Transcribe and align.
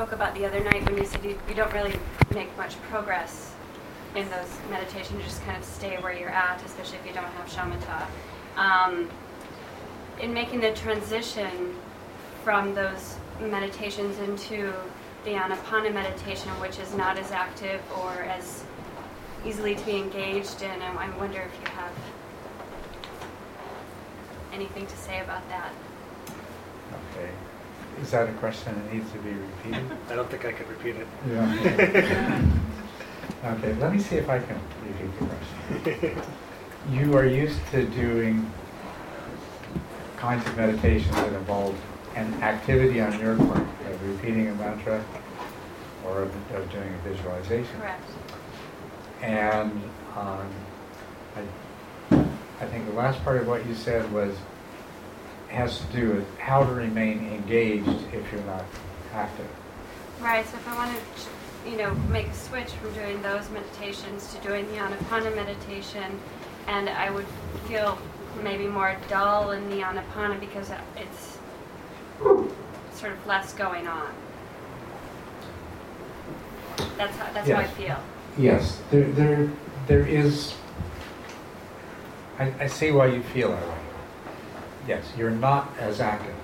spoke 0.00 0.12
about 0.12 0.34
the 0.34 0.46
other 0.46 0.64
night 0.64 0.82
when 0.86 0.96
you 0.96 1.04
said 1.04 1.22
you, 1.22 1.38
you 1.46 1.54
don't 1.54 1.70
really 1.74 1.94
make 2.34 2.48
much 2.56 2.80
progress 2.84 3.52
in 4.16 4.26
those 4.30 4.48
meditations. 4.70 5.12
You 5.18 5.22
just 5.22 5.44
kind 5.44 5.58
of 5.58 5.62
stay 5.62 5.98
where 5.98 6.18
you're 6.18 6.30
at, 6.30 6.64
especially 6.64 6.96
if 6.96 7.06
you 7.06 7.12
don't 7.12 7.26
have 7.26 7.46
shamatha. 7.46 8.06
Um, 8.56 9.10
in 10.18 10.32
making 10.32 10.60
the 10.60 10.72
transition 10.72 11.76
from 12.42 12.74
those 12.74 13.16
meditations 13.42 14.18
into 14.20 14.72
the 15.24 15.32
anapana 15.32 15.92
meditation, 15.92 16.48
which 16.62 16.78
is 16.78 16.94
not 16.94 17.18
as 17.18 17.30
active 17.30 17.82
or 17.98 18.22
as 18.22 18.64
easily 19.44 19.74
to 19.74 19.84
be 19.84 19.98
engaged 19.98 20.62
in, 20.62 20.70
and 20.70 20.98
I 20.98 21.14
wonder 21.18 21.42
if 21.42 21.60
you 21.60 21.70
have 21.72 21.92
anything 24.54 24.86
to 24.86 24.96
say 24.96 25.20
about 25.20 25.46
that. 25.50 25.72
Okay. 27.12 27.30
Is 28.02 28.10
that 28.12 28.28
a 28.28 28.32
question 28.34 28.74
that 28.74 28.92
needs 28.92 29.10
to 29.12 29.18
be 29.18 29.30
repeated? 29.30 29.84
I 30.10 30.14
don't 30.14 30.30
think 30.30 30.44
I 30.44 30.52
could 30.52 30.68
repeat 30.68 30.96
it. 30.96 31.06
Yeah. 31.28 32.42
okay, 33.44 33.74
let 33.74 33.92
me 33.92 33.98
see 33.98 34.16
if 34.16 34.28
I 34.28 34.38
can 34.38 34.58
repeat 34.84 35.18
the 35.18 35.26
question. 35.26 36.22
You 36.90 37.14
are 37.14 37.26
used 37.26 37.60
to 37.72 37.86
doing 37.88 38.50
kinds 40.16 40.44
of 40.46 40.56
meditations 40.56 41.14
that 41.14 41.32
involve 41.34 41.78
an 42.16 42.32
activity 42.42 43.00
on 43.00 43.18
your 43.20 43.36
part, 43.36 43.58
of 43.58 44.08
repeating 44.08 44.48
a 44.48 44.54
mantra 44.54 45.04
or 46.06 46.22
of, 46.22 46.52
of 46.52 46.70
doing 46.72 46.92
a 46.92 47.08
visualization. 47.08 47.78
Correct. 47.78 48.10
And 49.22 49.72
um, 50.16 50.48
I, 51.36 52.16
I 52.60 52.66
think 52.66 52.86
the 52.86 52.94
last 52.94 53.22
part 53.24 53.40
of 53.40 53.46
what 53.46 53.66
you 53.66 53.74
said 53.74 54.10
was 54.12 54.34
has 55.50 55.80
to 55.80 55.86
do 55.86 56.12
with 56.14 56.38
how 56.38 56.64
to 56.64 56.72
remain 56.72 57.26
engaged 57.32 57.88
if 58.12 58.32
you're 58.32 58.42
not 58.42 58.64
active. 59.12 59.48
Right. 60.20 60.46
So 60.46 60.56
if 60.56 60.68
I 60.68 60.76
want 60.76 60.96
to, 60.96 61.70
you 61.70 61.76
know, 61.76 61.94
make 62.10 62.28
a 62.28 62.34
switch 62.34 62.70
from 62.70 62.92
doing 62.94 63.20
those 63.22 63.48
meditations 63.50 64.32
to 64.34 64.40
doing 64.46 64.66
the 64.68 64.78
anapana 64.78 65.34
meditation, 65.34 66.20
and 66.66 66.88
I 66.88 67.10
would 67.10 67.26
feel 67.66 67.98
maybe 68.42 68.66
more 68.66 68.96
dull 69.08 69.50
in 69.50 69.68
the 69.68 69.76
anapana 69.76 70.38
because 70.38 70.70
it's 70.96 71.38
sort 72.94 73.12
of 73.12 73.26
less 73.26 73.52
going 73.54 73.88
on. 73.88 74.12
That's 76.96 77.16
how, 77.16 77.32
that's 77.32 77.48
how 77.48 77.56
I 77.56 77.66
feel. 77.66 77.98
Yes, 78.38 78.80
there, 78.90 79.10
there, 79.12 79.50
there 79.86 80.06
is. 80.06 80.54
I, 82.38 82.52
I 82.60 82.66
see 82.68 82.90
why 82.90 83.06
you 83.06 83.22
feel 83.22 83.50
that 83.50 83.68
way. 83.68 83.79
Yes, 84.90 85.04
you're 85.16 85.30
not 85.30 85.72
as 85.78 86.00
active. 86.00 86.34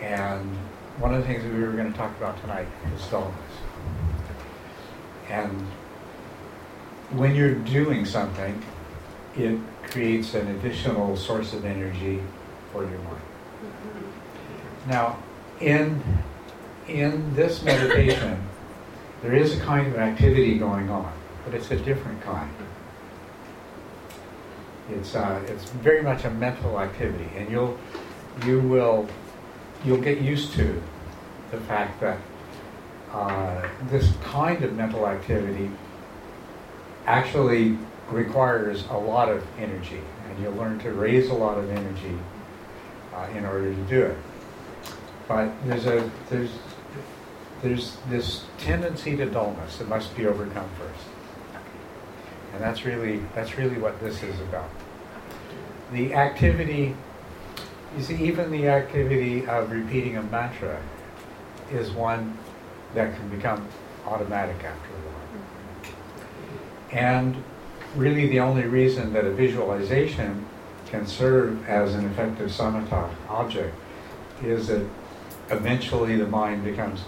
And 0.00 0.56
one 1.00 1.12
of 1.12 1.20
the 1.20 1.26
things 1.26 1.42
that 1.42 1.52
we 1.52 1.60
were 1.60 1.72
going 1.72 1.90
to 1.90 1.98
talk 1.98 2.16
about 2.16 2.40
tonight 2.42 2.68
is 2.94 3.04
dullness. 3.08 3.34
And 5.28 5.60
when 7.10 7.34
you're 7.34 7.56
doing 7.56 8.04
something, 8.04 8.62
it 9.36 9.58
creates 9.82 10.34
an 10.34 10.46
additional 10.46 11.16
source 11.16 11.52
of 11.52 11.64
energy 11.64 12.22
for 12.72 12.82
your 12.82 13.00
mind. 13.00 13.22
Now, 14.86 15.18
in 15.58 16.00
in 16.86 17.34
this 17.34 17.64
meditation, 17.64 18.40
there 19.22 19.34
is 19.34 19.58
a 19.58 19.60
kind 19.60 19.88
of 19.88 19.96
activity 19.96 20.56
going 20.56 20.88
on, 20.88 21.12
but 21.44 21.54
it's 21.54 21.72
a 21.72 21.76
different 21.78 22.22
kind. 22.22 22.59
It's 24.92 25.14
uh, 25.14 25.40
it's 25.46 25.70
very 25.70 26.02
much 26.02 26.24
a 26.24 26.30
mental 26.30 26.80
activity, 26.80 27.28
and 27.36 27.50
you'll 27.50 27.78
you 28.44 28.60
will 28.60 29.08
you'll 29.84 30.00
get 30.00 30.20
used 30.20 30.52
to 30.54 30.82
the 31.50 31.58
fact 31.58 32.00
that 32.00 32.18
uh, 33.12 33.68
this 33.88 34.12
kind 34.22 34.62
of 34.62 34.74
mental 34.74 35.06
activity 35.06 35.70
actually 37.06 37.76
requires 38.10 38.84
a 38.90 38.96
lot 38.96 39.28
of 39.28 39.44
energy, 39.58 40.00
and 40.28 40.42
you'll 40.42 40.54
learn 40.54 40.78
to 40.80 40.92
raise 40.92 41.28
a 41.28 41.34
lot 41.34 41.58
of 41.58 41.70
energy 41.70 42.16
uh, 43.14 43.26
in 43.36 43.44
order 43.44 43.74
to 43.74 43.82
do 43.82 44.02
it. 44.02 44.16
But 45.28 45.50
there's 45.66 45.86
a 45.86 46.10
there's 46.28 46.50
there's 47.62 47.96
this 48.08 48.44
tendency 48.58 49.16
to 49.16 49.26
dullness 49.26 49.78
that 49.78 49.88
must 49.88 50.16
be 50.16 50.26
overcome 50.26 50.68
first, 50.78 51.06
and 52.52 52.62
that's 52.62 52.84
really 52.84 53.22
that's 53.34 53.56
really 53.56 53.78
what 53.78 54.00
this 54.00 54.22
is 54.22 54.38
about. 54.40 54.70
The 55.92 56.14
activity, 56.14 56.94
you 57.96 58.02
see, 58.02 58.16
even 58.24 58.50
the 58.50 58.68
activity 58.68 59.46
of 59.46 59.70
repeating 59.70 60.16
a 60.16 60.22
mantra 60.22 60.80
is 61.72 61.90
one 61.90 62.36
that 62.94 63.14
can 63.16 63.28
become 63.28 63.66
automatic 64.06 64.56
after 64.56 64.68
a 64.68 64.98
while. 65.08 65.92
And 66.92 67.42
really, 67.96 68.28
the 68.28 68.40
only 68.40 68.64
reason 68.64 69.12
that 69.12 69.24
a 69.24 69.30
visualization 69.30 70.46
can 70.86 71.06
serve 71.06 71.68
as 71.68 71.94
an 71.94 72.04
effective 72.06 72.50
samatha 72.50 73.10
object 73.28 73.74
is 74.42 74.66
that 74.68 74.84
eventually 75.50 76.16
the 76.16 76.26
mind 76.26 76.64
becomes 76.64 77.02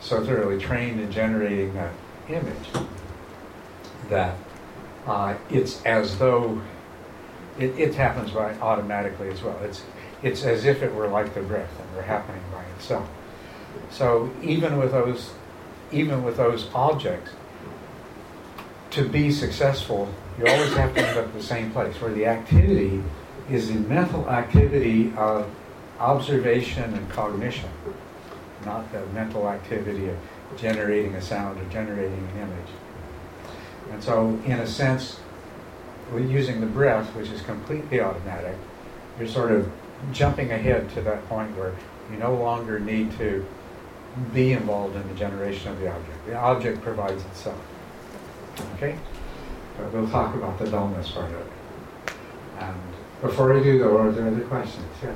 so 0.00 0.24
thoroughly 0.24 0.58
trained 0.58 1.00
in 1.00 1.10
generating 1.10 1.72
that 1.74 1.92
image 2.28 2.68
that 4.08 4.36
uh, 5.06 5.36
it's 5.50 5.82
as 5.84 6.18
though 6.18 6.60
it, 7.58 7.78
it 7.78 7.94
happens 7.94 8.30
by 8.30 8.54
automatically 8.58 9.28
as 9.28 9.42
well. 9.42 9.58
It's 9.62 9.82
it's 10.22 10.44
as 10.44 10.64
if 10.64 10.82
it 10.82 10.94
were 10.94 11.08
like 11.08 11.34
the 11.34 11.42
breath 11.42 11.70
and 11.78 11.94
were 11.94 12.02
happening 12.02 12.42
by 12.52 12.64
itself. 12.76 13.08
So 13.90 14.30
even 14.42 14.78
with 14.78 14.92
those 14.92 15.30
even 15.92 16.24
with 16.24 16.36
those 16.36 16.68
objects, 16.74 17.30
to 18.90 19.08
be 19.08 19.30
successful, 19.30 20.08
you 20.38 20.46
always 20.46 20.72
have 20.74 20.94
to 20.94 21.06
end 21.06 21.18
up 21.18 21.26
at 21.26 21.34
the 21.34 21.42
same 21.42 21.70
place 21.70 22.00
where 22.00 22.12
the 22.12 22.26
activity 22.26 23.02
is 23.50 23.68
the 23.68 23.74
mental 23.74 24.28
activity 24.30 25.12
of 25.16 25.48
observation 26.00 26.94
and 26.94 27.08
cognition, 27.10 27.68
not 28.64 28.90
the 28.92 29.04
mental 29.06 29.48
activity 29.48 30.08
of 30.08 30.16
generating 30.56 31.14
a 31.14 31.22
sound 31.22 31.60
or 31.60 31.64
generating 31.70 32.18
an 32.34 32.42
image. 32.42 32.83
And 33.92 34.02
so, 34.02 34.38
in 34.44 34.58
a 34.58 34.66
sense, 34.66 35.20
using 36.12 36.60
the 36.60 36.66
breath, 36.66 37.06
which 37.14 37.28
is 37.28 37.42
completely 37.42 38.00
automatic, 38.00 38.56
you're 39.18 39.28
sort 39.28 39.52
of 39.52 39.70
jumping 40.12 40.52
ahead 40.52 40.90
to 40.90 41.02
that 41.02 41.26
point 41.28 41.56
where 41.56 41.74
you 42.10 42.16
no 42.18 42.34
longer 42.34 42.78
need 42.78 43.16
to 43.18 43.44
be 44.32 44.52
involved 44.52 44.96
in 44.96 45.06
the 45.08 45.14
generation 45.14 45.72
of 45.72 45.80
the 45.80 45.88
object. 45.88 46.26
The 46.26 46.36
object 46.36 46.82
provides 46.82 47.24
itself. 47.24 47.60
Okay? 48.76 48.96
But 49.76 49.92
we'll 49.92 50.08
talk 50.08 50.34
about 50.34 50.58
the 50.58 50.70
dullness 50.70 51.10
part 51.10 51.32
of 51.32 51.40
it. 51.40 51.52
And 52.60 52.76
before 53.20 53.52
we 53.52 53.62
do, 53.62 53.78
though, 53.78 53.98
are 53.98 54.12
there 54.12 54.28
other 54.28 54.44
questions? 54.44 54.86
Yeah. 55.02 55.14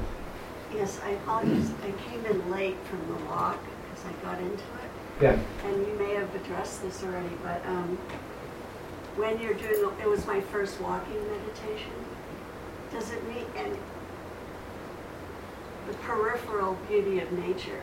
Yes, 0.74 1.00
I 1.04 1.10
apologize. 1.10 1.70
I 1.82 1.92
came 2.08 2.24
in 2.26 2.50
late 2.50 2.76
from 2.84 3.06
the 3.08 3.24
walk 3.26 3.58
because 3.88 4.04
I 4.04 4.24
got 4.24 4.38
into 4.38 4.52
it. 4.54 4.90
Yeah. 5.20 5.38
And 5.64 5.86
you 5.86 5.94
may 5.94 6.14
have 6.14 6.32
addressed 6.34 6.82
this 6.82 7.02
already, 7.04 7.34
but 7.42 7.64
um, 7.66 7.98
when 9.18 9.40
you're 9.40 9.54
doing, 9.54 9.90
it 10.00 10.08
was 10.08 10.24
my 10.26 10.40
first 10.40 10.80
walking 10.80 11.20
meditation. 11.28 11.92
Does 12.92 13.10
it 13.10 13.26
mean, 13.28 13.44
and 13.56 13.76
the 15.88 15.94
peripheral 15.94 16.78
beauty 16.88 17.18
of 17.18 17.30
nature 17.32 17.82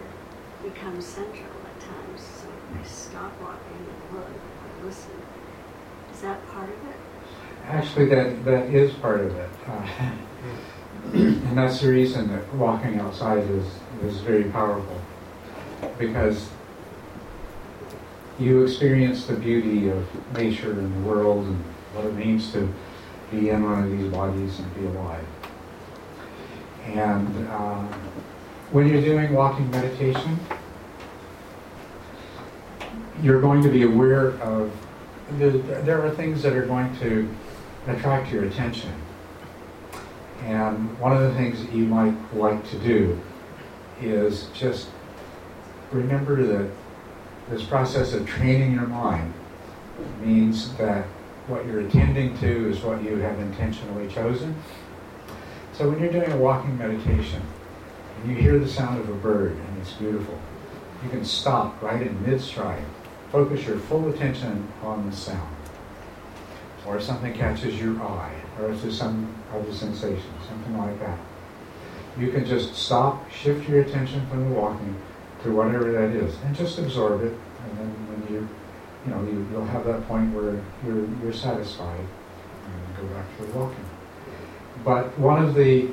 becomes 0.63 1.05
central 1.05 1.51
at 1.65 1.81
times. 1.81 2.21
So 2.21 2.47
I 2.79 2.83
stop 2.83 3.33
walking 3.41 3.59
and 3.77 4.17
look, 4.17 4.27
I 4.27 4.85
listen. 4.85 5.11
Is 6.13 6.21
that 6.21 6.45
part 6.47 6.69
of 6.69 6.75
it? 6.75 6.95
Actually, 7.65 8.05
that, 8.05 8.45
that 8.45 8.65
is 8.73 8.93
part 8.93 9.19
of 9.21 9.35
it. 9.35 9.49
Uh, 9.67 10.11
and 11.13 11.57
that's 11.57 11.81
the 11.81 11.89
reason 11.89 12.29
that 12.29 12.53
walking 12.55 12.99
outside 12.99 13.43
is, 13.49 13.65
is 14.03 14.19
very 14.21 14.45
powerful. 14.45 15.01
Because 15.99 16.49
you 18.39 18.63
experience 18.63 19.25
the 19.25 19.35
beauty 19.35 19.89
of 19.89 20.05
nature 20.33 20.71
and 20.71 20.93
the 20.93 21.07
world 21.07 21.45
and 21.45 21.57
what 21.93 22.05
it 22.05 22.13
means 22.15 22.51
to 22.51 22.71
be 23.31 23.49
in 23.49 23.63
one 23.63 23.83
of 23.83 23.91
these 23.91 24.11
bodies 24.11 24.59
and 24.59 24.75
be 24.75 24.85
alive. 24.85 25.25
And 26.85 27.47
uh, 27.47 27.83
when 28.71 28.87
you're 28.87 29.01
doing 29.01 29.33
walking 29.33 29.69
meditation, 29.71 30.39
you're 33.21 33.41
going 33.41 33.63
to 33.63 33.69
be 33.69 33.83
aware 33.83 34.31
of 34.41 34.71
the, 35.39 35.49
there 35.49 36.05
are 36.05 36.11
things 36.11 36.41
that 36.43 36.53
are 36.53 36.65
going 36.65 36.95
to 36.99 37.33
attract 37.87 38.31
your 38.31 38.43
attention. 38.43 38.91
And 40.43 40.99
one 40.99 41.15
of 41.15 41.21
the 41.21 41.33
things 41.35 41.63
that 41.63 41.73
you 41.73 41.85
might 41.85 42.15
like 42.35 42.69
to 42.69 42.79
do 42.79 43.19
is 44.01 44.49
just 44.53 44.89
remember 45.91 46.45
that 46.45 46.69
this 47.49 47.63
process 47.63 48.13
of 48.13 48.27
training 48.27 48.73
your 48.73 48.87
mind 48.87 49.33
means 50.21 50.75
that 50.77 51.05
what 51.47 51.65
you're 51.65 51.81
attending 51.81 52.37
to 52.39 52.69
is 52.69 52.81
what 52.81 53.03
you 53.03 53.17
have 53.17 53.39
intentionally 53.39 54.07
chosen. 54.09 54.55
So 55.73 55.89
when 55.89 55.99
you're 55.99 56.11
doing 56.11 56.31
a 56.31 56.37
walking 56.37 56.77
meditation 56.77 57.41
and 58.17 58.31
you 58.31 58.35
hear 58.35 58.57
the 58.57 58.67
sound 58.67 58.99
of 58.99 59.09
a 59.09 59.13
bird 59.13 59.51
and 59.51 59.77
it's 59.79 59.93
beautiful, 59.93 60.39
you 61.03 61.09
can 61.09 61.23
stop 61.23 61.79
right 61.81 62.01
in 62.01 62.25
mid-stride. 62.25 62.83
Focus 63.31 63.65
your 63.67 63.77
full 63.77 64.09
attention 64.09 64.67
on 64.81 65.07
the 65.09 65.15
sound. 65.15 65.55
Or 66.87 66.99
something 66.99 67.33
catches 67.33 67.79
your 67.79 67.99
eye, 68.01 68.35
or 68.59 68.71
it's 68.71 68.83
just 68.83 68.97
some 68.97 69.35
other 69.53 69.73
sensation, 69.73 70.31
something 70.47 70.77
like 70.77 70.99
that. 70.99 71.19
You 72.17 72.31
can 72.31 72.45
just 72.45 72.75
stop, 72.75 73.29
shift 73.29 73.67
your 73.67 73.81
attention 73.81 74.25
from 74.27 74.49
the 74.49 74.55
walking 74.55 74.95
to 75.45 75.51
whatever 75.51 75.91
that 75.91 76.09
is, 76.09 76.35
and 76.43 76.55
just 76.55 76.79
absorb 76.79 77.21
it. 77.21 77.31
And 77.31 77.79
then 77.79 77.89
when 78.09 78.33
you, 78.33 78.49
you 79.05 79.11
know, 79.11 79.21
you, 79.23 79.47
you'll 79.51 79.65
have 79.65 79.85
that 79.85 80.05
point 80.07 80.33
where 80.33 80.61
you're, 80.85 81.07
you're 81.21 81.33
satisfied, 81.33 81.99
and 81.99 82.97
go 82.97 83.03
back 83.13 83.25
to 83.37 83.45
the 83.45 83.57
walking. 83.57 83.85
But 84.83 85.17
one 85.17 85.43
of 85.43 85.53
the 85.53 85.89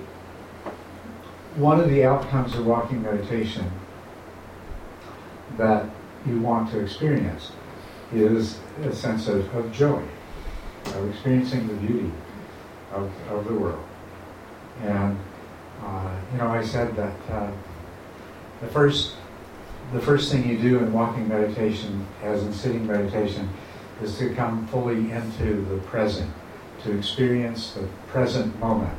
one 1.56 1.78
of 1.80 1.90
the 1.90 2.02
outcomes 2.02 2.54
of 2.54 2.66
walking 2.66 3.02
meditation 3.02 3.70
that 5.58 5.84
you 6.26 6.40
want 6.40 6.70
to 6.70 6.80
experience 6.80 7.52
is 8.10 8.58
a 8.84 8.94
sense 8.94 9.28
of, 9.28 9.54
of 9.54 9.70
joy, 9.70 10.02
of 10.86 11.10
experiencing 11.10 11.68
the 11.68 11.74
beauty 11.74 12.10
of, 12.90 13.10
of 13.28 13.44
the 13.46 13.52
world. 13.52 13.84
And, 14.82 15.18
uh, 15.82 16.16
you 16.32 16.38
know, 16.38 16.48
I 16.48 16.62
said 16.64 16.96
that 16.96 17.16
uh, 17.30 17.50
the 18.62 18.68
first 18.68 19.16
the 19.92 20.00
first 20.00 20.32
thing 20.32 20.48
you 20.48 20.58
do 20.58 20.78
in 20.78 20.92
walking 20.92 21.28
meditation, 21.28 22.06
as 22.22 22.42
in 22.42 22.52
sitting 22.52 22.86
meditation, 22.86 23.48
is 24.02 24.18
to 24.18 24.34
come 24.34 24.66
fully 24.68 25.10
into 25.10 25.64
the 25.66 25.78
present, 25.86 26.30
to 26.82 26.96
experience 26.96 27.72
the 27.72 27.86
present 28.08 28.58
moment. 28.58 28.98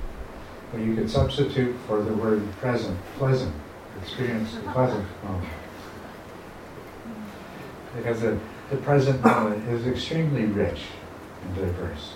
But 0.72 0.82
you 0.82 0.96
could 0.96 1.10
substitute 1.10 1.76
for 1.88 2.02
the 2.02 2.14
word 2.14 2.50
present, 2.54 2.98
pleasant, 3.18 3.54
experience 4.02 4.56
the 4.56 4.62
pleasant 4.72 5.06
moment 5.24 5.50
because 7.96 8.22
the, 8.22 8.40
the 8.70 8.78
present 8.78 9.24
moment 9.24 9.68
is 9.70 9.86
extremely 9.88 10.46
rich 10.46 10.82
and 11.44 11.56
diverse. 11.56 12.14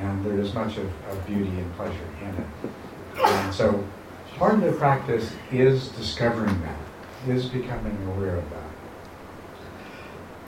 And 0.00 0.24
there 0.24 0.38
is 0.38 0.52
much 0.54 0.76
of, 0.76 0.90
of 1.08 1.26
beauty 1.26 1.50
and 1.50 1.74
pleasure 1.74 2.08
in 2.20 2.28
it. 2.28 2.72
And 3.24 3.54
so 3.54 3.84
part 4.36 4.54
of 4.54 4.60
the 4.60 4.72
practice 4.72 5.32
is 5.50 5.88
discovering 5.88 6.60
that, 6.62 6.78
is 7.28 7.46
becoming 7.46 7.96
aware 8.08 8.36
of 8.36 8.44
that. 8.50 8.62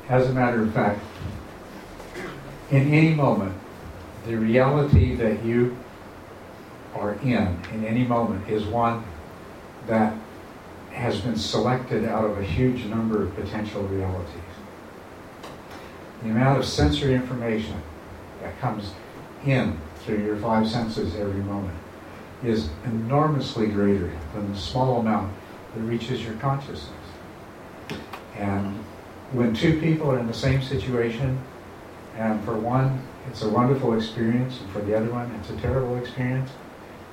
As 0.09 0.29
a 0.29 0.33
matter 0.33 0.63
of 0.63 0.73
fact, 0.73 1.01
in 2.71 2.93
any 2.93 3.15
moment, 3.15 3.55
the 4.27 4.37
reality 4.37 5.15
that 5.17 5.45
you 5.45 5.77
are 6.95 7.15
in, 7.15 7.59
in 7.73 7.85
any 7.85 8.05
moment, 8.05 8.49
is 8.49 8.65
one 8.65 9.05
that 9.87 10.15
has 10.93 11.21
been 11.21 11.37
selected 11.37 12.05
out 12.05 12.25
of 12.25 12.39
a 12.39 12.45
huge 12.45 12.85
number 12.87 13.23
of 13.23 13.35
potential 13.35 13.83
realities. 13.85 14.35
The 16.23 16.31
amount 16.31 16.59
of 16.59 16.65
sensory 16.65 17.15
information 17.15 17.81
that 18.43 18.59
comes 18.61 18.93
in 19.47 19.79
through 20.01 20.25
your 20.25 20.37
five 20.37 20.69
senses 20.69 21.15
every 21.17 21.43
moment 21.43 21.79
is 22.43 22.69
enormously 22.85 23.67
greater 23.67 24.11
than 24.35 24.53
the 24.53 24.59
small 24.59 25.01
amount 25.01 25.33
that 25.75 25.81
reaches 25.81 26.25
your 26.25 26.35
consciousness. 26.35 26.93
And 28.37 28.75
when 29.33 29.55
two 29.55 29.81
people 29.81 30.11
are 30.11 30.19
in 30.19 30.27
the 30.27 30.35
same 30.35 30.63
situation, 30.63 31.39
and 32.17 32.43
for 32.45 32.57
one, 32.57 33.03
it's 33.29 33.43
a 33.43 33.49
wonderful 33.49 33.95
experience, 33.95 34.61
and 34.61 34.71
for 34.71 34.81
the 34.81 34.97
other 34.97 35.11
one, 35.11 35.31
it's 35.41 35.51
a 35.51 35.57
terrible 35.57 35.97
experience, 35.97 36.51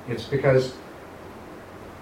it's 0.08 0.24
because 0.24 0.74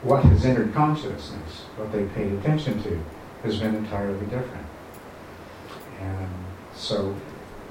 what 0.03 0.23
has 0.25 0.45
entered 0.45 0.73
consciousness, 0.73 1.61
what 1.77 1.91
they 1.91 2.05
paid 2.07 2.31
attention 2.33 2.81
to, 2.83 3.03
has 3.43 3.57
been 3.57 3.75
entirely 3.75 4.25
different. 4.25 4.65
And 5.99 6.29
so, 6.75 7.15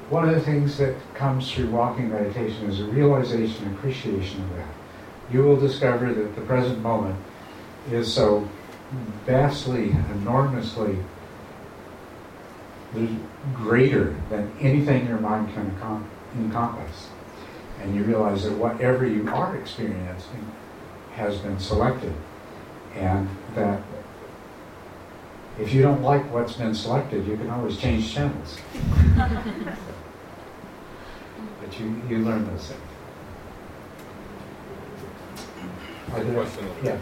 one 0.08 0.29
of 0.29 0.34
the 0.34 0.40
things 0.40 0.79
that 0.79 0.94
comes 1.14 1.50
through 1.50 1.70
walking 1.70 2.11
meditation 2.11 2.69
is 2.69 2.81
a 2.81 2.84
realization, 2.84 3.73
appreciation 3.75 4.43
of 4.43 4.56
that. 4.56 4.69
You 5.31 5.43
will 5.43 5.58
discover 5.58 6.12
that 6.12 6.34
the 6.34 6.43
present 6.43 6.81
moment 6.81 7.17
is 7.90 8.12
so 8.12 8.49
vastly, 9.26 9.90
enormously 10.12 10.98
greater 13.54 14.14
than 14.28 14.52
anything 14.60 15.06
your 15.06 15.18
mind 15.18 15.52
can 15.54 15.74
encompass. 16.36 17.08
And 17.80 17.94
you 17.94 18.04
realize 18.04 18.44
that 18.44 18.52
whatever 18.52 19.06
you 19.06 19.28
are 19.30 19.56
experiencing 19.56 20.52
has 21.12 21.38
been 21.38 21.58
selected. 21.58 22.14
And 22.94 23.28
that 23.54 23.82
if 25.58 25.72
you 25.72 25.82
don't 25.82 26.02
like 26.02 26.30
what's 26.32 26.54
been 26.54 26.74
selected, 26.74 27.26
you 27.26 27.36
can 27.36 27.50
always 27.50 27.76
change 27.78 28.12
channels. 28.12 28.58
but 29.16 29.40
you, 31.78 32.02
you 32.08 32.18
learn 32.18 32.46
those 32.46 32.68
things. 32.68 32.80
Are 36.12 36.22
there, 36.22 36.46
yes. 36.82 37.00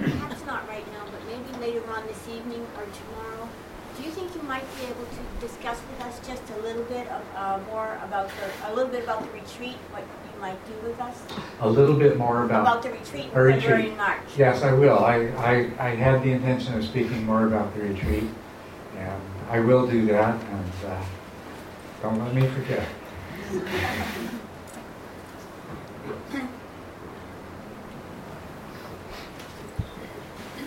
Perhaps 0.00 0.44
not 0.46 0.68
right 0.68 0.86
now, 0.92 1.04
but 1.10 1.20
maybe 1.26 1.58
later 1.60 1.82
on 1.90 2.06
this 2.06 2.28
evening 2.28 2.66
or 2.76 2.84
tomorrow. 2.84 3.48
Do 3.96 4.02
you 4.02 4.10
think 4.10 4.34
you 4.34 4.42
might 4.42 4.64
be 4.76 4.84
able 4.84 5.06
to 5.06 5.46
discuss 5.46 5.80
with 5.90 6.06
us 6.06 6.20
just 6.26 6.42
a 6.50 6.62
little 6.62 6.82
bit 6.84 7.08
of, 7.08 7.22
uh, 7.34 7.58
more 7.70 7.98
about 8.04 8.28
the, 8.28 8.70
a 8.70 8.74
little 8.74 8.90
bit 8.90 9.04
about 9.04 9.22
the 9.24 9.30
retreat, 9.32 9.76
what 9.90 10.02
you 10.02 10.40
might 10.40 10.58
do 10.66 10.74
with 10.86 11.00
us? 11.00 11.22
A 11.60 11.68
little 11.68 11.96
bit 11.96 12.18
more 12.18 12.44
about, 12.44 12.60
about 12.60 12.82
the 12.82 12.90
retreat 12.90 13.30
a 13.32 13.40
retreat. 13.40 13.86
in 13.86 13.96
March. 13.96 14.20
Yes, 14.36 14.62
I 14.62 14.72
will. 14.72 14.98
I, 14.98 15.28
I, 15.38 15.70
I 15.78 15.90
had 15.94 16.22
the 16.22 16.32
intention 16.32 16.74
of 16.74 16.84
speaking 16.84 17.24
more 17.24 17.46
about 17.46 17.74
the 17.74 17.80
retreat, 17.80 18.24
and 18.98 19.22
I 19.50 19.60
will 19.60 19.86
do 19.86 20.04
that, 20.06 20.34
and 20.34 20.72
uh, 20.86 21.02
don't 22.02 22.18
let 22.18 22.34
me 22.34 22.46
forget. 22.48 22.86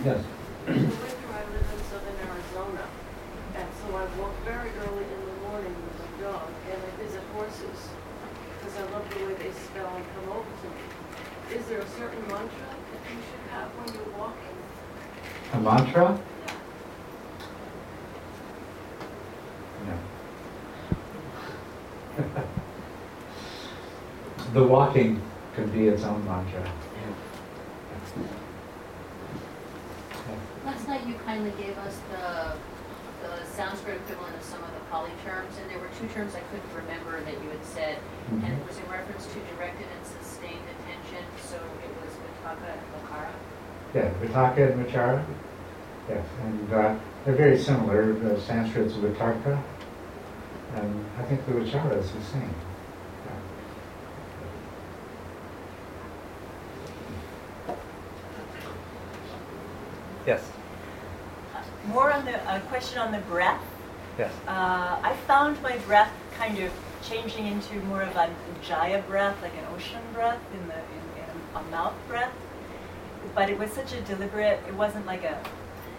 yes. 0.06 0.24
The 0.66 0.72
winter 0.72 1.30
I 1.34 1.44
live 1.52 1.68
in 1.74 1.82
southern 1.92 2.18
Arizona, 2.24 2.86
and 3.56 3.68
so 3.82 3.96
I 3.96 4.06
walk 4.20 4.36
very 4.46 4.72
early 4.88 5.04
in 5.04 5.22
the 5.28 5.38
morning 5.50 5.76
with 5.76 5.98
my 6.00 6.12
dog, 6.24 6.48
and 6.72 6.80
I 6.80 7.04
visit 7.04 7.24
horses 7.34 7.80
because 8.60 8.78
I 8.78 8.84
love 8.92 9.10
the 9.10 9.26
way 9.26 9.34
they 9.34 9.52
smell 9.52 9.92
and 9.96 10.06
come 10.16 10.30
over 10.30 10.52
to 10.62 10.68
me. 10.68 10.84
Is 11.60 11.66
there 11.68 11.80
a 11.80 11.88
certain 11.88 12.22
mantra 12.28 12.70
that 12.70 13.02
you 13.10 13.20
should 13.28 13.46
have 13.52 13.70
when 13.72 13.94
you're 13.96 14.14
walking? 14.18 14.58
A 15.54 15.60
mantra? 15.60 16.20
No. 19.88 19.98
the 24.54 24.64
walking 24.64 25.22
can 25.56 25.70
be 25.72 25.88
its 25.88 26.04
own 26.04 26.24
mantra. 26.26 26.72
Last 30.66 30.88
night 30.88 31.08
you 31.08 31.16
kindly 31.30 31.54
gave 31.62 31.78
us 31.78 31.96
the, 32.10 32.58
the 33.22 33.46
Sanskrit 33.54 33.98
equivalent 33.98 34.36
of 34.36 34.42
some 34.42 34.64
of 34.64 34.74
the 34.74 34.80
Pali 34.90 35.12
terms, 35.24 35.54
and 35.62 35.70
there 35.70 35.78
were 35.78 35.92
two 36.00 36.08
terms 36.08 36.34
I 36.34 36.40
couldn't 36.50 36.74
remember 36.74 37.22
that 37.22 37.44
you 37.44 37.50
had 37.52 37.64
said, 37.64 37.98
mm-hmm. 37.98 38.44
and 38.46 38.60
it 38.60 38.68
was 38.68 38.76
in 38.80 38.90
reference 38.90 39.28
to 39.28 39.40
directed 39.54 39.86
and 39.86 40.04
sustained 40.08 40.66
attention, 40.74 41.24
so 41.46 41.58
it 41.86 41.94
was 42.02 42.12
Vitakka 42.18 42.74
and 42.74 42.82
Vichara? 42.98 43.34
Yeah, 43.94 44.10
Vitakka 44.26 44.74
and 44.74 44.88
Vichara. 44.88 45.24
Yes, 46.10 46.26
and 46.46 46.74
uh, 46.74 46.96
they're 47.24 47.36
very 47.36 47.60
similar. 47.60 48.14
The 48.14 48.42
Sanskrit's 48.42 48.96
Vitarka, 48.96 49.62
and 50.78 51.06
I 51.20 51.24
think 51.26 51.46
the 51.46 51.52
Vichara 51.52 51.96
is 52.00 52.12
the 52.12 52.24
same. 52.24 52.56
Yes. 60.26 60.42
More 61.90 62.12
on 62.12 62.26
the 62.26 62.38
uh, 62.50 62.60
question 62.62 63.00
on 63.00 63.12
the 63.12 63.20
breath. 63.20 63.62
Yes. 64.18 64.32
Uh, 64.48 65.00
I 65.02 65.16
found 65.28 65.62
my 65.62 65.78
breath 65.80 66.12
kind 66.38 66.58
of 66.60 66.72
changing 67.04 67.48
into 67.48 67.76
more 67.86 68.02
of 68.02 68.16
a 68.16 68.30
ujjayi 68.54 69.06
breath, 69.08 69.42
like 69.42 69.54
an 69.54 69.66
ocean 69.76 70.02
breath 70.14 70.40
in 70.54 70.68
the 70.68 70.76
in 70.76 71.30
a 71.56 71.64
mouth 71.72 71.94
breath, 72.08 72.34
but 73.34 73.50
it 73.50 73.58
was 73.58 73.72
such 73.72 73.94
a 73.94 74.02
deliberate. 74.02 74.60
It 74.68 74.76
wasn't 74.76 75.06
like 75.06 75.24
a. 75.24 75.42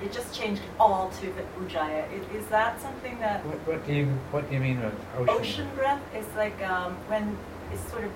It 0.02 0.12
just 0.12 0.34
changed 0.34 0.62
all 0.78 1.10
to 1.20 1.26
the 1.26 1.42
ujjayi. 1.58 2.34
Is 2.34 2.46
that 2.46 2.80
something 2.80 3.18
that? 3.20 3.44
What, 3.44 3.58
what, 3.66 3.86
do 3.86 3.92
you 3.92 4.06
What 4.30 4.48
do 4.48 4.54
you 4.54 4.60
mean 4.60 4.80
with 4.82 4.94
ocean? 5.14 5.24
Breath? 5.24 5.40
Ocean 5.40 5.68
breath 5.74 6.02
is 6.14 6.26
like 6.36 6.62
um, 6.62 6.94
when 7.08 7.36
it's 7.72 7.90
sort 7.90 8.04
of 8.04 8.12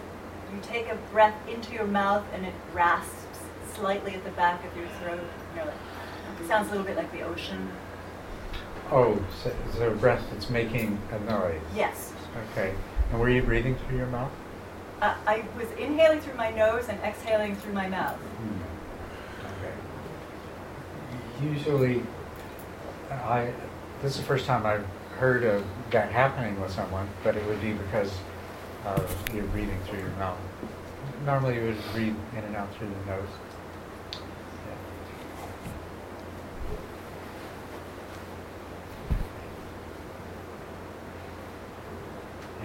you 0.53 0.61
take 0.63 0.89
a 0.89 0.97
breath 1.13 1.35
into 1.49 1.73
your 1.73 1.87
mouth 1.87 2.25
and 2.35 2.47
it 2.47 2.55
rasps 2.73 3.41
slightly 3.75 4.15
at 4.15 4.25
the 4.25 4.31
back 4.31 4.65
of 4.65 4.77
your 4.77 4.89
throat. 5.01 5.21
You're 5.57 5.65
like, 5.65 5.75
sounds 6.47 6.69
a 6.69 6.71
little 6.71 6.87
bit 6.87 6.97
like 6.97 7.11
the 7.13 7.23
ocean. 7.23 7.69
Oh, 8.91 9.23
so, 9.43 9.55
so 9.73 9.91
a 9.91 9.95
breath 9.95 10.23
that's 10.31 10.51
making 10.51 10.99
a 11.13 11.19
noise. 11.31 11.61
Yes. 11.75 12.13
Okay. 12.53 12.75
And 13.11 13.21
were 13.21 13.31
you 13.31 13.43
breathing 13.43 13.77
through 13.77 13.99
your 13.99 14.07
mouth? 14.07 14.33
Uh, 15.01 15.15
I 15.27 15.45
was 15.57 15.69
inhaling 15.79 16.21
through 16.21 16.35
my 16.35 16.51
nose 16.51 16.89
and 16.89 17.01
exhaling 17.01 17.57
through 17.57 17.73
my 17.73 17.89
mouth. 17.89 18.17
Hmm. 18.17 18.63
Okay. 21.43 21.53
usually, 21.53 22.03
I, 23.11 23.53
this 24.03 24.13
is 24.13 24.19
the 24.19 24.27
first 24.27 24.47
time 24.47 24.65
I've 24.67 24.87
heard 25.19 25.45
of 25.45 25.65
that 25.91 26.11
happening 26.11 26.61
with 26.61 26.71
someone, 26.71 27.09
but 27.23 27.37
it 27.37 27.47
would 27.47 27.61
be 27.61 27.73
because 27.73 28.13
of 28.85 29.35
you 29.35 29.43
breathing 29.43 29.79
through 29.87 30.01
your 30.01 30.09
mouth. 30.11 30.39
Normally, 31.25 31.57
you 31.57 31.67
would 31.67 31.93
breathe 31.93 32.17
in 32.37 32.45
and 32.45 32.57
out 32.57 32.73
through 32.75 32.89
the 32.89 33.11
nose. 33.13 33.29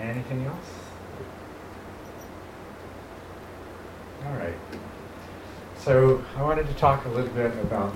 Anything 0.09 0.43
else? 0.43 0.55
All 4.25 4.33
right. 4.37 4.55
So 5.77 6.25
I 6.35 6.41
wanted 6.41 6.65
to 6.65 6.73
talk 6.73 7.05
a 7.05 7.09
little 7.09 7.31
bit 7.35 7.55
about 7.59 7.95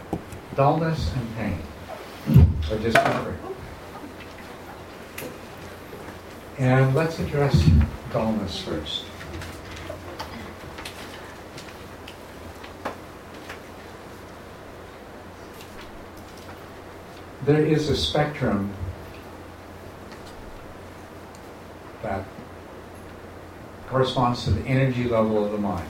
dullness 0.55 1.11
and 1.15 1.35
pain, 1.35 2.47
or 2.69 2.77
discomfort. 2.77 3.35
And 6.59 6.93
let's 6.93 7.17
address 7.17 7.67
dullness 8.11 8.59
first. 8.61 9.05
There 17.45 17.65
is 17.65 17.89
a 17.89 17.97
spectrum 17.97 18.71
that 22.03 22.25
corresponds 23.93 24.43
to 24.43 24.49
the 24.49 24.65
energy 24.67 25.03
level 25.03 25.45
of 25.45 25.51
the 25.51 25.57
mind. 25.59 25.87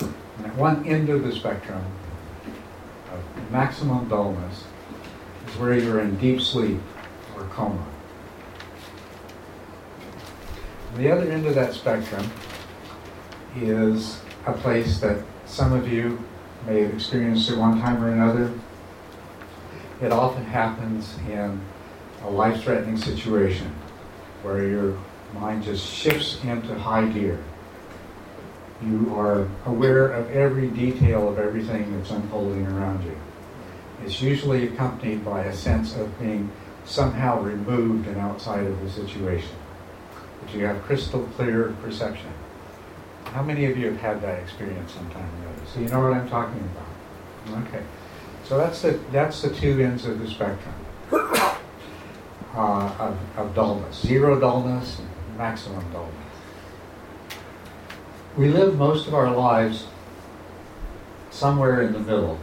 And 0.00 0.44
at 0.44 0.54
one 0.56 0.86
end 0.86 1.08
of 1.08 1.24
the 1.24 1.32
spectrum 1.32 1.82
of 3.10 3.50
maximum 3.50 4.10
dullness 4.10 4.64
is 5.46 5.56
where 5.56 5.72
you're 5.72 6.00
in 6.00 6.18
deep 6.18 6.38
sleep 6.38 6.78
or 7.34 7.44
coma. 7.44 7.82
The 10.96 11.10
other 11.10 11.32
end 11.32 11.46
of 11.46 11.54
that 11.54 11.72
spectrum 11.72 12.30
is 13.56 14.20
a 14.44 14.52
place 14.52 15.00
that 15.00 15.24
some 15.46 15.72
of 15.72 15.90
you 15.90 16.22
may 16.66 16.82
have 16.82 16.92
experienced 16.92 17.50
at 17.50 17.56
one 17.56 17.80
time 17.80 18.04
or 18.04 18.12
another. 18.12 18.52
It 20.02 20.12
often 20.12 20.44
happens 20.44 21.16
in 21.26 21.58
a 22.22 22.28
life 22.28 22.62
threatening 22.62 22.98
situation 22.98 23.74
where 24.42 24.62
your 24.68 24.98
mind 25.34 25.62
just 25.62 25.86
shifts 25.86 26.42
into 26.44 26.74
high 26.78 27.06
gear. 27.06 27.42
You 28.82 29.14
are 29.16 29.48
aware 29.66 30.12
of 30.12 30.30
every 30.30 30.68
detail 30.68 31.28
of 31.28 31.38
everything 31.38 31.96
that's 31.96 32.10
unfolding 32.10 32.66
around 32.66 33.04
you. 33.04 33.16
It's 34.04 34.22
usually 34.22 34.68
accompanied 34.68 35.24
by 35.24 35.44
a 35.44 35.54
sense 35.54 35.96
of 35.96 36.16
being 36.20 36.50
somehow 36.84 37.40
removed 37.40 38.06
and 38.06 38.16
outside 38.18 38.66
of 38.66 38.80
the 38.80 38.90
situation. 38.90 39.56
But 40.40 40.54
you 40.54 40.64
have 40.64 40.80
crystal 40.84 41.24
clear 41.36 41.74
perception. 41.82 42.30
How 43.24 43.42
many 43.42 43.66
of 43.66 43.76
you 43.76 43.86
have 43.86 44.00
had 44.00 44.22
that 44.22 44.38
experience 44.38 44.92
sometime 44.92 45.28
or 45.42 45.48
other? 45.48 45.66
So 45.74 45.80
you 45.80 45.88
know 45.88 46.00
what 46.00 46.14
I'm 46.14 46.28
talking 46.28 46.60
about. 46.60 47.66
Okay. 47.68 47.82
So 48.44 48.56
that's 48.56 48.80
the 48.80 48.98
that's 49.12 49.42
the 49.42 49.50
two 49.50 49.80
ends 49.80 50.06
of 50.06 50.18
the 50.20 50.28
spectrum 50.28 50.74
uh, 51.12 51.58
of, 52.54 53.18
of 53.36 53.54
dullness. 53.54 54.00
Zero 54.00 54.40
dullness 54.40 55.00
maximum 55.38 55.84
dullness. 55.92 56.14
We 58.36 58.48
live 58.48 58.76
most 58.76 59.06
of 59.06 59.14
our 59.14 59.30
lives 59.34 59.86
somewhere 61.30 61.82
in 61.82 61.92
the 61.92 62.00
middle. 62.00 62.38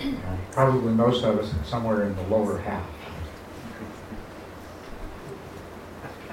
Uh, 0.00 0.36
probably 0.52 0.92
most 0.92 1.24
of 1.24 1.38
us 1.38 1.52
somewhere 1.68 2.04
in 2.04 2.14
the 2.14 2.22
lower 2.22 2.58
half. 2.58 2.86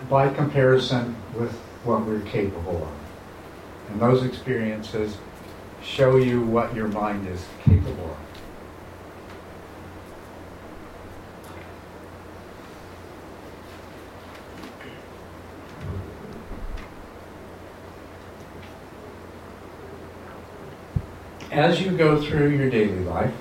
By 0.07 0.31
comparison 0.31 1.15
with 1.33 1.51
what 1.83 2.05
we're 2.05 2.21
capable 2.21 2.83
of. 2.83 3.91
And 3.91 3.99
those 3.99 4.23
experiences 4.23 5.17
show 5.83 6.17
you 6.17 6.41
what 6.41 6.75
your 6.75 6.87
mind 6.87 7.27
is 7.27 7.43
capable 7.63 8.11
of. 8.11 8.34
As 21.55 21.81
you 21.81 21.91
go 21.91 22.21
through 22.21 22.49
your 22.49 22.69
daily 22.69 22.99
life, 23.05 23.33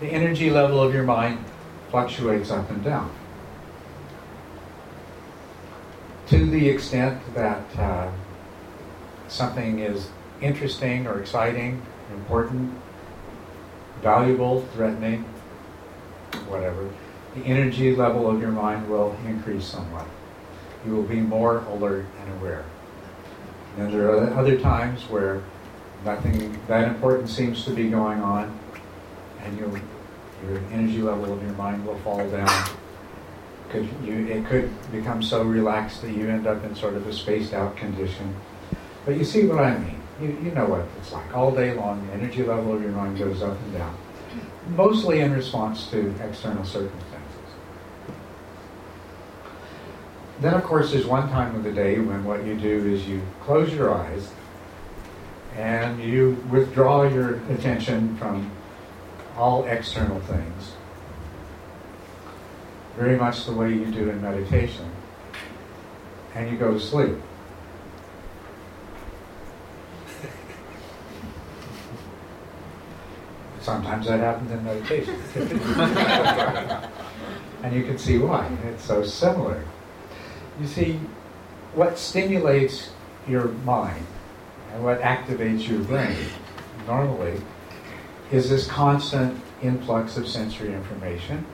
the 0.00 0.08
energy 0.08 0.50
level 0.50 0.82
of 0.82 0.92
your 0.92 1.02
mind 1.02 1.42
fluctuates 1.90 2.50
up 2.50 2.68
and 2.70 2.84
down. 2.84 3.10
To 6.28 6.44
the 6.44 6.68
extent 6.68 7.22
that 7.34 7.64
uh, 7.78 8.10
something 9.28 9.78
is 9.78 10.10
interesting 10.42 11.06
or 11.06 11.20
exciting, 11.20 11.80
important, 12.12 12.74
valuable, 14.02 14.60
threatening, 14.74 15.22
whatever, 16.48 16.90
the 17.34 17.44
energy 17.46 17.96
level 17.96 18.30
of 18.30 18.42
your 18.42 18.50
mind 18.50 18.90
will 18.90 19.16
increase 19.26 19.64
somewhat. 19.64 20.06
You 20.84 20.92
will 20.92 21.02
be 21.02 21.20
more 21.20 21.58
alert 21.60 22.04
and 22.20 22.34
aware. 22.34 22.66
And 23.78 23.90
there 23.90 24.10
are 24.10 24.34
other 24.34 24.58
times 24.58 25.02
where 25.08 25.42
nothing 26.04 26.58
that 26.68 26.88
important 26.88 27.28
seems 27.28 27.64
to 27.64 27.70
be 27.70 27.88
going 27.88 28.20
on, 28.20 28.58
and 29.42 29.58
your 29.58 29.70
your 30.46 30.58
energy 30.70 31.00
level 31.00 31.32
of 31.32 31.42
your 31.42 31.52
mind 31.52 31.86
will 31.86 31.98
fall 32.00 32.28
down. 32.28 32.68
Could 33.70 33.88
you, 34.04 34.26
it 34.26 34.46
could 34.46 34.70
become 34.92 35.22
so 35.22 35.42
relaxed 35.42 36.02
that 36.02 36.12
you 36.12 36.28
end 36.28 36.46
up 36.46 36.62
in 36.64 36.74
sort 36.74 36.94
of 36.94 37.06
a 37.06 37.12
spaced 37.12 37.54
out 37.54 37.76
condition. 37.76 38.34
But 39.04 39.16
you 39.16 39.24
see 39.24 39.46
what 39.46 39.58
I 39.58 39.78
mean. 39.78 40.00
You, 40.20 40.28
you 40.42 40.50
know 40.52 40.66
what 40.66 40.86
it's 40.98 41.12
like. 41.12 41.34
All 41.34 41.50
day 41.50 41.74
long, 41.74 42.06
the 42.06 42.12
energy 42.12 42.42
level 42.42 42.74
of 42.74 42.82
your 42.82 42.92
mind 42.92 43.18
goes 43.18 43.42
up 43.42 43.58
and 43.58 43.72
down, 43.72 43.96
mostly 44.76 45.20
in 45.20 45.32
response 45.32 45.90
to 45.90 46.14
external 46.22 46.64
circumstances. 46.64 47.10
Then, 50.40 50.54
of 50.54 50.64
course, 50.64 50.92
there's 50.92 51.06
one 51.06 51.28
time 51.30 51.54
of 51.56 51.64
the 51.64 51.72
day 51.72 51.98
when 51.98 52.24
what 52.24 52.44
you 52.44 52.54
do 52.54 52.86
is 52.92 53.08
you 53.08 53.22
close 53.40 53.72
your 53.72 53.94
eyes 53.94 54.30
and 55.56 56.02
you 56.02 56.32
withdraw 56.50 57.04
your 57.04 57.36
attention 57.50 58.16
from 58.16 58.50
all 59.36 59.64
external 59.64 60.20
things, 60.20 60.72
very 62.96 63.16
much 63.16 63.46
the 63.46 63.52
way 63.52 63.72
you 63.72 63.86
do 63.86 64.10
in 64.10 64.20
meditation, 64.20 64.90
and 66.34 66.50
you 66.50 66.56
go 66.56 66.72
to 66.74 66.80
sleep. 66.80 67.16
Sometimes 73.60 74.06
that 74.06 74.20
happens 74.20 74.50
in 74.50 74.62
meditation. 74.62 75.14
and 77.62 77.74
you 77.74 77.82
can 77.84 77.96
see 77.96 78.18
why. 78.18 78.46
It's 78.66 78.84
so 78.84 79.02
similar. 79.02 79.64
You 80.60 80.66
see, 80.66 81.00
what 81.74 81.98
stimulates 81.98 82.90
your 83.26 83.48
mind 83.64 84.04
and 84.74 84.82
what 84.82 85.00
activates 85.00 85.68
your 85.68 85.78
brain 85.80 86.16
normally 86.86 87.40
is 88.32 88.50
this 88.50 88.66
constant 88.66 89.40
influx 89.62 90.16
of 90.16 90.26
sensory 90.26 90.74
information. 90.74 91.46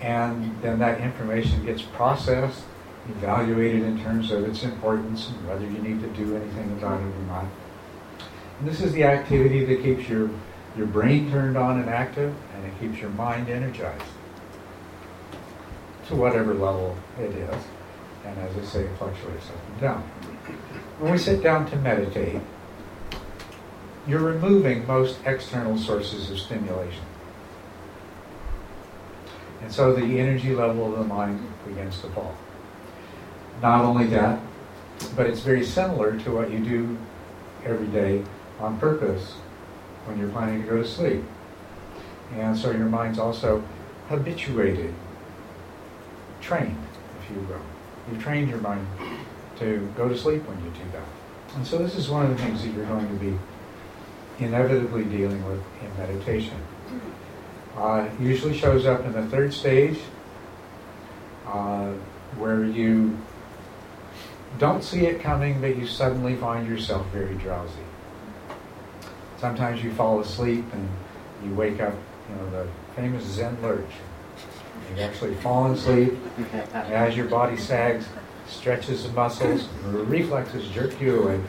And 0.00 0.60
then 0.62 0.78
that 0.78 1.00
information 1.00 1.64
gets 1.66 1.82
processed, 1.82 2.64
evaluated 3.10 3.82
in 3.82 4.02
terms 4.02 4.30
of 4.30 4.48
its 4.48 4.62
importance 4.62 5.28
and 5.28 5.46
whether 5.46 5.64
you 5.64 5.78
need 5.78 6.00
to 6.00 6.08
do 6.08 6.34
anything 6.34 6.72
about 6.72 7.00
it 7.00 7.04
or 7.04 7.26
not. 7.26 7.44
And 8.58 8.68
this 8.68 8.80
is 8.80 8.92
the 8.94 9.04
activity 9.04 9.64
that 9.66 9.82
keeps 9.82 10.08
your, 10.08 10.30
your 10.78 10.86
brain 10.86 11.30
turned 11.30 11.58
on 11.58 11.78
and 11.78 11.90
active, 11.90 12.34
and 12.54 12.64
it 12.64 12.72
keeps 12.80 12.98
your 13.00 13.10
mind 13.10 13.50
energized 13.50 14.02
to 16.08 16.16
whatever 16.16 16.54
level 16.54 16.96
it 17.18 17.30
is. 17.30 17.64
And 18.24 18.38
as 18.38 18.56
I 18.56 18.64
say, 18.64 18.80
it 18.84 18.96
fluctuates 18.96 19.48
up 19.48 19.68
and 19.68 19.80
down. 19.80 20.10
When 20.98 21.12
we 21.12 21.18
sit 21.18 21.42
down 21.42 21.68
to 21.70 21.76
meditate, 21.76 22.40
you're 24.06 24.20
removing 24.20 24.86
most 24.86 25.18
external 25.26 25.76
sources 25.76 26.30
of 26.30 26.38
stimulation. 26.38 27.04
And 29.62 29.72
so 29.72 29.94
the 29.94 30.20
energy 30.20 30.54
level 30.54 30.92
of 30.92 30.98
the 30.98 31.04
mind 31.04 31.40
begins 31.66 32.00
to 32.02 32.08
fall. 32.10 32.36
Not 33.62 33.84
only 33.84 34.06
that, 34.08 34.40
but 35.16 35.26
it's 35.26 35.40
very 35.40 35.64
similar 35.64 36.18
to 36.20 36.30
what 36.30 36.50
you 36.50 36.58
do 36.58 36.98
every 37.64 37.86
day 37.88 38.22
on 38.60 38.78
purpose 38.78 39.32
when 40.04 40.18
you're 40.18 40.28
planning 40.28 40.62
to 40.62 40.68
go 40.68 40.76
to 40.76 40.86
sleep. 40.86 41.24
And 42.34 42.56
so 42.56 42.70
your 42.70 42.86
mind's 42.86 43.18
also 43.18 43.64
habituated, 44.08 44.94
trained, 46.40 46.82
if 47.20 47.30
you 47.30 47.40
will. 47.42 47.60
You've 48.10 48.22
trained 48.22 48.50
your 48.50 48.60
mind 48.60 48.86
to 49.58 49.90
go 49.96 50.08
to 50.08 50.16
sleep 50.16 50.46
when 50.46 50.58
you 50.64 50.70
do 50.70 50.90
that. 50.92 51.56
And 51.56 51.66
so 51.66 51.78
this 51.78 51.94
is 51.94 52.08
one 52.08 52.26
of 52.26 52.36
the 52.36 52.42
things 52.42 52.62
that 52.62 52.72
you're 52.72 52.86
going 52.86 53.08
to 53.08 53.24
be 53.24 53.38
inevitably 54.38 55.04
dealing 55.04 55.44
with 55.46 55.62
in 55.82 55.96
meditation. 55.98 56.56
Uh, 57.76 58.08
usually 58.20 58.56
shows 58.56 58.86
up 58.86 59.04
in 59.04 59.12
the 59.12 59.24
third 59.26 59.52
stage, 59.52 59.98
uh, 61.46 61.92
where 62.38 62.64
you 62.64 63.16
don't 64.58 64.82
see 64.82 65.06
it 65.06 65.20
coming, 65.20 65.60
but 65.60 65.76
you 65.76 65.86
suddenly 65.86 66.36
find 66.36 66.68
yourself 66.68 67.06
very 67.10 67.34
drowsy. 67.34 67.72
Sometimes 69.38 69.82
you 69.82 69.92
fall 69.92 70.20
asleep 70.20 70.64
and 70.72 70.88
you 71.44 71.54
wake 71.54 71.80
up, 71.80 71.94
you 72.28 72.36
know, 72.36 72.50
the 72.50 72.68
famous 72.94 73.24
Zen 73.24 73.60
lurch. 73.62 73.90
You've 74.90 75.00
actually 75.00 75.34
fallen 75.36 75.72
asleep, 75.72 76.14
as 76.72 77.16
your 77.16 77.26
body 77.26 77.56
sags, 77.56 78.06
stretches 78.48 79.04
the 79.04 79.12
muscles, 79.12 79.68
reflexes 79.84 80.68
jerk 80.68 81.00
you 81.00 81.22
awake. 81.22 81.40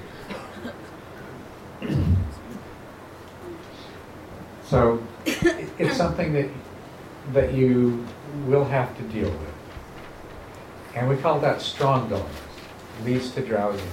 So 4.66 5.02
it's 5.26 5.96
something 5.96 6.34
that, 6.34 6.50
that 7.34 7.54
you 7.54 8.06
will 8.46 8.66
have 8.66 8.96
to 8.98 9.04
deal 9.04 9.30
with. 9.30 9.54
And 10.96 11.10
we 11.10 11.18
call 11.18 11.40
that 11.40 11.62
strong 11.62 12.10
dullness, 12.10 12.36
leads 13.04 13.32
to 13.32 13.42
drowsiness. 13.42 13.84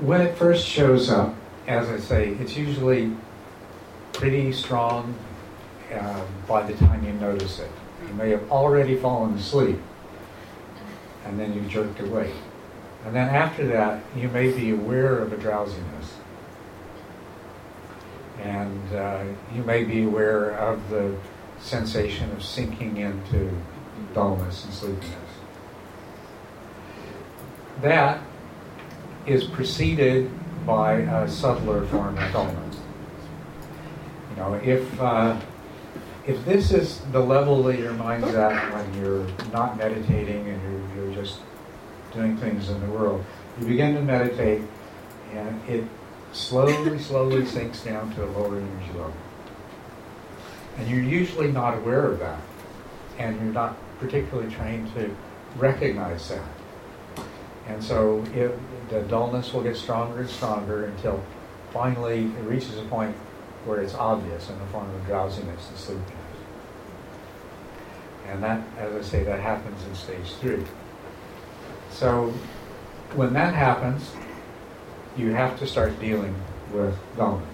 When 0.00 0.20
it 0.20 0.36
first 0.36 0.66
shows 0.66 1.10
up, 1.10 1.34
as 1.66 1.88
I 1.88 1.98
say, 1.98 2.28
it's 2.40 2.56
usually 2.56 3.12
pretty 4.12 4.52
strong 4.52 5.14
uh, 5.92 6.24
by 6.48 6.62
the 6.62 6.74
time 6.74 7.04
you 7.04 7.12
notice 7.14 7.58
it. 7.58 7.70
You 8.06 8.14
may 8.14 8.30
have 8.30 8.50
already 8.50 8.96
fallen 8.96 9.34
asleep 9.34 9.78
and 11.24 11.38
then 11.38 11.52
you 11.54 11.62
jerked 11.62 12.00
awake. 12.00 12.34
And 13.04 13.14
then 13.14 13.28
after 13.28 13.66
that, 13.68 14.02
you 14.16 14.28
may 14.28 14.52
be 14.52 14.70
aware 14.70 15.18
of 15.18 15.32
a 15.32 15.36
drowsiness. 15.36 16.14
And 18.40 18.94
uh, 18.94 19.24
you 19.54 19.62
may 19.62 19.84
be 19.84 20.04
aware 20.04 20.52
of 20.52 20.88
the 20.90 21.16
sensation 21.58 22.30
of 22.32 22.44
sinking 22.44 22.98
into 22.98 23.50
dullness 24.14 24.64
and 24.64 24.72
sleepiness. 24.72 25.14
That 27.82 28.20
is 29.26 29.44
preceded 29.44 30.30
by 30.66 30.94
a 30.94 31.28
subtler 31.28 31.86
form 31.86 32.18
of 32.18 32.32
dullness. 32.32 32.76
You 34.30 34.36
know, 34.36 34.54
if 34.54 35.00
uh, 35.00 35.40
if 36.26 36.44
this 36.44 36.72
is 36.72 36.98
the 37.12 37.20
level 37.20 37.62
that 37.62 37.78
your 37.78 37.92
mind's 37.92 38.34
at 38.34 38.74
when 38.74 39.02
you're 39.02 39.26
not 39.52 39.78
meditating 39.78 40.48
and 40.48 40.60
you're, 40.96 41.04
you're 41.04 41.14
just 41.14 41.38
doing 42.12 42.36
things 42.36 42.68
in 42.68 42.80
the 42.80 42.86
world, 42.86 43.24
you 43.60 43.66
begin 43.66 43.94
to 43.94 44.02
meditate 44.02 44.62
and 45.32 45.68
it 45.68 45.84
slowly, 46.32 46.98
slowly 46.98 47.46
sinks 47.46 47.80
down 47.80 48.12
to 48.14 48.24
a 48.24 48.26
lower 48.26 48.56
energy 48.58 48.92
level. 48.94 49.14
And 50.78 50.88
you're 50.88 51.00
usually 51.00 51.50
not 51.50 51.78
aware 51.78 52.06
of 52.06 52.18
that. 52.18 52.40
And 53.18 53.36
you're 53.36 53.52
not 53.52 53.76
particularly 53.98 54.52
trained 54.52 54.92
to 54.94 55.14
recognize 55.56 56.28
that. 56.28 56.44
And 57.66 57.82
so 57.82 58.22
it, 58.34 58.58
the 58.88 59.00
dullness 59.02 59.52
will 59.52 59.62
get 59.62 59.76
stronger 59.76 60.20
and 60.20 60.30
stronger 60.30 60.86
until 60.86 61.22
finally 61.72 62.24
it 62.24 62.42
reaches 62.44 62.76
a 62.78 62.84
point 62.84 63.14
where 63.64 63.80
it's 63.80 63.94
obvious 63.94 64.48
in 64.48 64.58
the 64.58 64.66
form 64.66 64.88
of 64.94 65.06
drowsiness 65.06 65.68
and 65.68 65.78
sleepiness. 65.78 66.12
And 68.28 68.42
that, 68.42 68.62
as 68.78 68.94
I 68.94 69.02
say, 69.02 69.24
that 69.24 69.40
happens 69.40 69.84
in 69.84 69.94
stage 69.94 70.34
three. 70.40 70.64
So 71.90 72.30
when 73.14 73.32
that 73.34 73.54
happens, 73.54 74.12
you 75.16 75.30
have 75.32 75.58
to 75.60 75.66
start 75.66 75.98
dealing 76.00 76.34
with 76.72 76.96
dullness. 77.16 77.48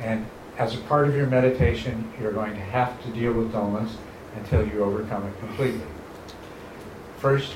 And 0.00 0.26
as 0.58 0.74
a 0.74 0.78
part 0.78 1.08
of 1.08 1.16
your 1.16 1.26
meditation, 1.26 2.12
you're 2.20 2.32
going 2.32 2.54
to 2.54 2.60
have 2.60 3.02
to 3.04 3.10
deal 3.10 3.32
with 3.32 3.52
dullness 3.52 3.96
until 4.36 4.66
you 4.66 4.82
overcome 4.82 5.26
it 5.26 5.38
completely. 5.38 5.86
First, 7.18 7.54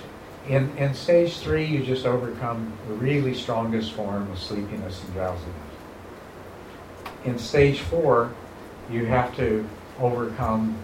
in, 0.48 0.74
in 0.78 0.94
stage 0.94 1.38
three, 1.38 1.66
you 1.66 1.84
just 1.84 2.06
overcome 2.06 2.72
the 2.88 2.94
really 2.94 3.34
strongest 3.34 3.92
form 3.92 4.30
of 4.30 4.38
sleepiness 4.38 5.02
and 5.04 5.12
drowsiness. 5.12 5.54
In 7.24 7.38
stage 7.38 7.80
four, 7.80 8.32
you 8.90 9.04
have 9.06 9.36
to 9.36 9.68
overcome 10.00 10.76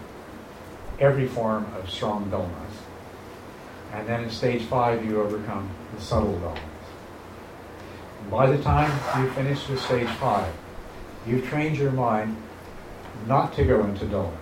every 0.99 1.27
form 1.27 1.65
of 1.75 1.89
strong 1.89 2.29
dullness. 2.29 2.73
And 3.91 4.07
then 4.07 4.23
in 4.23 4.29
stage 4.29 4.61
five, 4.63 5.03
you 5.03 5.21
overcome 5.21 5.69
the 5.95 6.01
subtle 6.01 6.37
dullness. 6.39 6.61
And 8.21 8.29
by 8.29 8.51
the 8.51 8.61
time 8.61 8.91
you 9.23 9.31
finish 9.31 9.67
with 9.67 9.81
stage 9.81 10.09
five, 10.09 10.53
you've 11.25 11.47
trained 11.47 11.77
your 11.77 11.91
mind 11.91 12.37
not 13.25 13.55
to 13.55 13.65
go 13.65 13.83
into 13.83 14.05
dullness. 14.05 14.39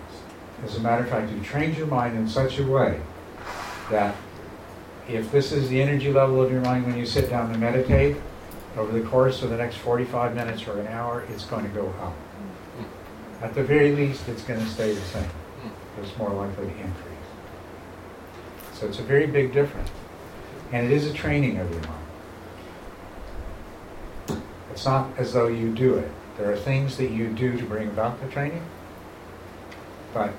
As 0.64 0.76
a 0.76 0.80
matter 0.80 1.04
of 1.04 1.08
fact, 1.08 1.32
you've 1.32 1.46
trained 1.46 1.78
your 1.78 1.86
mind 1.86 2.16
in 2.16 2.28
such 2.28 2.58
a 2.58 2.66
way 2.66 3.00
that 3.90 4.14
if 5.08 5.30
this 5.30 5.52
is 5.52 5.68
the 5.68 5.80
energy 5.82 6.12
level 6.12 6.42
of 6.42 6.50
your 6.50 6.60
mind 6.60 6.86
when 6.86 6.96
you 6.96 7.06
sit 7.06 7.30
down 7.30 7.52
to 7.52 7.58
meditate, 7.58 8.16
over 8.76 8.92
the 8.98 9.06
course 9.06 9.42
of 9.42 9.50
the 9.50 9.56
next 9.56 9.76
45 9.76 10.34
minutes 10.34 10.66
or 10.66 10.80
an 10.80 10.88
hour, 10.88 11.24
it's 11.30 11.44
going 11.44 11.64
to 11.64 11.70
go 11.70 11.88
up. 12.02 12.14
At 13.40 13.54
the 13.54 13.62
very 13.62 13.92
least, 13.92 14.28
it's 14.28 14.42
going 14.42 14.60
to 14.60 14.66
stay 14.66 14.92
the 14.92 15.00
same. 15.00 15.22
Hmm. 15.24 16.02
It's 16.02 16.16
more 16.16 16.30
likely 16.30 16.66
to 16.66 16.72
increase. 16.72 17.14
So 18.72 18.86
it's 18.88 18.98
a 18.98 19.02
very 19.02 19.26
big 19.26 19.52
difference. 19.52 19.90
And 20.72 20.86
it 20.86 20.92
is 20.92 21.06
a 21.06 21.12
training 21.12 21.58
of 21.58 21.70
your 21.70 21.82
mind. 21.82 22.04
It's 24.72 24.84
not 24.84 25.10
as 25.18 25.32
though 25.32 25.46
you 25.46 25.72
do 25.72 25.94
it. 25.98 26.10
There 26.36 26.50
are 26.50 26.56
things 26.56 26.96
that 26.96 27.10
you 27.10 27.28
do 27.28 27.56
to 27.56 27.64
bring 27.64 27.88
about 27.88 28.20
the 28.20 28.28
training, 28.28 28.64
but 30.12 30.32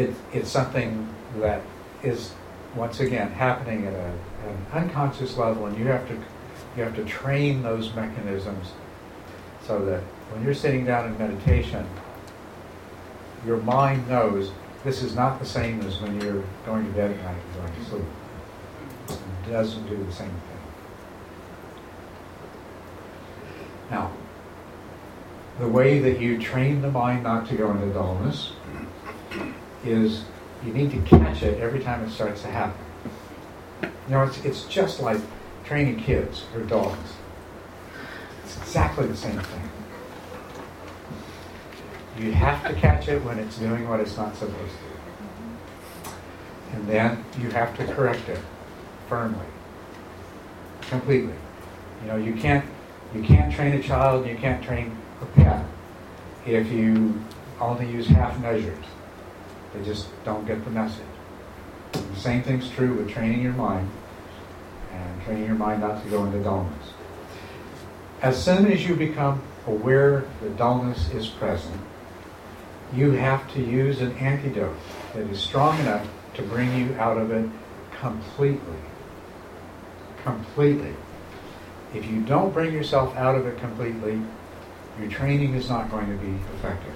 it, 0.00 0.14
it's 0.32 0.48
something 0.48 1.08
that 1.38 1.62
is 2.02 2.32
once 2.74 3.00
again 3.00 3.30
happening 3.32 3.86
at 3.86 3.92
a, 3.92 4.12
an 4.48 4.66
unconscious 4.72 5.36
level, 5.36 5.66
and 5.66 5.78
you 5.78 5.86
have 5.86 6.08
to 6.08 6.14
you 6.76 6.84
have 6.84 6.94
to 6.94 7.04
train 7.04 7.62
those 7.62 7.92
mechanisms 7.94 8.72
so 9.66 9.84
that 9.84 10.00
when 10.32 10.44
you're 10.44 10.54
sitting 10.54 10.84
down 10.84 11.06
in 11.06 11.18
meditation, 11.18 11.84
your 13.44 13.56
mind 13.58 14.08
knows 14.08 14.52
this 14.84 15.02
is 15.02 15.14
not 15.14 15.40
the 15.40 15.44
same 15.44 15.80
as 15.82 16.00
when 16.00 16.20
you're 16.20 16.44
going 16.64 16.86
to 16.86 16.92
bed 16.92 17.10
at 17.10 17.16
night 17.24 17.36
and 17.36 17.54
going 17.56 17.74
to 17.74 17.90
sleep. 17.90 18.04
It 19.46 19.50
doesn't 19.50 19.88
do 19.88 19.96
the 19.96 20.12
same 20.12 20.28
thing. 20.28 20.36
Now, 23.90 24.12
the 25.58 25.68
way 25.68 25.98
that 25.98 26.20
you 26.20 26.38
train 26.38 26.80
the 26.80 26.90
mind 26.90 27.24
not 27.24 27.48
to 27.48 27.56
go 27.56 27.72
into 27.72 27.92
dullness 27.92 28.52
is 29.84 30.24
you 30.64 30.72
need 30.72 30.90
to 30.90 31.00
catch 31.02 31.42
it 31.42 31.60
every 31.60 31.80
time 31.80 32.04
it 32.04 32.10
starts 32.10 32.42
to 32.42 32.48
happen. 32.48 32.84
You 33.82 33.88
know, 34.08 34.24
it's, 34.24 34.44
it's 34.44 34.64
just 34.64 35.00
like 35.00 35.20
training 35.64 36.00
kids 36.00 36.44
or 36.54 36.62
dogs. 36.62 37.12
It's 38.44 38.56
exactly 38.58 39.06
the 39.06 39.16
same 39.16 39.38
thing. 39.38 39.70
You 42.18 42.32
have 42.32 42.66
to 42.66 42.74
catch 42.74 43.08
it 43.08 43.24
when 43.24 43.38
it's 43.38 43.56
doing 43.56 43.88
what 43.88 44.00
it's 44.00 44.16
not 44.16 44.36
supposed 44.36 44.74
to. 46.04 46.10
And 46.72 46.88
then 46.88 47.24
you 47.40 47.50
have 47.50 47.76
to 47.78 47.84
correct 47.94 48.28
it 48.28 48.38
firmly, 49.08 49.46
completely. 50.82 51.34
You 52.02 52.08
know, 52.08 52.16
you 52.16 52.34
can't 52.34 52.64
you 53.14 53.22
can't 53.22 53.52
train 53.52 53.74
a 53.74 53.82
child, 53.82 54.26
you 54.26 54.36
can't 54.36 54.62
train 54.62 54.96
a 55.20 55.26
pet 55.26 55.64
if 56.46 56.70
you 56.70 57.20
only 57.60 57.90
use 57.90 58.06
half 58.06 58.38
measures. 58.40 58.84
They 59.74 59.84
just 59.84 60.08
don't 60.24 60.46
get 60.46 60.64
the 60.64 60.70
message. 60.70 61.04
The 61.92 62.16
same 62.16 62.42
thing's 62.42 62.68
true 62.70 62.94
with 62.94 63.10
training 63.10 63.42
your 63.42 63.52
mind 63.52 63.90
and 64.92 65.22
training 65.22 65.46
your 65.46 65.54
mind 65.54 65.80
not 65.80 66.02
to 66.02 66.10
go 66.10 66.24
into 66.24 66.42
dullness. 66.42 66.92
As 68.22 68.42
soon 68.42 68.70
as 68.70 68.86
you 68.86 68.94
become 68.96 69.42
aware 69.66 70.24
that 70.42 70.56
dullness 70.56 71.10
is 71.12 71.28
present, 71.28 71.80
you 72.94 73.12
have 73.12 73.50
to 73.54 73.62
use 73.62 74.00
an 74.00 74.12
antidote 74.16 74.76
that 75.14 75.26
is 75.28 75.40
strong 75.40 75.78
enough 75.80 76.06
to 76.34 76.42
bring 76.42 76.74
you 76.76 76.94
out 76.96 77.16
of 77.16 77.30
it 77.30 77.48
completely. 78.00 78.76
Completely. 80.24 80.94
If 81.94 82.06
you 82.06 82.22
don't 82.22 82.52
bring 82.52 82.72
yourself 82.72 83.16
out 83.16 83.36
of 83.36 83.46
it 83.46 83.58
completely, 83.58 84.20
your 84.98 85.10
training 85.10 85.54
is 85.54 85.68
not 85.68 85.90
going 85.90 86.06
to 86.06 86.16
be 86.24 86.32
effective. 86.56 86.94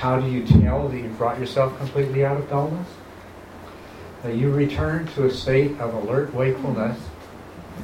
How 0.00 0.18
do 0.18 0.30
you 0.30 0.46
tell 0.46 0.88
that 0.88 0.96
you've 0.96 1.18
brought 1.18 1.38
yourself 1.38 1.76
completely 1.76 2.24
out 2.24 2.38
of 2.38 2.48
dullness? 2.48 2.88
That 4.22 4.34
you 4.34 4.50
return 4.50 5.06
to 5.08 5.26
a 5.26 5.30
state 5.30 5.78
of 5.78 5.92
alert 5.92 6.32
wakefulness 6.32 6.98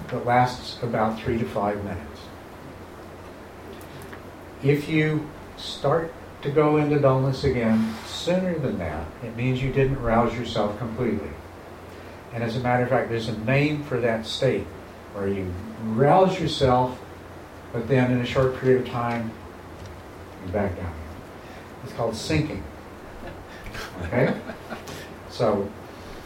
that 0.08 0.24
lasts 0.24 0.82
about 0.82 1.20
three 1.20 1.36
to 1.36 1.44
five 1.44 1.76
minutes. 1.84 2.22
If 4.62 4.88
you 4.88 5.28
start 5.58 6.10
to 6.40 6.50
go 6.50 6.78
into 6.78 6.98
dullness 6.98 7.44
again 7.44 7.94
sooner 8.06 8.58
than 8.58 8.78
that, 8.78 9.06
it 9.22 9.36
means 9.36 9.62
you 9.62 9.70
didn't 9.70 10.00
rouse 10.00 10.34
yourself 10.34 10.78
completely. 10.78 11.28
And 12.32 12.42
as 12.42 12.56
a 12.56 12.60
matter 12.60 12.84
of 12.84 12.88
fact, 12.88 13.10
there's 13.10 13.28
a 13.28 13.38
name 13.40 13.84
for 13.84 14.00
that 14.00 14.24
state 14.24 14.64
where 15.12 15.28
you 15.28 15.52
rouse 15.82 16.40
yourself, 16.40 16.98
but 17.74 17.88
then 17.88 18.10
in 18.10 18.22
a 18.22 18.26
short 18.26 18.58
period 18.58 18.86
of 18.86 18.88
time, 18.88 19.32
you 20.46 20.50
back 20.50 20.74
down. 20.78 20.95
It's 21.86 21.94
called 21.94 22.16
sinking. 22.16 22.64
Okay? 24.02 24.34
So 25.30 25.70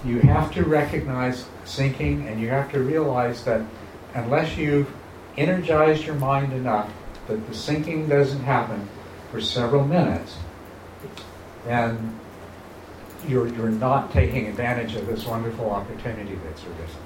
you 0.07 0.21
have 0.21 0.51
to 0.55 0.65
recognize 0.65 1.45
sinking 1.67 2.27
and 2.27 2.41
you 2.41 2.49
have 2.49 2.73
to 2.73 2.81
realize 2.81 3.45
that 3.45 3.61
unless 4.15 4.57
you've 4.57 4.91
energized 5.37 6.07
your 6.07 6.15
mind 6.15 6.55
enough 6.55 6.91
that 7.29 7.47
the 7.47 7.55
sinking 7.55 8.09
doesn't 8.09 8.43
happen 8.43 8.89
for 9.31 9.43
several 9.43 9.87
minutes, 9.87 10.39
then 11.67 12.19
you're, 13.29 13.49
you're 13.49 13.69
not 13.69 14.13
taking 14.13 14.47
advantage 14.47 14.95
of 14.95 15.07
this 15.07 15.27
wonderful 15.27 15.71
opportunity 15.71 16.37
that's 16.43 16.65
arisen. 16.65 17.03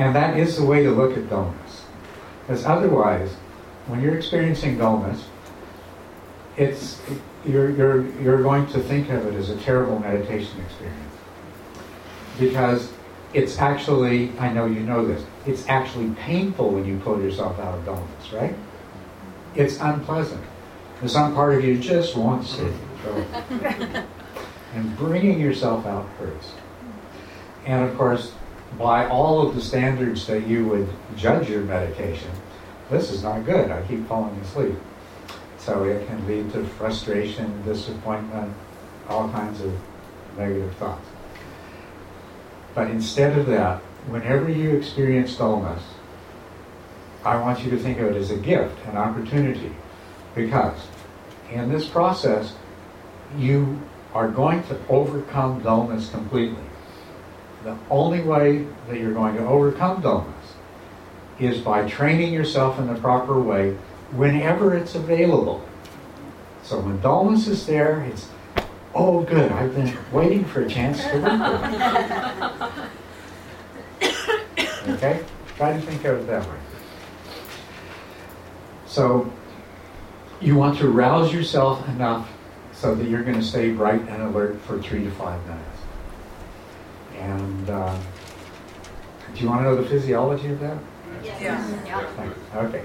And 0.00 0.16
that 0.16 0.38
is 0.38 0.56
the 0.56 0.64
way 0.64 0.82
to 0.82 0.90
look 0.90 1.14
at 1.18 1.28
dullness. 1.28 1.84
Because 2.40 2.64
otherwise, 2.64 3.34
when 3.86 4.00
you're 4.00 4.16
experiencing 4.16 4.78
dullness, 4.78 5.26
it's 6.56 7.02
you're, 7.46 7.68
you're, 7.72 8.06
you're 8.18 8.42
going 8.42 8.66
to 8.68 8.80
think 8.80 9.10
of 9.10 9.26
it 9.26 9.34
as 9.34 9.50
a 9.50 9.58
terrible 9.58 9.98
meditation 9.98 10.58
experience. 10.62 11.14
Because 12.38 12.90
it's 13.34 13.58
actually, 13.58 14.32
I 14.38 14.50
know 14.50 14.64
you 14.64 14.80
know 14.80 15.06
this, 15.06 15.22
it's 15.44 15.68
actually 15.68 16.08
painful 16.14 16.70
when 16.70 16.86
you 16.86 16.98
pull 17.00 17.20
yourself 17.20 17.58
out 17.58 17.74
of 17.74 17.84
dullness, 17.84 18.32
right? 18.32 18.56
It's 19.54 19.78
unpleasant. 19.80 20.42
And 21.02 21.10
some 21.10 21.34
part 21.34 21.54
of 21.56 21.62
you 21.62 21.78
just 21.78 22.16
wants 22.16 22.56
to 22.56 22.74
and 24.74 24.96
bringing 24.96 25.38
yourself 25.38 25.84
out 25.84 26.08
hurts. 26.18 26.52
And 27.66 27.84
of 27.84 27.94
course, 27.98 28.32
by 28.78 29.06
all 29.06 29.46
of 29.46 29.54
the 29.54 29.60
standards 29.60 30.26
that 30.26 30.46
you 30.46 30.66
would 30.66 30.88
judge 31.16 31.48
your 31.48 31.62
medication, 31.62 32.30
this 32.90 33.10
is 33.10 33.22
not 33.22 33.44
good. 33.44 33.70
I 33.70 33.82
keep 33.82 34.06
falling 34.08 34.34
asleep. 34.40 34.76
So 35.58 35.84
it 35.84 36.06
can 36.06 36.26
lead 36.26 36.52
to 36.52 36.64
frustration, 36.64 37.62
disappointment, 37.64 38.54
all 39.08 39.28
kinds 39.30 39.60
of 39.60 39.72
negative 40.36 40.74
thoughts. 40.76 41.06
But 42.74 42.90
instead 42.90 43.38
of 43.38 43.46
that, 43.46 43.80
whenever 44.08 44.48
you 44.48 44.76
experience 44.76 45.36
dullness, 45.36 45.82
I 47.24 47.36
want 47.36 47.62
you 47.62 47.70
to 47.70 47.78
think 47.78 47.98
of 47.98 48.06
it 48.08 48.16
as 48.16 48.30
a 48.30 48.36
gift, 48.36 48.74
an 48.86 48.96
opportunity. 48.96 49.72
Because 50.34 50.86
in 51.50 51.70
this 51.70 51.86
process, 51.86 52.54
you 53.36 53.80
are 54.14 54.28
going 54.28 54.62
to 54.64 54.78
overcome 54.88 55.62
dullness 55.62 56.10
completely. 56.10 56.62
The 57.64 57.76
only 57.90 58.22
way 58.22 58.66
that 58.88 58.98
you're 58.98 59.12
going 59.12 59.36
to 59.36 59.46
overcome 59.46 60.00
dullness 60.00 60.54
is 61.38 61.60
by 61.60 61.88
training 61.88 62.32
yourself 62.32 62.78
in 62.78 62.86
the 62.86 62.94
proper 62.94 63.40
way 63.40 63.76
whenever 64.12 64.74
it's 64.74 64.94
available. 64.94 65.66
So 66.62 66.80
when 66.80 67.00
dullness 67.00 67.46
is 67.46 67.66
there, 67.66 68.00
it's, 68.02 68.28
oh, 68.94 69.22
good, 69.22 69.52
I've 69.52 69.74
been 69.74 69.96
waiting 70.12 70.44
for 70.44 70.62
a 70.62 70.68
chance 70.68 71.02
to 71.04 71.20
work. 71.20 72.72
Okay? 74.88 75.22
Try 75.56 75.74
to 75.74 75.80
think 75.80 76.04
of 76.04 76.20
it 76.20 76.26
that 76.26 76.46
way. 76.48 76.56
So 78.86 79.30
you 80.40 80.56
want 80.56 80.78
to 80.78 80.88
rouse 80.88 81.32
yourself 81.32 81.86
enough 81.88 82.28
so 82.72 82.94
that 82.94 83.06
you're 83.06 83.22
going 83.22 83.38
to 83.38 83.44
stay 83.44 83.70
bright 83.70 84.00
and 84.08 84.22
alert 84.22 84.60
for 84.62 84.80
three 84.80 85.04
to 85.04 85.10
five 85.12 85.40
minutes. 85.46 85.79
And 87.20 87.70
uh, 87.70 87.98
do 89.34 89.40
you 89.40 89.48
want 89.48 89.60
to 89.60 89.64
know 89.64 89.76
the 89.76 89.88
physiology 89.88 90.48
of 90.48 90.60
that? 90.60 90.78
Yeah. 91.22 92.06
Okay. 92.54 92.84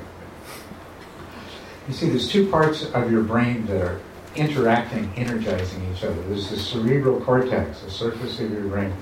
You 1.87 1.93
see, 1.93 2.09
there's 2.09 2.27
two 2.27 2.49
parts 2.49 2.85
of 2.91 3.11
your 3.11 3.23
brain 3.23 3.65
that 3.67 3.81
are 3.81 4.01
interacting, 4.35 5.11
energizing 5.15 5.81
each 5.93 6.03
other. 6.03 6.21
There's 6.23 6.49
the 6.49 6.57
cerebral 6.57 7.21
cortex, 7.21 7.81
the 7.81 7.91
surface 7.91 8.39
of 8.39 8.51
your 8.51 8.63
brain, 8.63 8.93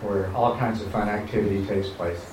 where 0.00 0.34
all 0.34 0.56
kinds 0.56 0.80
of 0.80 0.90
fun 0.90 1.08
activity 1.08 1.66
takes 1.66 1.88
place. 1.88 2.24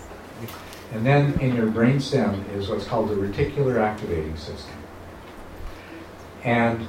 And 0.93 1.05
then 1.05 1.37
in 1.39 1.55
your 1.55 1.65
brain 1.65 1.99
stem 1.99 2.45
is 2.53 2.69
what's 2.69 2.85
called 2.85 3.09
the 3.09 3.15
reticular 3.15 3.81
activating 3.81 4.37
system. 4.37 4.75
And 6.43 6.87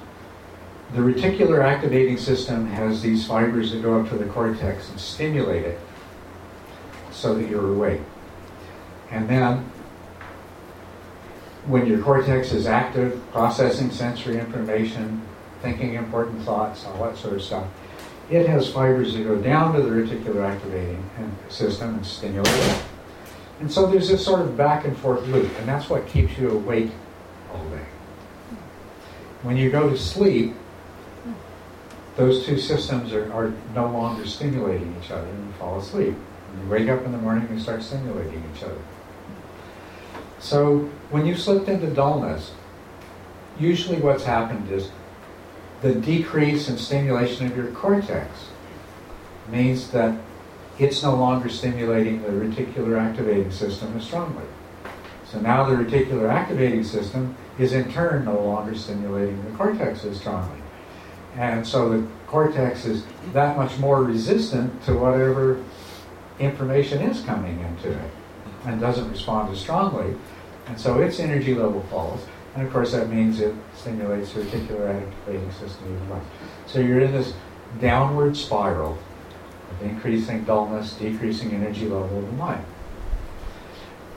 the 0.94 1.00
reticular 1.00 1.62
activating 1.62 2.16
system 2.16 2.66
has 2.68 3.02
these 3.02 3.26
fibers 3.26 3.72
that 3.72 3.82
go 3.82 4.00
up 4.00 4.08
to 4.08 4.16
the 4.16 4.24
cortex 4.26 4.88
and 4.88 4.98
stimulate 4.98 5.64
it 5.64 5.78
so 7.10 7.34
that 7.34 7.48
you're 7.48 7.72
awake. 7.72 8.00
And 9.10 9.28
then 9.28 9.70
when 11.66 11.86
your 11.86 12.00
cortex 12.02 12.52
is 12.52 12.66
active, 12.66 13.20
processing 13.32 13.90
sensory 13.90 14.38
information, 14.38 15.20
thinking 15.60 15.94
important 15.94 16.42
thoughts, 16.42 16.86
all 16.86 17.04
that 17.04 17.18
sort 17.18 17.34
of 17.34 17.42
stuff, 17.42 17.66
it 18.30 18.46
has 18.46 18.70
fibers 18.70 19.14
that 19.14 19.24
go 19.24 19.36
down 19.36 19.74
to 19.74 19.82
the 19.82 19.90
reticular 19.90 20.44
activating 20.44 21.04
system 21.48 21.94
and 21.94 22.06
stimulate 22.06 22.48
it. 22.48 22.82
And 23.60 23.70
so 23.70 23.90
there's 23.90 24.08
this 24.08 24.24
sort 24.24 24.40
of 24.40 24.56
back 24.56 24.84
and 24.84 24.96
forth 24.96 25.26
loop, 25.28 25.50
and 25.58 25.68
that's 25.68 25.90
what 25.90 26.06
keeps 26.06 26.38
you 26.38 26.50
awake 26.50 26.90
all 27.52 27.64
day. 27.70 27.84
When 29.42 29.56
you 29.56 29.70
go 29.70 29.90
to 29.90 29.98
sleep, 29.98 30.54
those 32.18 32.44
two 32.44 32.58
systems 32.58 33.12
are, 33.12 33.32
are 33.32 33.52
no 33.76 33.86
longer 33.92 34.26
stimulating 34.26 34.94
each 35.00 35.12
other 35.12 35.28
and 35.28 35.46
you 35.46 35.52
fall 35.52 35.78
asleep. 35.78 36.16
You 36.60 36.68
wake 36.68 36.88
up 36.88 37.04
in 37.04 37.12
the 37.12 37.18
morning, 37.18 37.46
and 37.46 37.56
you 37.56 37.62
start 37.62 37.80
stimulating 37.82 38.42
each 38.54 38.64
other. 38.64 38.80
So 40.40 40.78
when 41.10 41.26
you 41.26 41.36
slipped 41.36 41.68
into 41.68 41.86
dullness, 41.86 42.50
usually 43.60 44.00
what's 44.00 44.24
happened 44.24 44.68
is 44.70 44.90
the 45.80 45.94
decrease 45.94 46.68
in 46.68 46.76
stimulation 46.76 47.46
of 47.46 47.56
your 47.56 47.68
cortex 47.68 48.48
means 49.48 49.92
that 49.92 50.18
it's 50.80 51.04
no 51.04 51.14
longer 51.14 51.48
stimulating 51.48 52.22
the 52.22 52.30
reticular 52.30 52.98
activating 52.98 53.52
system 53.52 53.96
as 53.96 54.04
strongly. 54.04 54.44
So 55.30 55.38
now 55.40 55.64
the 55.64 55.76
reticular 55.76 56.28
activating 56.28 56.82
system 56.82 57.36
is 57.60 57.72
in 57.72 57.92
turn 57.92 58.24
no 58.24 58.40
longer 58.40 58.74
stimulating 58.74 59.44
the 59.44 59.56
cortex 59.56 60.04
as 60.04 60.18
strongly. 60.18 60.57
And 61.38 61.64
so 61.64 61.88
the 61.88 62.06
cortex 62.26 62.84
is 62.84 63.04
that 63.32 63.56
much 63.56 63.78
more 63.78 64.02
resistant 64.02 64.82
to 64.82 64.94
whatever 64.94 65.62
information 66.40 67.00
is 67.00 67.22
coming 67.22 67.60
into 67.60 67.92
it 67.92 68.10
and 68.64 68.80
doesn't 68.80 69.08
respond 69.08 69.52
as 69.52 69.60
strongly. 69.60 70.16
And 70.66 70.78
so 70.78 71.00
its 71.00 71.20
energy 71.20 71.54
level 71.54 71.82
falls. 71.84 72.26
And 72.56 72.66
of 72.66 72.72
course, 72.72 72.90
that 72.90 73.08
means 73.08 73.38
it 73.38 73.54
stimulates 73.76 74.32
the 74.32 74.40
reticular 74.40 74.92
activating 74.92 75.52
system 75.52 75.84
even 75.94 76.10
less. 76.10 76.24
So 76.66 76.80
you're 76.80 77.00
in 77.00 77.12
this 77.12 77.32
downward 77.80 78.36
spiral 78.36 78.98
of 79.70 79.82
increasing 79.82 80.42
dullness, 80.42 80.94
decreasing 80.94 81.52
energy 81.52 81.84
level 81.84 82.18
of 82.18 82.26
the 82.26 82.32
mind. 82.32 82.64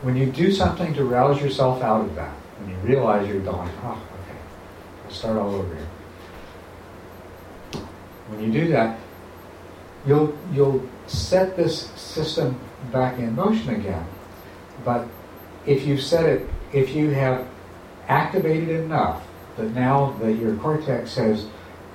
When 0.01 0.15
you 0.15 0.25
do 0.25 0.51
something 0.51 0.95
to 0.95 1.05
rouse 1.05 1.39
yourself 1.39 1.83
out 1.83 2.01
of 2.01 2.15
that, 2.15 2.33
when 2.59 2.71
you 2.71 2.77
realize 2.77 3.27
you're 3.27 3.41
dulling, 3.41 3.69
oh, 3.83 3.89
ah, 3.89 4.03
okay, 4.23 4.39
I'll 5.05 5.11
start 5.11 5.37
all 5.37 5.53
over 5.53 5.75
here. 5.75 5.87
When 8.31 8.41
you 8.41 8.61
do 8.61 8.67
that, 8.69 8.97
you'll 10.07 10.37
you'll 10.53 10.87
set 11.07 11.57
this 11.57 11.89
system 11.91 12.57
back 12.91 13.19
in 13.19 13.35
motion 13.35 13.75
again. 13.75 14.05
But 14.85 15.05
if 15.65 15.85
you 15.85 15.97
set 15.97 16.25
it, 16.25 16.49
if 16.71 16.95
you 16.95 17.09
have 17.09 17.45
activated 18.07 18.69
enough 18.69 19.27
that 19.57 19.71
now 19.71 20.15
that 20.21 20.33
your 20.33 20.55
cortex 20.55 21.15
has 21.15 21.45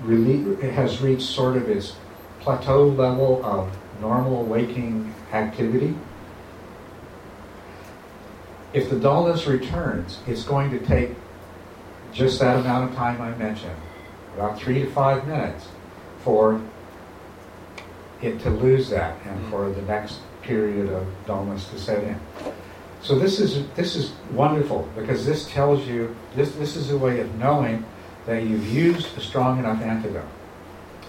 really 0.02 0.70
has 0.72 1.00
reached 1.00 1.22
sort 1.22 1.56
of 1.56 1.70
its 1.70 1.96
plateau 2.40 2.86
level 2.86 3.44
of 3.44 3.74
normal 4.02 4.44
waking 4.44 5.14
activity, 5.32 5.96
if 8.74 8.90
the 8.90 9.00
dullness 9.00 9.46
returns, 9.46 10.18
it's 10.26 10.44
going 10.44 10.70
to 10.70 10.78
take 10.80 11.12
just 12.12 12.40
that 12.40 12.60
amount 12.60 12.90
of 12.90 12.96
time 12.96 13.22
I 13.22 13.34
mentioned, 13.36 13.76
about 14.34 14.60
three 14.60 14.80
to 14.80 14.90
five 14.90 15.26
minutes, 15.26 15.68
for 16.26 16.60
it 18.20 18.40
to 18.40 18.50
lose 18.50 18.90
that 18.90 19.16
and 19.24 19.40
mm. 19.40 19.50
for 19.50 19.70
the 19.70 19.82
next 19.82 20.18
period 20.42 20.90
of 20.90 21.06
dullness 21.24 21.68
to 21.70 21.78
set 21.78 22.02
in. 22.02 22.18
So 23.00 23.16
this 23.16 23.38
is 23.38 23.68
this 23.76 23.94
is 23.94 24.12
wonderful 24.32 24.88
because 24.96 25.24
this 25.24 25.48
tells 25.48 25.86
you 25.86 26.16
this 26.34 26.50
this 26.56 26.74
is 26.74 26.90
a 26.90 26.98
way 26.98 27.20
of 27.20 27.32
knowing 27.36 27.84
that 28.26 28.42
you've 28.42 28.66
used 28.66 29.16
a 29.16 29.20
strong 29.20 29.60
enough 29.60 29.80
antidote. 29.80 30.24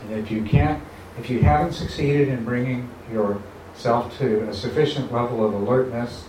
And 0.03 0.12
if 0.12 0.30
you 0.30 0.43
can't, 0.43 0.84
if 1.17 1.32
you 1.32 1.39
haven't 1.39 1.73
succeeded 1.73 2.27
in 2.27 2.45
bringing 2.45 2.88
yourself 3.12 4.15
to 4.19 4.47
a 4.47 4.53
sufficient 4.53 5.12
level 5.12 5.43
of 5.43 5.51
alertness 5.56 6.25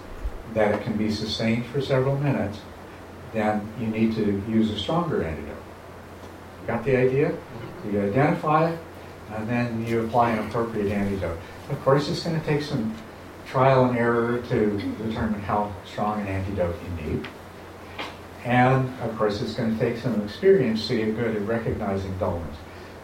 that 0.55 0.75
it 0.75 0.83
can 0.83 0.97
be 0.97 1.11
sustained 1.11 1.67
for 1.67 1.83
several 1.83 2.17
minutes, 2.17 2.61
then 3.35 3.71
you 3.79 3.89
need 3.89 4.15
to 4.15 4.43
use 4.49 4.71
a 4.71 4.79
stronger 4.79 5.23
antidote. 5.23 5.57
Got 6.67 6.85
the 6.85 6.97
idea? 6.97 7.33
Mm-hmm. 7.33 7.68
You 7.87 8.03
identify 8.03 8.71
it, 8.71 8.79
and 9.35 9.49
then 9.49 9.87
you 9.87 10.05
apply 10.05 10.31
an 10.33 10.47
appropriate 10.47 10.93
antidote. 10.93 11.39
Of 11.71 11.81
course, 11.83 12.09
it's 12.09 12.23
going 12.23 12.39
to 12.39 12.47
take 12.47 12.63
some 12.63 12.95
trial 13.47 13.87
and 13.87 13.97
error 13.97 14.43
to 14.49 14.79
determine 15.05 15.41
how 15.41 15.73
strong 15.85 16.21
an 16.21 16.27
antidote 16.27 16.77
you 16.83 17.11
need. 17.11 17.29
And 18.45 18.89
of 19.01 19.17
course, 19.17 19.41
it's 19.43 19.55
going 19.55 19.77
to 19.77 19.81
take 19.81 19.99
some 19.99 20.23
experience 20.23 20.87
to 20.89 20.97
get 20.97 21.17
good 21.17 21.37
at 21.37 21.43
recognizing 21.43 22.17
dullness. 22.19 22.57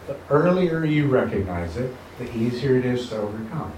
The 0.07 0.17
earlier 0.29 0.85
you 0.85 1.07
recognize 1.07 1.77
it, 1.77 1.95
the 2.19 2.31
easier 2.35 2.77
it 2.77 2.85
is 2.85 3.09
to 3.09 3.17
overcome. 3.17 3.73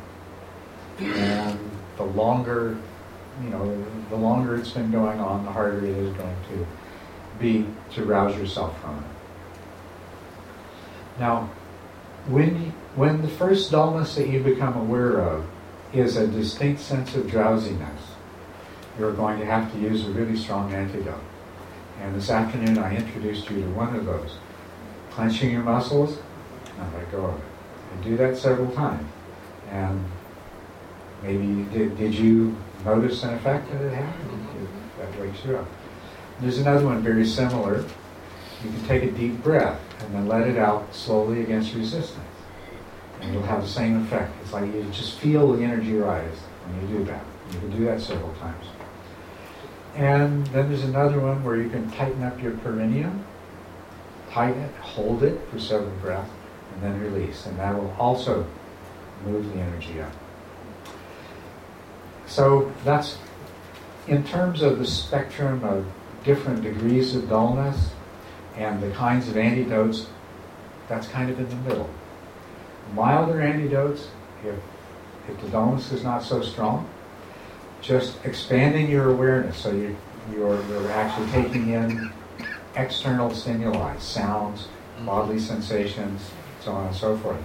And 0.99 1.60
the 1.95 2.03
longer, 2.03 2.77
you 3.43 3.49
know, 3.49 3.86
the 4.10 4.15
longer 4.15 4.55
it's 4.55 4.71
been 4.71 4.91
going 4.91 5.19
on, 5.19 5.45
the 5.45 5.51
harder 5.51 5.86
it 5.86 5.97
is 5.97 6.13
going 6.15 6.36
to 6.49 6.67
be 7.39 7.65
to 7.93 8.03
rouse 8.03 8.36
yourself 8.38 8.79
from 8.81 8.97
it. 8.97 9.16
Now, 11.19 11.49
when, 12.27 12.73
when 12.95 13.21
the 13.21 13.27
first 13.27 13.71
dullness 13.71 14.15
that 14.15 14.27
you 14.27 14.43
become 14.43 14.75
aware 14.75 15.19
of 15.19 15.45
is 15.93 16.17
a 16.17 16.27
distinct 16.27 16.82
sense 16.82 17.15
of 17.15 17.30
drowsiness, 17.30 18.01
you're 18.99 19.13
going 19.13 19.39
to 19.39 19.45
have 19.45 19.71
to 19.73 19.80
use 19.80 20.06
a 20.06 20.12
really 20.12 20.38
strong 20.38 20.73
antidote. 20.73 21.21
And 22.01 22.15
this 22.15 22.30
afternoon 22.30 22.77
I 22.77 22.95
introduced 22.95 23.49
you 23.49 23.62
to 23.62 23.69
one 23.69 23.95
of 23.95 24.06
those. 24.06 24.38
Clenching 25.12 25.51
your 25.51 25.63
muscles 25.63 26.19
and 26.80 26.93
let 26.93 27.12
go 27.12 27.25
of 27.25 27.39
it. 27.39 27.45
And 27.93 28.03
do 28.03 28.17
that 28.17 28.38
several 28.38 28.69
times. 28.71 29.08
And 29.69 30.03
maybe 31.23 31.63
did, 31.71 31.97
did 31.97 32.13
you 32.13 32.56
notice 32.86 33.23
an 33.23 33.34
effect 33.34 33.71
that 33.71 33.82
it 33.82 33.93
had? 33.93 34.13
Mm-hmm. 34.13 34.99
That 34.99 35.19
wakes 35.19 35.45
you 35.45 35.58
up. 35.58 35.67
There's 36.39 36.60
another 36.60 36.86
one 36.86 37.01
very 37.01 37.25
similar. 37.25 37.84
You 38.63 38.69
can 38.69 38.86
take 38.86 39.03
a 39.03 39.12
deep 39.12 39.41
breath 39.41 39.80
and 39.99 40.13
then 40.13 40.27
let 40.27 40.47
it 40.47 40.57
out 40.57 40.93
slowly 40.93 41.41
against 41.41 41.73
resistance. 41.73 42.23
And 43.21 43.33
you'll 43.33 43.43
have 43.43 43.63
the 43.63 43.69
same 43.69 44.03
effect. 44.03 44.31
It's 44.41 44.53
like 44.53 44.65
you 44.65 44.86
just 44.91 45.19
feel 45.19 45.53
the 45.53 45.63
energy 45.63 45.95
rise 45.95 46.38
when 46.65 46.81
you 46.81 46.99
do 46.99 47.03
that. 47.05 47.23
You 47.53 47.60
can 47.60 47.71
do 47.71 47.86
that 47.86 48.01
several 48.01 48.33
times. 48.36 48.65
And 49.95 50.45
then 50.47 50.69
there's 50.69 50.83
another 50.83 51.19
one 51.19 51.43
where 51.43 51.57
you 51.57 51.69
can 51.69 51.89
tighten 51.91 52.21
up 52.23 52.41
your 52.41 52.51
perineum, 52.57 53.25
tighten 54.29 54.62
it, 54.62 54.75
hold 54.75 55.23
it 55.23 55.41
for 55.49 55.60
several 55.60 55.89
breaths, 56.01 56.29
and 56.73 56.83
then 56.83 57.01
release. 57.01 57.47
And 57.47 57.57
that 57.57 57.75
will 57.75 57.95
also 57.97 58.45
move 59.25 59.51
the 59.53 59.60
energy 59.60 59.99
up. 59.99 60.12
So 62.27 62.71
that's 62.83 63.17
in 64.07 64.23
terms 64.23 64.62
of 64.62 64.77
the 64.77 64.86
spectrum 64.86 65.63
of 65.63 65.86
different 66.23 66.62
degrees 66.62 67.15
of 67.15 67.29
dullness 67.29 67.91
and 68.58 68.82
the 68.82 68.91
kinds 68.91 69.30
of 69.30 69.38
antidotes, 69.38 70.08
that's 70.89 71.08
kind 71.08 71.30
of 71.30 71.39
in 71.39 71.50
the 71.50 71.56
middle. 71.70 71.89
Milder 72.93 73.41
antidotes, 73.41 74.08
if, 74.43 74.56
if 75.30 75.41
the 75.41 75.50
dullness 75.50 75.91
is 75.91 76.04
not 76.04 76.24
so 76.24 76.41
strong, 76.41 76.89
just 77.82 78.17
expanding 78.26 78.89
your 78.89 79.12
awareness 79.12 79.58
so 79.58 79.72
you, 79.72 79.96
you're, 80.32 80.63
you're 80.67 80.91
actually 80.91 81.30
taking 81.32 81.70
in 81.70 82.12
external 82.76 83.34
stimuli, 83.34 83.98
sounds, 83.98 84.62
mm-hmm. 84.62 85.06
bodily 85.06 85.39
sensations, 85.39 86.32
so 86.62 86.72
on 86.72 86.88
and 86.88 86.96
so 86.96 87.17
forth. 87.17 87.41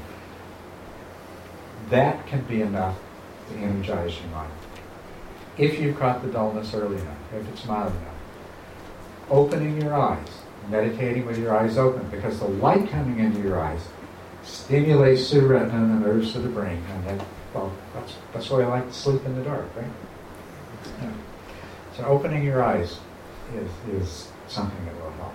That 1.91 2.27
can 2.27 2.43
be 2.43 2.63
enough 2.63 2.99
to 3.51 3.57
energize 3.57 4.19
your 4.19 4.31
mind. 4.31 4.53
If 5.59 5.79
you've 5.79 5.99
caught 5.99 6.23
the 6.23 6.29
dullness 6.29 6.73
early 6.73 6.97
enough, 6.97 7.19
if 7.35 7.47
it's 7.49 7.67
mild 7.67 7.93
enough. 7.93 8.09
Opening 9.31 9.81
your 9.81 9.95
eyes, 9.95 10.42
meditating 10.69 11.27
with 11.27 11.39
your 11.39 11.57
eyes 11.57 11.79
open, 11.79 12.07
because 12.11 12.39
the 12.39 12.49
light 12.49 12.89
coming 12.91 13.19
into 13.19 13.41
your 13.41 13.61
eyes 13.61 13.87
stimulates 14.43 15.31
the 15.31 15.41
retina 15.43 15.75
and 15.77 16.03
the 16.03 16.09
nerves 16.09 16.35
of 16.35 16.43
the 16.43 16.49
brain, 16.49 16.83
and 16.91 17.07
that, 17.07 17.27
well, 17.55 17.73
that's, 17.95 18.15
that's 18.33 18.51
why 18.51 18.63
I 18.63 18.67
like 18.67 18.87
to 18.87 18.95
sleep 18.95 19.25
in 19.25 19.37
the 19.37 19.45
dark, 19.45 19.67
right? 19.77 21.13
So 21.97 22.05
opening 22.05 22.43
your 22.43 22.63
eyes 22.63 22.99
is, 23.55 23.71
is 23.95 24.29
something 24.49 24.85
that 24.87 24.95
will 25.03 25.11
help. 25.13 25.35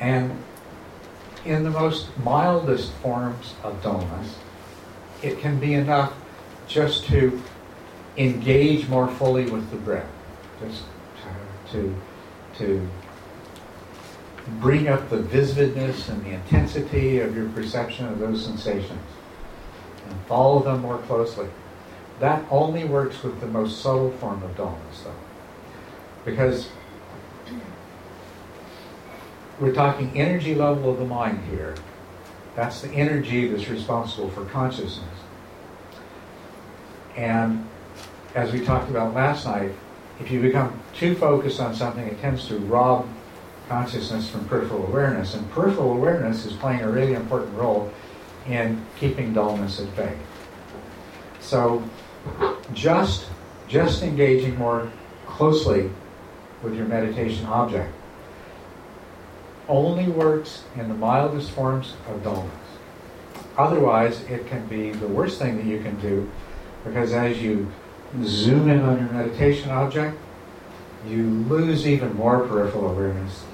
And 0.00 0.36
in 1.44 1.62
the 1.62 1.70
most 1.70 2.08
mildest 2.18 2.92
forms 2.94 3.54
of 3.62 3.80
dullness, 3.82 4.36
it 5.22 5.38
can 5.38 5.58
be 5.60 5.74
enough 5.74 6.12
just 6.66 7.06
to 7.06 7.40
engage 8.16 8.88
more 8.88 9.08
fully 9.08 9.48
with 9.48 9.70
the 9.70 9.76
breath, 9.76 10.10
just 10.60 10.82
to, 11.72 11.94
to 12.58 12.88
bring 14.60 14.88
up 14.88 15.10
the 15.10 15.18
vividness 15.18 16.08
and 16.08 16.24
the 16.24 16.30
intensity 16.30 17.18
of 17.18 17.36
your 17.36 17.48
perception 17.50 18.06
of 18.06 18.18
those 18.18 18.44
sensations 18.44 19.00
and 20.08 20.20
follow 20.26 20.60
them 20.60 20.82
more 20.82 20.98
closely. 20.98 21.48
That 22.20 22.44
only 22.50 22.84
works 22.84 23.22
with 23.22 23.40
the 23.40 23.46
most 23.46 23.82
subtle 23.82 24.12
form 24.12 24.42
of 24.42 24.56
dullness, 24.56 25.02
though. 25.02 25.12
Because 26.24 26.68
we're 29.60 29.74
talking 29.74 30.18
energy 30.18 30.54
level 30.54 30.90
of 30.90 30.98
the 30.98 31.04
mind 31.04 31.40
here. 31.50 31.74
That's 32.54 32.80
the 32.80 32.90
energy 32.90 33.48
that's 33.48 33.68
responsible 33.68 34.30
for 34.30 34.44
consciousness. 34.46 35.04
And 37.16 37.66
as 38.34 38.52
we 38.52 38.64
talked 38.64 38.90
about 38.90 39.14
last 39.14 39.44
night, 39.46 39.72
if 40.20 40.30
you 40.30 40.40
become 40.40 40.80
too 40.94 41.14
focused 41.14 41.60
on 41.60 41.74
something, 41.74 42.06
it 42.06 42.20
tends 42.20 42.48
to 42.48 42.58
rob 42.58 43.08
consciousness 43.68 44.30
from 44.30 44.46
peripheral 44.46 44.86
awareness. 44.86 45.34
And 45.34 45.50
peripheral 45.50 45.92
awareness 45.92 46.44
is 46.46 46.52
playing 46.52 46.80
a 46.80 46.90
really 46.90 47.14
important 47.14 47.56
role 47.56 47.90
in 48.48 48.84
keeping 48.98 49.32
dullness 49.32 49.80
at 49.80 49.94
bay. 49.96 50.16
So 51.40 51.82
just 52.72 53.26
just 53.68 54.02
engaging 54.02 54.56
more 54.56 54.90
closely 55.26 55.90
with 56.62 56.76
your 56.76 56.86
meditation 56.86 57.46
object 57.46 57.92
only 59.68 60.06
works 60.08 60.62
in 60.76 60.88
the 60.88 60.94
mildest 60.94 61.50
forms 61.50 61.94
of 62.08 62.22
dullness. 62.22 62.52
Otherwise, 63.58 64.20
it 64.30 64.46
can 64.46 64.64
be 64.66 64.92
the 64.92 65.08
worst 65.08 65.40
thing 65.40 65.56
that 65.56 65.66
you 65.66 65.80
can 65.80 65.98
do 66.00 66.30
because 66.84 67.12
as 67.12 67.42
you 67.42 67.70
zoom 68.22 68.70
in 68.70 68.80
on 68.82 68.98
your 68.98 69.10
meditation 69.10 69.70
object, 69.70 70.16
you 71.08 71.24
lose 71.24 71.86
even 71.86 72.14
more 72.14 72.46
peripheral 72.46 72.90
awareness 72.90 73.44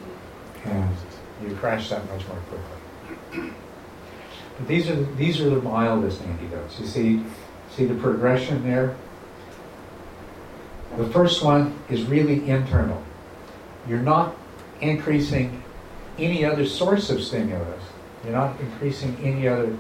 and 0.65 0.97
you 1.43 1.55
crash 1.57 1.91
that 1.91 2.09
much 2.11 2.27
more 2.29 2.39
quickly. 2.49 3.53
But 4.59 4.69
these 4.69 4.89
are 4.89 4.97
the, 4.97 5.05
these 5.15 5.41
are 5.41 5.51
the 5.51 5.61
mildest 5.63 6.23
antidotes. 6.23 6.79
You 6.79 6.87
see, 6.87 7.25
see 7.75 7.85
the 7.85 7.95
progression 7.95 8.63
there. 8.63 8.97
The 10.97 11.09
first 11.09 11.43
one 11.43 11.79
is 11.89 12.05
really 12.05 12.49
internal. 12.49 13.03
You're 13.89 14.03
not 14.03 14.37
increasing 14.81 15.63
any 16.19 16.45
other 16.45 16.67
source 16.67 17.11
of 17.11 17.23
stimulus. 17.23 17.83
You're 18.23 18.35
not 18.35 18.61
increasing 18.61 19.17
any 19.23 19.49
other 19.49 19.77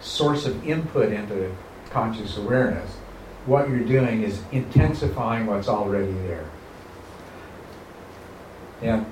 source 0.00 0.46
of 0.46 0.66
input 0.68 1.12
into 1.12 1.54
conscious 1.90 2.36
awareness. 2.36 2.90
What 3.46 3.68
you're 3.68 3.80
doing 3.80 4.22
is 4.22 4.40
intensifying 4.52 5.46
what's 5.46 5.68
already 5.68 6.12
there. 6.12 6.48
And 8.82 9.06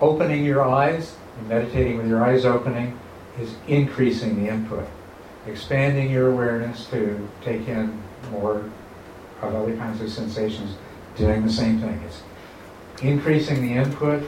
opening 0.00 0.44
your 0.44 0.62
eyes, 0.62 1.16
and 1.38 1.48
meditating 1.48 1.98
with 1.98 2.08
your 2.08 2.24
eyes 2.24 2.44
opening, 2.44 2.98
is 3.38 3.54
increasing 3.68 4.42
the 4.42 4.50
input. 4.50 4.86
Expanding 5.46 6.10
your 6.10 6.30
awareness 6.30 6.86
to 6.86 7.28
take 7.42 7.66
in 7.68 8.00
more 8.30 8.70
of 9.42 9.54
other 9.54 9.76
kinds 9.76 10.00
of 10.00 10.10
sensations, 10.10 10.76
doing 11.16 11.44
the 11.44 11.52
same 11.52 11.80
thing. 11.80 12.00
It's 12.06 12.22
increasing 13.02 13.62
the 13.62 13.74
input, 13.74 14.22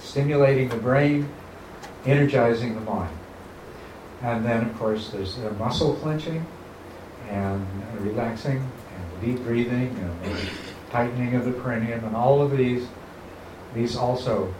stimulating 0.00 0.68
the 0.68 0.76
brain, 0.76 1.28
energizing 2.04 2.74
the 2.74 2.80
mind. 2.80 3.16
And 4.22 4.44
then, 4.44 4.68
of 4.68 4.78
course, 4.78 5.10
there's 5.10 5.36
the 5.36 5.50
muscle 5.52 5.94
clenching 5.96 6.44
and 7.28 7.66
relaxing 8.00 8.58
and 8.58 9.20
deep 9.20 9.44
breathing 9.44 9.96
and 10.00 10.48
tightening 10.90 11.34
of 11.34 11.44
the 11.44 11.52
perineum 11.52 12.04
and 12.04 12.16
all 12.16 12.42
of 12.42 12.56
these. 12.56 12.86
These 13.74 13.96
also 13.96 14.52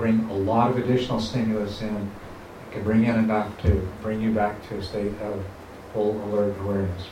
bring 0.00 0.20
a 0.30 0.34
lot 0.34 0.70
of 0.70 0.78
additional 0.78 1.20
stimulus 1.20 1.82
in. 1.82 1.94
It 1.94 2.72
can 2.72 2.84
bring 2.84 3.04
in 3.04 3.16
enough 3.16 3.60
to 3.62 3.86
bring 4.00 4.22
you 4.22 4.32
back 4.32 4.66
to 4.68 4.78
a 4.78 4.82
state 4.82 5.12
of 5.20 5.44
full 5.92 6.12
alert 6.24 6.58
awareness. 6.60 7.06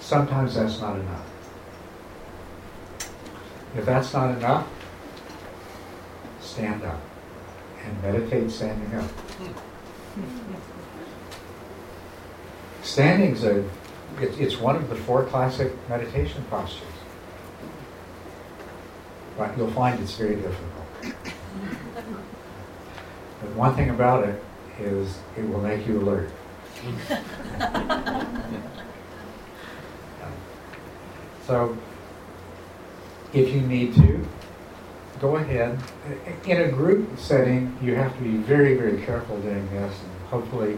Sometimes 0.00 0.56
that's 0.56 0.80
not 0.80 0.98
enough. 0.98 1.26
If 3.76 3.86
that's 3.86 4.12
not 4.12 4.36
enough, 4.36 4.66
stand 6.40 6.82
up 6.82 7.00
and 7.84 8.02
meditate 8.02 8.50
standing 8.50 8.92
up. 8.98 9.10
Standing's 12.82 13.44
a 13.44 13.64
It's, 14.18 14.56
one 14.56 14.74
of 14.74 14.88
the 14.88 14.96
four 14.96 15.24
classic 15.24 15.72
meditation 15.88 16.42
postures. 16.50 16.82
But 19.38 19.56
you'll 19.56 19.70
find 19.70 20.00
it's 20.00 20.16
very 20.16 20.34
difficult. 20.34 21.35
But 23.40 23.50
one 23.54 23.74
thing 23.74 23.90
about 23.90 24.28
it 24.28 24.42
is 24.80 25.18
it 25.36 25.48
will 25.48 25.60
make 25.60 25.86
you 25.86 26.00
alert. 26.00 26.30
So, 31.46 31.76
if 33.32 33.54
you 33.54 33.60
need 33.60 33.94
to, 33.94 34.26
go 35.20 35.36
ahead. 35.36 35.78
In 36.44 36.60
a 36.60 36.68
group 36.68 37.18
setting, 37.18 37.76
you 37.80 37.94
have 37.94 38.16
to 38.16 38.22
be 38.22 38.36
very, 38.38 38.74
very 38.74 39.00
careful 39.02 39.40
doing 39.40 39.68
this, 39.70 39.94
and 40.02 40.28
hopefully 40.28 40.76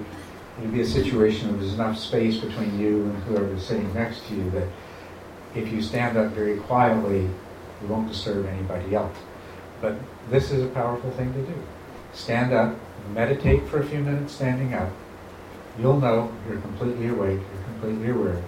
it'll 0.59 0.71
be 0.71 0.83
a 0.83 0.87
situation 0.87 1.49
where 1.51 1.59
there's 1.61 1.75
enough 1.75 1.97
space 1.99 2.37
between 2.37 2.79
you 2.79 3.05
and 3.05 3.23
whoever 3.25 3.55
is 3.55 3.65
sitting 3.65 3.93
next 3.95 4.27
to 4.29 4.35
you 4.35 4.51
that 4.51 4.69
if 5.55 5.73
you 5.73 5.81
stand 5.81 6.19
up 6.19 6.33
very 6.33 6.59
quietly, 6.59 7.23
you 7.81 7.89
won't 7.89 8.09
disturb 8.09 8.45
anybody 8.45 8.95
else. 8.95 9.17
But 9.81 9.97
this 10.31 10.51
is 10.51 10.65
a 10.65 10.69
powerful 10.69 11.11
thing 11.13 11.33
to 11.33 11.43
do. 11.43 11.55
Stand 12.13 12.53
up, 12.53 12.77
meditate 13.13 13.67
for 13.69 13.81
a 13.81 13.87
few 13.87 14.01
minutes 14.01 14.33
standing 14.33 14.75
up. 14.75 14.91
You'll 15.79 16.01
know 16.01 16.33
you're 16.49 16.61
completely 16.61 17.09
awake, 17.09 17.39
you're 17.39 17.65
completely 17.65 18.11
aware, 18.11 18.43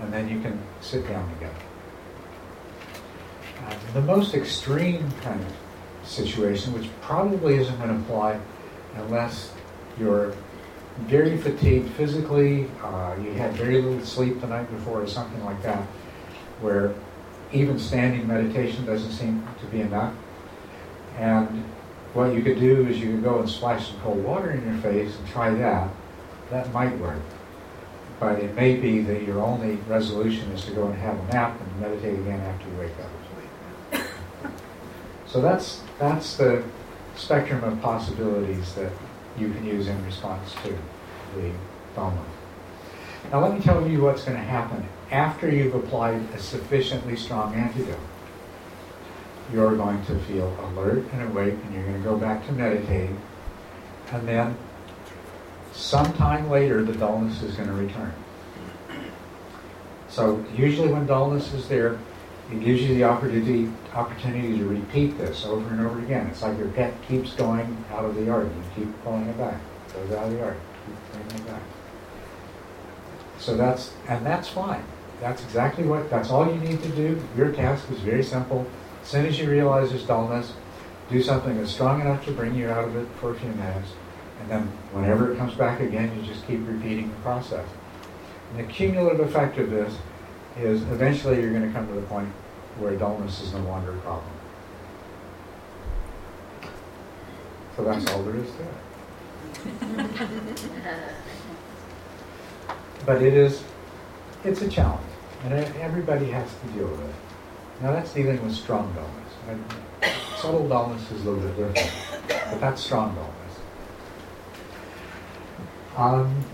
and 0.00 0.12
then 0.12 0.28
you 0.28 0.40
can 0.40 0.58
sit 0.80 1.06
down 1.08 1.30
again. 1.36 1.54
Uh, 3.64 3.74
the 3.94 4.00
most 4.00 4.34
extreme 4.34 5.10
kind 5.22 5.40
of 5.40 6.08
situation, 6.08 6.72
which 6.72 6.88
probably 7.00 7.54
isn't 7.56 7.76
going 7.78 7.88
to 7.88 7.96
apply 7.96 8.40
unless 8.96 9.52
you're 9.98 10.34
very 11.02 11.36
fatigued 11.36 11.90
physically, 11.90 12.68
uh, 12.82 13.14
you 13.22 13.32
had 13.32 13.52
very 13.52 13.80
little 13.80 14.04
sleep 14.04 14.40
the 14.40 14.46
night 14.46 14.70
before, 14.70 15.02
or 15.02 15.06
something 15.06 15.44
like 15.44 15.62
that, 15.62 15.82
where 16.60 16.94
even 17.52 17.78
standing 17.78 18.26
meditation 18.26 18.84
doesn't 18.84 19.12
seem 19.12 19.46
to 19.60 19.66
be 19.66 19.80
enough. 19.80 20.14
And 21.18 21.64
what 22.14 22.34
you 22.34 22.42
could 22.42 22.58
do 22.58 22.86
is 22.86 22.98
you 22.98 23.12
could 23.12 23.24
go 23.24 23.40
and 23.40 23.48
splash 23.48 23.88
some 23.88 24.00
cold 24.00 24.22
water 24.24 24.50
in 24.50 24.64
your 24.64 24.80
face 24.82 25.16
and 25.16 25.28
try 25.28 25.50
that. 25.50 25.88
That 26.50 26.72
might 26.72 26.96
work. 26.98 27.20
But 28.18 28.38
it 28.38 28.54
may 28.54 28.76
be 28.76 29.00
that 29.00 29.22
your 29.22 29.40
only 29.42 29.76
resolution 29.88 30.50
is 30.52 30.64
to 30.64 30.70
go 30.72 30.86
and 30.86 30.94
have 30.98 31.18
a 31.18 31.32
nap 31.32 31.60
and 31.60 31.80
meditate 31.80 32.18
again 32.18 32.40
after 32.40 32.68
you 32.68 32.76
wake 32.78 32.92
up. 33.00 33.10
So 35.26 35.42
that's 35.42 35.82
that's 35.98 36.36
the 36.36 36.62
spectrum 37.16 37.62
of 37.64 37.82
possibilities 37.82 38.74
that 38.74 38.92
you 39.38 39.52
can 39.52 39.66
use 39.66 39.86
in 39.88 40.02
response 40.06 40.54
to 40.64 40.78
the 41.34 41.50
dharma. 41.94 42.24
Now 43.30 43.42
let 43.42 43.52
me 43.52 43.60
tell 43.60 43.86
you 43.86 44.02
what's 44.02 44.24
going 44.24 44.36
to 44.36 44.42
happen 44.42 44.88
after 45.10 45.50
you've 45.50 45.74
applied 45.74 46.22
a 46.34 46.38
sufficiently 46.38 47.16
strong 47.16 47.54
antidote. 47.54 47.98
You're 49.52 49.76
going 49.76 50.04
to 50.06 50.18
feel 50.20 50.48
alert 50.60 51.04
and 51.12 51.22
awake 51.30 51.54
and 51.54 51.74
you're 51.74 51.84
going 51.84 52.02
to 52.02 52.08
go 52.08 52.16
back 52.16 52.44
to 52.46 52.52
meditating. 52.52 53.20
And 54.12 54.26
then 54.26 54.56
sometime 55.72 56.50
later 56.50 56.82
the 56.82 56.94
dullness 56.94 57.42
is 57.42 57.54
going 57.54 57.68
to 57.68 57.74
return. 57.74 58.12
So 60.08 60.44
usually 60.56 60.92
when 60.92 61.06
dullness 61.06 61.52
is 61.52 61.68
there, 61.68 61.98
it 62.50 62.60
gives 62.60 62.80
you 62.80 62.94
the 62.94 63.04
opportunity 63.04 63.70
opportunity 63.92 64.56
to 64.58 64.64
repeat 64.64 65.18
this 65.18 65.44
over 65.44 65.68
and 65.68 65.84
over 65.84 65.98
again. 65.98 66.26
It's 66.28 66.42
like 66.42 66.56
your 66.58 66.68
pet 66.68 66.94
keeps 67.08 67.32
going 67.32 67.84
out 67.90 68.04
of 68.04 68.14
the 68.14 68.24
yard. 68.24 68.48
You 68.54 68.84
keep 68.84 69.02
pulling 69.02 69.26
it 69.26 69.36
back. 69.36 69.60
It 69.88 69.94
goes 69.94 70.12
out 70.12 70.26
of 70.26 70.32
the 70.32 70.38
yard. 70.38 70.56
Keep 70.86 71.28
bringing 71.28 71.44
it 71.44 71.50
back. 71.50 71.62
So 73.38 73.56
that's 73.56 73.92
and 74.08 74.24
that's 74.24 74.48
fine. 74.48 74.82
That's 75.20 75.42
exactly 75.42 75.84
what 75.84 76.08
that's 76.08 76.30
all 76.30 76.46
you 76.46 76.60
need 76.60 76.82
to 76.82 76.88
do. 76.90 77.22
Your 77.36 77.52
task 77.52 77.90
is 77.90 77.98
very 78.00 78.22
simple. 78.22 78.66
As 79.06 79.12
soon 79.12 79.26
as 79.26 79.38
you 79.38 79.48
realize 79.48 79.90
there's 79.90 80.02
dullness, 80.02 80.52
do 81.08 81.22
something 81.22 81.56
that's 81.56 81.70
strong 81.70 82.00
enough 82.00 82.24
to 82.24 82.32
bring 82.32 82.56
you 82.56 82.68
out 82.68 82.88
of 82.88 82.96
it 82.96 83.06
for 83.20 83.30
a 83.30 83.38
few 83.38 83.50
minutes. 83.50 83.92
And 84.40 84.50
then 84.50 84.62
whenever 84.90 85.32
it 85.32 85.38
comes 85.38 85.54
back 85.54 85.78
again, 85.78 86.10
you 86.18 86.26
just 86.26 86.44
keep 86.44 86.66
repeating 86.66 87.10
the 87.10 87.16
process. 87.18 87.68
And 88.50 88.58
the 88.58 88.72
cumulative 88.72 89.20
effect 89.20 89.58
of 89.58 89.70
this 89.70 89.96
is 90.58 90.82
eventually 90.90 91.40
you're 91.40 91.52
going 91.52 91.68
to 91.68 91.72
come 91.72 91.86
to 91.86 91.94
the 91.94 92.02
point 92.08 92.28
where 92.78 92.96
dullness 92.96 93.40
is 93.40 93.52
no 93.52 93.60
longer 93.60 93.92
a 93.92 93.98
problem. 93.98 94.32
So 97.76 97.84
that's 97.84 98.04
all 98.10 98.24
there 98.24 98.34
is 98.34 98.50
to 98.50 98.62
it. 100.00 100.10
But 103.06 103.22
it 103.22 103.34
is, 103.34 103.62
it's 104.42 104.62
a 104.62 104.68
challenge, 104.68 105.06
and 105.44 105.54
everybody 105.76 106.28
has 106.32 106.50
to 106.50 106.66
deal 106.76 106.88
with 106.88 107.08
it. 107.08 107.14
Now 107.82 107.92
that's 107.92 108.12
dealing 108.12 108.42
with 108.42 108.54
strong 108.54 108.94
dullness. 108.94 109.32
And 109.48 109.64
subtle 110.38 110.68
dullness 110.68 111.10
is 111.10 111.24
a 111.26 111.30
little 111.30 111.48
bit 111.48 111.74
different, 111.74 112.30
but 112.50 112.60
that's 112.60 112.82
strong 112.82 113.14
dullness. 113.14 113.32
Um, 115.96 116.44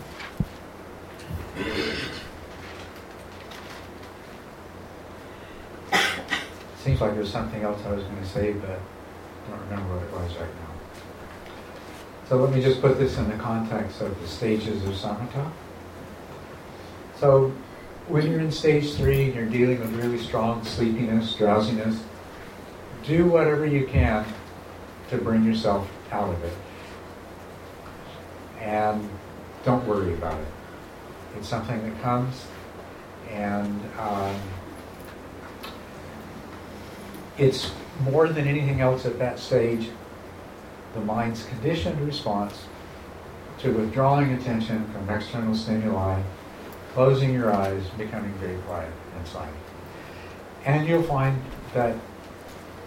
Seems 6.82 7.00
like 7.00 7.14
there's 7.14 7.30
something 7.30 7.62
else 7.62 7.80
I 7.86 7.92
was 7.92 8.02
going 8.02 8.18
to 8.18 8.26
say, 8.26 8.52
but 8.54 8.70
I 8.70 9.50
don't 9.50 9.60
remember 9.70 9.94
what 9.94 10.02
it 10.02 10.12
was 10.12 10.36
right 10.36 10.48
now. 10.48 10.72
So 12.28 12.38
let 12.38 12.52
me 12.52 12.60
just 12.60 12.80
put 12.80 12.98
this 12.98 13.18
in 13.18 13.28
the 13.28 13.36
context 13.36 14.00
of 14.00 14.20
the 14.20 14.26
stages 14.26 14.82
of 14.82 14.94
samatha. 14.94 15.52
So 17.20 17.52
when 18.08 18.30
you're 18.30 18.40
in 18.40 18.52
stage 18.52 18.94
three 18.94 19.24
and 19.24 19.34
you're 19.34 19.46
dealing 19.46 19.80
with 19.80 19.92
really 19.94 20.18
strong 20.18 20.64
sleepiness, 20.64 21.34
drowsiness, 21.34 22.02
do 23.04 23.26
whatever 23.26 23.66
you 23.66 23.86
can 23.86 24.24
to 25.10 25.18
bring 25.18 25.44
yourself 25.44 25.88
out 26.10 26.28
of 26.28 26.44
it. 26.44 26.56
And 28.60 29.08
don't 29.64 29.86
worry 29.86 30.14
about 30.14 30.38
it. 30.40 30.46
It's 31.36 31.48
something 31.48 31.82
that 31.82 32.02
comes, 32.02 32.46
and 33.30 33.80
um, 33.98 34.36
it's 37.38 37.70
more 38.02 38.28
than 38.28 38.46
anything 38.46 38.80
else 38.80 39.06
at 39.06 39.18
that 39.18 39.38
stage 39.38 39.88
the 40.94 41.00
mind's 41.00 41.44
conditioned 41.44 42.00
response 42.06 42.64
to 43.58 43.70
withdrawing 43.72 44.32
attention 44.32 44.84
from 44.92 45.08
external 45.08 45.54
stimuli, 45.54 46.20
closing 46.94 47.32
your 47.32 47.52
eyes, 47.52 47.82
becoming 47.96 48.32
very 48.34 48.58
quiet 48.62 48.92
and 49.16 49.26
silent. 49.26 49.56
And 50.64 50.86
you'll 50.86 51.02
find 51.02 51.40
that 51.74 51.96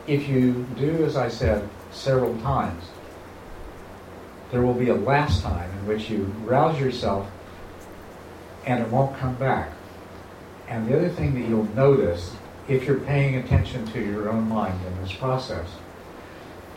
if 0.07 0.27
you 0.27 0.65
do 0.77 1.03
as 1.05 1.17
I 1.17 1.29
said 1.29 1.67
several 1.91 2.37
times, 2.39 2.83
there 4.51 4.61
will 4.61 4.73
be 4.73 4.89
a 4.89 4.95
last 4.95 5.41
time 5.41 5.69
in 5.71 5.87
which 5.87 6.09
you 6.09 6.23
rouse 6.43 6.79
yourself 6.79 7.29
and 8.65 8.81
it 8.81 8.89
won't 8.89 9.17
come 9.17 9.35
back. 9.35 9.71
And 10.67 10.87
the 10.87 10.97
other 10.97 11.09
thing 11.09 11.33
that 11.35 11.47
you'll 11.47 11.69
notice 11.75 12.35
if 12.67 12.85
you're 12.85 12.99
paying 12.99 13.35
attention 13.35 13.85
to 13.87 14.03
your 14.03 14.29
own 14.29 14.47
mind 14.49 14.79
in 14.85 15.01
this 15.01 15.13
process, 15.13 15.67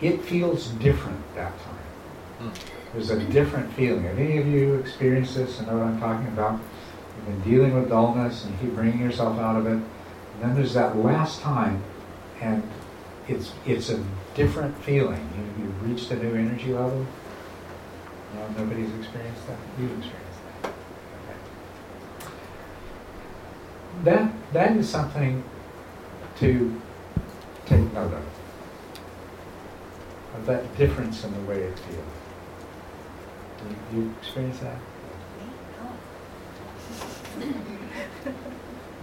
it 0.00 0.22
feels 0.22 0.68
different 0.68 1.18
that 1.34 1.52
time. 1.60 2.48
Hmm. 2.50 2.92
There's 2.92 3.10
a 3.10 3.18
different 3.24 3.72
feeling. 3.72 4.04
Have 4.04 4.18
any 4.18 4.38
of 4.38 4.46
you 4.46 4.74
experienced 4.74 5.34
this 5.34 5.58
and 5.58 5.68
know 5.68 5.78
what 5.78 5.86
I'm 5.86 6.00
talking 6.00 6.28
about? 6.28 6.60
You've 7.18 7.26
been 7.26 7.52
dealing 7.52 7.74
with 7.74 7.88
dullness 7.88 8.44
and 8.44 8.54
you 8.54 8.66
keep 8.66 8.74
bringing 8.74 9.00
yourself 9.00 9.38
out 9.38 9.56
of 9.56 9.66
it. 9.66 9.70
And 9.72 9.84
then 10.40 10.54
there's 10.54 10.74
that 10.74 10.96
last 10.96 11.40
time, 11.40 11.82
and 12.40 12.62
it's 13.26 13.52
it's 13.66 13.90
a 13.90 14.02
different 14.34 14.76
feeling. 14.84 15.28
You, 15.36 15.64
you've 15.64 15.88
reached 15.88 16.10
a 16.12 16.16
new 16.16 16.34
energy 16.34 16.72
level. 16.72 17.04
No, 18.34 18.48
nobody's 18.58 18.94
experienced 18.94 19.46
that. 19.48 19.58
You've 19.80 19.98
experienced 19.98 20.38
that. 20.62 20.72
Okay. 22.24 22.32
That 24.04 24.32
that 24.52 24.76
is 24.76 24.88
something 24.88 25.42
to 26.38 26.80
take 27.66 27.92
note 27.92 28.12
of. 28.12 28.24
Of 30.36 30.46
that 30.46 30.76
difference 30.78 31.24
in 31.24 31.34
the 31.34 31.40
way 31.50 31.62
it 31.62 31.78
feels. 31.80 32.04
You, 33.92 34.00
you 34.00 34.14
experience 34.20 34.60
that? 34.60 34.78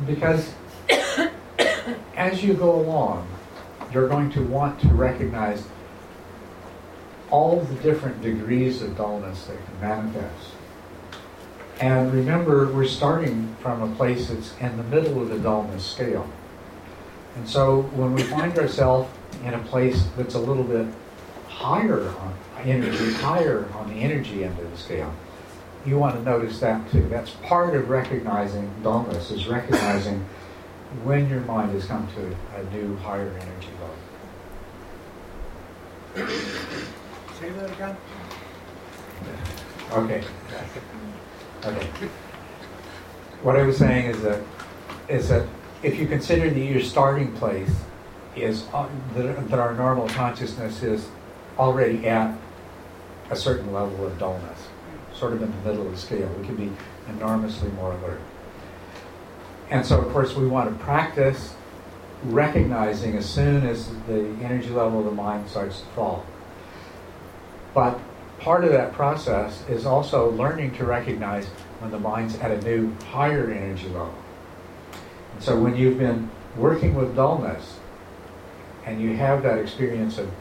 Because 0.05 0.53
as 2.15 2.43
you 2.43 2.53
go 2.53 2.75
along, 2.75 3.27
you're 3.93 4.09
going 4.09 4.31
to 4.31 4.41
want 4.41 4.79
to 4.81 4.87
recognize 4.89 5.63
all 7.31 7.61
the 7.61 7.75
different 7.75 8.21
degrees 8.21 8.81
of 8.81 8.95
dullness 8.97 9.45
that 9.45 9.57
can 9.65 9.81
manifest. 9.81 10.51
And 11.79 12.13
remember, 12.13 12.71
we're 12.71 12.87
starting 12.87 13.55
from 13.61 13.81
a 13.81 13.95
place 13.95 14.29
that's 14.29 14.57
in 14.59 14.77
the 14.77 14.83
middle 14.83 15.21
of 15.21 15.29
the 15.29 15.39
dullness 15.39 15.85
scale. 15.85 16.29
And 17.35 17.47
so 17.47 17.81
when 17.81 18.13
we 18.13 18.23
find 18.23 18.57
ourselves 18.57 19.09
in 19.43 19.53
a 19.53 19.59
place 19.59 20.07
that's 20.15 20.35
a 20.35 20.39
little 20.39 20.63
bit 20.63 20.87
higher 21.49 22.07
on 22.07 22.33
energy, 22.63 23.11
higher 23.13 23.67
on 23.73 23.93
the 23.93 23.95
energy 23.95 24.45
end 24.45 24.57
of 24.57 24.71
the 24.71 24.77
scale, 24.77 25.13
you 25.85 25.97
want 25.97 26.15
to 26.15 26.23
notice 26.23 26.59
that 26.59 26.91
too. 26.91 27.07
That's 27.09 27.31
part 27.43 27.75
of 27.75 27.89
recognizing 27.89 28.71
dullness, 28.81 29.31
is 29.31 29.47
recognizing 29.47 30.25
when 31.03 31.29
your 31.29 31.41
mind 31.41 31.71
has 31.71 31.85
come 31.85 32.07
to 32.15 32.35
a 32.59 32.63
new 32.75 32.95
higher 32.97 33.29
energy 33.29 33.69
level. 33.81 33.95
Say 37.39 37.49
that 37.49 37.71
again? 37.71 37.97
Okay. 39.91 40.23
Okay. 41.65 41.87
What 43.43 43.55
I 43.55 43.63
was 43.63 43.77
saying 43.77 44.09
is 44.09 44.21
that 44.21 44.41
is 45.07 45.29
that 45.29 45.47
if 45.83 45.99
you 45.99 46.07
consider 46.07 46.49
that 46.49 46.59
your 46.59 46.81
starting 46.81 47.31
place 47.33 47.69
is 48.35 48.65
uh, 48.73 48.87
that, 49.15 49.49
that 49.49 49.59
our 49.59 49.73
normal 49.75 50.07
consciousness 50.09 50.81
is 50.81 51.07
already 51.59 52.07
at 52.07 52.35
a 53.29 53.35
certain 53.35 53.71
level 53.71 54.05
of 54.05 54.17
dullness, 54.17 54.67
sort 55.17 55.33
of 55.33 55.41
in 55.41 55.51
the 55.51 55.69
middle 55.69 55.85
of 55.85 55.91
the 55.91 55.97
scale, 55.97 56.27
we 56.39 56.45
can 56.45 56.55
be 56.55 56.71
enormously 57.09 57.69
more 57.71 57.93
alert. 57.93 58.19
And 59.69 59.85
so, 59.85 59.99
of 59.99 60.11
course, 60.11 60.35
we 60.35 60.47
want 60.47 60.69
to 60.69 60.83
practice 60.83 61.55
recognizing 62.23 63.15
as 63.17 63.27
soon 63.27 63.65
as 63.65 63.89
the 64.07 64.25
energy 64.41 64.69
level 64.69 64.99
of 64.99 65.05
the 65.05 65.11
mind 65.11 65.49
starts 65.49 65.81
to 65.81 65.85
fall. 65.87 66.25
But 67.73 67.99
part 68.39 68.63
of 68.63 68.71
that 68.71 68.93
process 68.93 69.63
is 69.69 69.85
also 69.85 70.31
learning 70.31 70.75
to 70.75 70.85
recognize 70.85 71.47
when 71.79 71.91
the 71.91 71.99
mind's 71.99 72.35
at 72.39 72.51
a 72.51 72.61
new 72.61 72.93
higher 73.11 73.51
energy 73.51 73.87
level. 73.87 74.13
And 75.33 75.43
so 75.43 75.59
when 75.59 75.75
you've 75.75 75.97
been 75.97 76.29
working 76.55 76.95
with 76.95 77.15
dullness 77.15 77.79
and 78.85 79.01
you 79.01 79.15
have 79.15 79.43
that 79.43 79.57
experience 79.57 80.17
of 80.17 80.31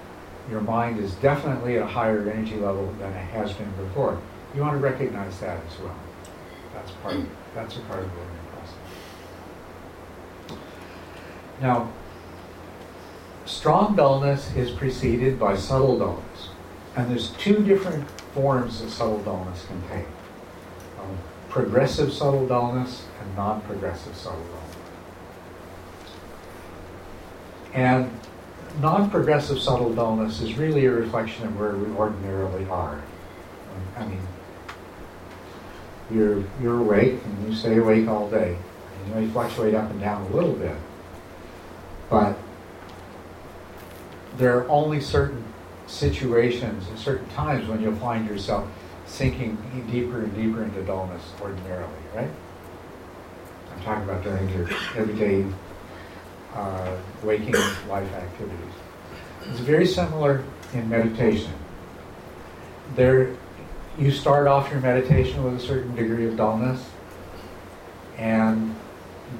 your 0.50 0.60
mind 0.60 1.00
is 1.00 1.14
definitely 1.16 1.76
at 1.76 1.82
a 1.82 1.86
higher 1.86 2.28
energy 2.28 2.56
level 2.56 2.86
than 2.98 3.12
it 3.12 3.24
has 3.30 3.52
been 3.54 3.70
before, 3.72 4.20
you 4.54 4.62
want 4.62 4.74
to 4.74 4.78
recognize 4.78 5.40
that 5.40 5.58
as 5.66 5.78
well. 5.80 5.96
That's 6.72 6.92
part 7.02 7.16
of, 7.16 7.26
that's 7.54 7.76
a 7.76 7.80
part 7.80 7.98
of 8.00 8.10
the 8.10 8.16
learning 8.16 8.38
process. 8.52 8.78
Now, 11.60 11.90
strong 13.46 13.96
dullness 13.96 14.54
is 14.54 14.70
preceded 14.70 15.38
by 15.38 15.56
subtle 15.56 15.98
dullness. 15.98 16.50
And 16.96 17.10
there's 17.10 17.30
two 17.30 17.64
different 17.64 18.08
forms 18.34 18.80
that 18.80 18.90
subtle 18.90 19.22
dullness 19.22 19.64
can 19.66 19.82
take. 19.88 20.06
Um, 21.00 21.18
progressive 21.48 22.12
subtle 22.12 22.46
dullness 22.46 23.06
and 23.20 23.34
non-progressive 23.36 24.16
subtle 24.16 24.44
dullness. 24.44 24.76
And 27.72 28.10
non-progressive 28.80 29.60
subtle 29.60 29.92
dullness 29.92 30.40
is 30.40 30.56
really 30.56 30.86
a 30.86 30.92
reflection 30.92 31.46
of 31.46 31.58
where 31.58 31.76
we 31.76 31.92
ordinarily 31.96 32.66
are. 32.68 33.02
I 33.96 34.06
mean, 34.06 34.20
you're, 36.10 36.44
you're 36.60 36.80
awake 36.80 37.18
and 37.24 37.48
you 37.48 37.54
stay 37.54 37.78
awake 37.78 38.08
all 38.08 38.28
day. 38.28 38.56
And 38.56 39.08
you 39.08 39.20
may 39.20 39.32
fluctuate 39.32 39.74
up 39.74 39.90
and 39.90 40.00
down 40.00 40.22
a 40.22 40.34
little 40.34 40.52
bit. 40.52 40.76
But 42.10 42.38
there 44.36 44.58
are 44.58 44.68
only 44.68 45.00
certain 45.00 45.42
situations 45.86 46.88
and 46.88 46.98
certain 46.98 47.28
times 47.30 47.68
when 47.68 47.80
you'll 47.80 47.96
find 47.96 48.28
yourself 48.28 48.68
sinking 49.06 49.56
deeper 49.90 50.22
and 50.22 50.34
deeper 50.34 50.64
into 50.64 50.82
dullness 50.82 51.22
ordinarily, 51.40 51.92
right? 52.14 52.30
I'm 53.72 53.82
talking 53.82 54.04
about 54.04 54.22
during 54.24 54.48
your 54.50 54.68
everyday 54.96 55.44
uh, 56.54 56.96
waking 57.22 57.54
life 57.88 58.12
activities. 58.12 58.74
It's 59.50 59.60
very 59.60 59.86
similar 59.86 60.42
in 60.72 60.88
meditation. 60.88 61.52
There, 62.96 63.36
you 63.98 64.10
start 64.10 64.46
off 64.46 64.70
your 64.70 64.80
meditation 64.80 65.44
with 65.44 65.54
a 65.54 65.60
certain 65.60 65.94
degree 65.94 66.26
of 66.26 66.36
dullness, 66.36 66.84
and 68.18 68.74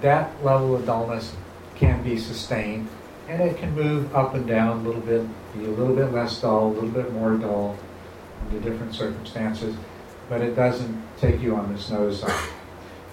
that 0.00 0.44
level 0.44 0.74
of 0.74 0.86
dullness 0.86 1.34
can 1.76 2.02
be 2.02 2.18
sustained 2.18 2.88
and 3.28 3.42
it 3.42 3.57
can 3.57 3.74
move 3.74 4.14
up 4.14 4.34
and 4.34 4.46
down 4.46 4.78
a 4.78 4.82
little 4.82 5.00
bit, 5.00 5.26
be 5.55 5.64
a 5.64 5.68
little 5.68 5.94
bit 5.94 6.12
less 6.12 6.40
dull, 6.40 6.66
a 6.66 6.72
little 6.72 6.90
bit 6.90 7.12
more 7.12 7.36
dull 7.36 7.76
under 8.46 8.61
different 8.61 8.94
circumstances, 8.94 9.74
but 10.28 10.40
it 10.40 10.55
doesn't 10.55 11.02
take 11.18 11.40
you 11.40 11.57
on 11.57 11.72
this 11.72 11.88
nose 11.90 12.20
side. 12.20 12.50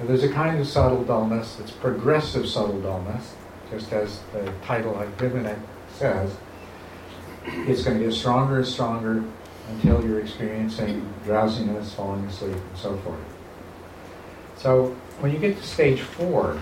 there's 0.01 0.23
a 0.23 0.31
kind 0.31 0.59
of 0.59 0.67
subtle 0.67 1.03
dullness 1.03 1.55
that's 1.55 1.71
progressive 1.71 2.47
subtle 2.47 2.81
dullness, 2.81 3.35
just 3.69 3.93
as 3.93 4.19
the 4.33 4.51
title 4.63 4.97
I've 4.97 5.17
given 5.17 5.45
it 5.45 5.59
says. 5.93 6.35
It's 7.45 7.83
going 7.83 7.99
to 7.99 8.05
get 8.05 8.13
stronger 8.13 8.57
and 8.57 8.67
stronger 8.67 9.23
until 9.69 10.03
you're 10.05 10.19
experiencing 10.19 11.11
drowsiness, 11.25 11.93
falling 11.93 12.25
asleep, 12.25 12.55
and 12.55 12.77
so 12.77 12.97
forth. 12.97 13.19
So 14.57 14.95
when 15.19 15.31
you 15.31 15.39
get 15.39 15.57
to 15.57 15.63
stage 15.63 16.01
four, 16.01 16.59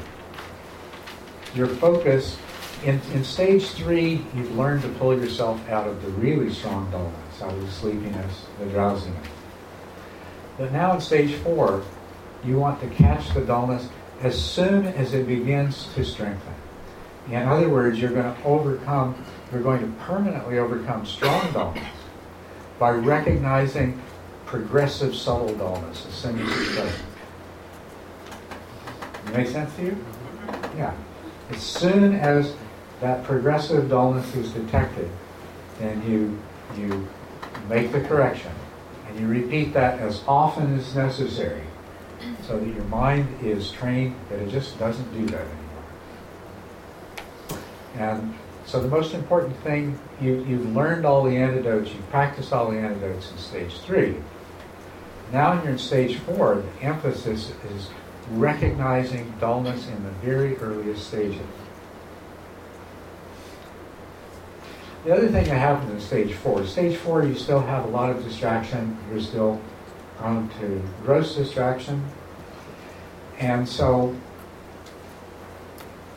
your 1.56 1.68
focus 1.68 2.38
in, 2.86 3.02
in 3.14 3.24
stage 3.24 3.68
three, 3.72 4.22
you've 4.36 4.56
learned 4.56 4.84
to 4.84 4.90
pull 4.90 5.18
yourself 5.18 5.60
out 5.70 5.88
of 5.88 6.02
the 6.02 6.10
really 6.12 6.54
strong 6.54 6.90
dullness, 6.92 7.42
out 7.42 7.54
of 7.54 7.62
the 7.62 7.72
sleepiness, 7.72 8.46
the 8.60 8.66
drowsiness. 8.68 9.28
But 10.58 10.72
now 10.72 10.94
in 10.94 11.02
stage 11.02 11.36
four, 11.36 11.84
you 12.46 12.58
want 12.58 12.80
to 12.82 12.88
catch 12.88 13.34
the 13.34 13.42
dullness 13.42 13.90
as 14.22 14.42
soon 14.42 14.86
as 14.86 15.14
it 15.14 15.28
begins 15.28 15.94
to 15.96 16.06
strengthen. 16.06 16.54
In 17.28 17.36
other 17.48 17.70
words, 17.70 18.00
you're 18.00 18.12
going 18.12 18.34
to 18.34 18.44
overcome, 18.44 19.24
you're 19.52 19.62
going 19.62 19.82
to 19.82 20.02
permanently 20.04 20.58
overcome 20.58 21.06
strong 21.06 21.52
dullness 21.52 21.99
by 22.80 22.92
recognizing 22.92 24.02
progressive 24.46 25.14
subtle 25.14 25.54
dullness 25.56 26.06
as 26.08 26.14
soon 26.14 26.40
as 26.40 26.50
it's 26.50 26.76
present. 26.76 27.06
Make 29.34 29.48
sense 29.48 29.76
to 29.76 29.84
you? 29.84 29.92
Mm-hmm. 29.92 30.78
Yeah. 30.80 30.94
As 31.52 31.62
soon 31.62 32.16
as 32.16 32.56
that 33.02 33.24
progressive 33.24 33.90
dullness 33.90 34.36
is 34.36 34.52
detected, 34.52 35.10
then 35.78 36.02
you, 36.10 36.40
you 36.82 37.08
make 37.68 37.92
the 37.92 38.02
correction. 38.02 38.52
And 39.08 39.20
you 39.20 39.28
repeat 39.28 39.74
that 39.74 40.00
as 40.00 40.24
often 40.28 40.78
as 40.78 40.96
necessary 40.96 41.64
so 42.48 42.60
that 42.60 42.68
your 42.68 42.84
mind 42.86 43.28
is 43.44 43.72
trained 43.72 44.16
that 44.30 44.40
it 44.40 44.50
just 44.50 44.78
doesn't 44.80 45.14
do 45.14 45.26
that 45.28 45.42
anymore. 45.42 45.60
And 47.96 48.34
so 48.70 48.80
the 48.80 48.88
most 48.88 49.16
important 49.16 49.58
thing, 49.64 49.98
you, 50.22 50.46
you've 50.48 50.76
learned 50.76 51.04
all 51.04 51.24
the 51.24 51.36
antidotes, 51.36 51.90
you've 51.92 52.08
practiced 52.12 52.54
all 52.54 52.70
the 52.70 52.78
antidotes 52.78 53.32
in 53.32 53.38
stage 53.40 53.80
three. 53.80 54.16
Now 55.34 55.60
you're 55.64 55.72
in 55.72 55.80
stage 55.80 56.18
four, 56.18 56.62
the 56.62 56.86
emphasis 56.86 57.52
is 57.74 57.90
recognizing 58.30 59.34
dullness 59.40 59.88
in 59.88 60.04
the 60.04 60.12
very 60.24 60.56
earliest 60.58 61.08
stages. 61.08 61.42
The 65.04 65.16
other 65.16 65.30
thing 65.30 65.46
that 65.46 65.58
happens 65.58 65.92
in 65.92 66.00
stage 66.00 66.36
four, 66.36 66.64
stage 66.68 66.96
four, 66.96 67.26
you 67.26 67.34
still 67.34 67.62
have 67.62 67.86
a 67.86 67.88
lot 67.88 68.12
of 68.12 68.24
distraction. 68.24 68.96
You're 69.10 69.22
still 69.22 69.60
prone 70.18 70.48
to 70.60 70.84
gross 71.04 71.36
distraction. 71.36 72.06
And 73.40 73.68
so, 73.68 74.16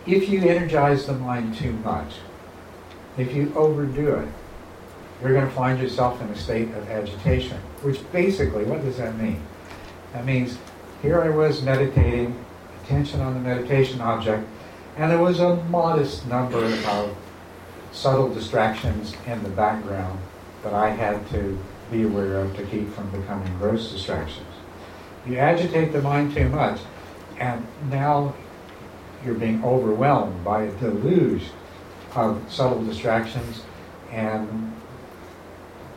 if 0.06 0.28
you 0.28 0.42
energize 0.42 1.06
the 1.06 1.14
mind 1.14 1.56
too 1.56 1.72
much, 1.72 2.16
if 3.16 3.34
you 3.34 3.52
overdo 3.54 4.14
it, 4.14 4.28
you're 5.20 5.32
going 5.32 5.46
to 5.46 5.54
find 5.54 5.80
yourself 5.80 6.20
in 6.20 6.28
a 6.28 6.36
state 6.36 6.68
of 6.74 6.90
agitation. 6.90 7.58
Which 7.82 8.00
basically, 8.12 8.64
what 8.64 8.82
does 8.82 8.96
that 8.96 9.16
mean? 9.16 9.40
That 10.12 10.24
means 10.24 10.58
here 11.00 11.20
I 11.20 11.28
was 11.28 11.62
meditating, 11.62 12.44
attention 12.84 13.20
on 13.20 13.34
the 13.34 13.40
meditation 13.40 14.00
object, 14.00 14.46
and 14.96 15.10
there 15.10 15.18
was 15.18 15.40
a 15.40 15.56
modest 15.64 16.26
number 16.26 16.64
of 16.64 17.16
subtle 17.92 18.32
distractions 18.32 19.14
in 19.26 19.42
the 19.42 19.48
background 19.50 20.18
that 20.62 20.74
I 20.74 20.90
had 20.90 21.28
to 21.30 21.58
be 21.90 22.02
aware 22.02 22.40
of 22.40 22.56
to 22.56 22.64
keep 22.64 22.92
from 22.94 23.10
becoming 23.10 23.56
gross 23.58 23.92
distractions. 23.92 24.46
You 25.26 25.36
agitate 25.36 25.92
the 25.92 26.02
mind 26.02 26.34
too 26.34 26.48
much, 26.48 26.80
and 27.38 27.64
now 27.90 28.34
you're 29.24 29.34
being 29.34 29.62
overwhelmed 29.64 30.42
by 30.44 30.64
a 30.64 30.72
deluge 30.72 31.44
of 32.14 32.42
subtle 32.50 32.84
distractions, 32.84 33.62
and 34.10 34.72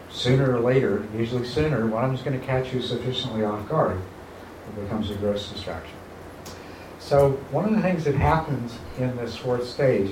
sooner 0.09 0.55
or 0.55 0.59
later, 0.59 1.05
usually 1.15 1.45
sooner, 1.45 1.85
one 1.87 2.03
of 2.03 2.11
them's 2.11 2.21
going 2.21 2.39
to 2.39 2.45
catch 2.45 2.73
you 2.73 2.81
sufficiently 2.81 3.43
off 3.43 3.67
guard. 3.67 3.99
It 4.69 4.81
becomes 4.81 5.11
a 5.11 5.15
gross 5.15 5.51
distraction. 5.51 5.95
So, 6.99 7.31
one 7.51 7.65
of 7.65 7.75
the 7.75 7.81
things 7.81 8.03
that 8.05 8.15
happens 8.15 8.77
in 8.97 9.15
this 9.17 9.35
fourth 9.35 9.67
stage 9.67 10.11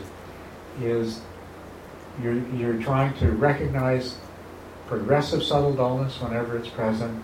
is 0.82 1.22
you're, 2.22 2.38
you're 2.56 2.82
trying 2.82 3.14
to 3.18 3.32
recognize 3.32 4.18
progressive 4.88 5.42
subtle 5.42 5.74
dullness 5.74 6.20
whenever 6.22 6.58
it's 6.58 6.70
present. 6.70 7.24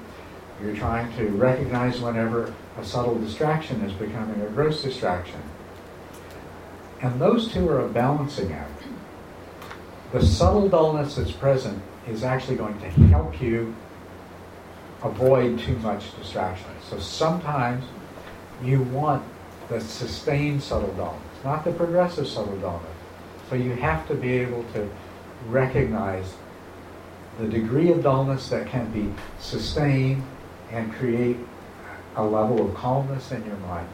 You're 0.62 0.76
trying 0.76 1.16
to 1.18 1.28
recognize 1.28 2.02
whenever 2.02 2.54
a 2.78 2.86
subtle 2.86 3.20
distraction 3.20 3.82
is 3.82 3.94
becoming 3.94 4.42
a 4.42 4.50
gross 4.50 4.82
distraction. 4.82 5.40
And 7.02 7.20
those 7.20 7.52
two 7.52 7.68
are 7.70 7.86
a 7.86 7.90
balancing 7.90 8.52
act. 8.52 8.84
The 10.12 10.26
subtle 10.26 10.68
dullness 10.68 11.16
that's 11.16 11.32
present 11.32 11.82
is 12.08 12.24
actually 12.24 12.58
going 12.58 12.80
to 12.80 12.90
help 12.90 13.42
you 13.42 13.76
avoid 15.04 15.60
too 15.60 15.78
much 15.78 16.16
distraction. 16.18 16.68
So 16.90 17.00
sometimes 17.00 17.86
you 18.64 18.82
want 18.82 19.24
the 19.70 19.80
sustained 19.80 20.62
subtle 20.64 20.94
dullness, 20.94 21.44
not 21.44 21.64
the 21.64 21.72
progressive 21.72 22.28
subtle 22.28 22.58
dullness. 22.58 22.90
So 23.50 23.56
you 23.56 23.74
have 23.76 24.08
to 24.08 24.16
be 24.16 24.34
able 24.34 24.64
to 24.74 24.90
recognize 25.48 26.34
the 27.40 27.48
degree 27.48 27.92
of 27.92 28.04
dullness 28.04 28.50
that 28.50 28.68
can 28.68 28.92
be 28.92 29.14
sustained 29.40 30.24
and 30.72 30.92
create 30.94 31.38
a 32.16 32.24
level 32.24 32.68
of 32.68 32.76
calmness 32.76 33.32
in 33.32 33.46
your 33.46 33.56
mind, 33.58 33.88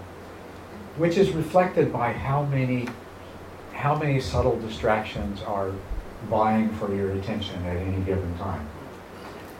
which 0.98 1.18
is 1.18 1.32
reflected 1.32 1.92
by 1.92 2.14
how 2.14 2.44
many 2.44 2.88
how 3.74 3.96
many 3.96 4.20
subtle 4.20 4.58
distractions 4.62 5.42
are 5.42 5.72
vying 6.30 6.70
for 6.76 6.96
your 6.96 7.12
attention 7.12 7.64
at 7.66 7.78
any 7.78 8.02
given 8.04 8.36
time. 8.38 8.68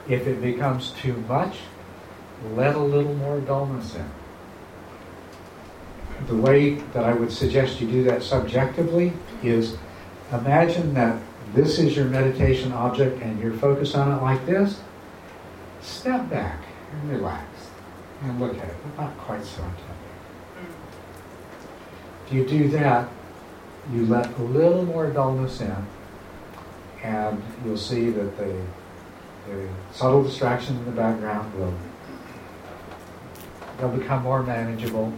If 0.08 0.26
it 0.26 0.42
becomes 0.42 0.92
too 0.92 1.14
much, 1.28 1.58
let 2.56 2.76
a 2.76 2.80
little 2.80 3.14
more 3.16 3.40
dullness 3.42 3.96
in. 3.96 4.10
The 6.28 6.36
way 6.36 6.76
that 6.94 7.04
I 7.04 7.14
would 7.14 7.32
suggest 7.32 7.82
you 7.82 7.88
do 7.88 8.04
that 8.06 8.24
subjectively 8.24 9.14
is 9.44 9.78
imagine 10.32 10.94
that 10.94 11.22
this 11.54 11.78
is 11.78 11.96
your 11.96 12.06
meditation 12.06 12.72
object 12.72 13.22
and 13.22 13.40
you're 13.40 13.54
focused 13.54 13.96
on 13.96 14.12
it 14.12 14.22
like 14.22 14.46
this. 14.46 14.80
Step 15.82 16.30
back 16.30 16.64
and 16.92 17.12
relax 17.12 17.46
and 18.24 18.40
look 18.40 18.58
at 18.58 18.66
it, 18.66 18.76
but 18.84 19.04
not 19.04 19.18
quite 19.18 19.44
so 19.44 19.62
intently. 19.62 20.05
If 22.26 22.34
you 22.34 22.46
do 22.46 22.68
that, 22.70 23.10
you 23.94 24.06
let 24.08 24.36
a 24.38 24.42
little 24.42 24.84
more 24.84 25.08
dullness 25.12 25.62
in, 25.62 25.76
and 27.04 27.42
you'll 27.64 27.78
see 27.78 28.10
that 28.10 28.38
the, 28.38 28.66
the 29.48 29.68
subtle 29.92 30.24
distractions 30.24 30.80
in 30.80 30.86
the 30.86 30.92
background 30.92 31.54
will 31.54 31.74
they'll 33.78 33.90
become 33.90 34.24
more 34.24 34.42
manageable, 34.42 35.14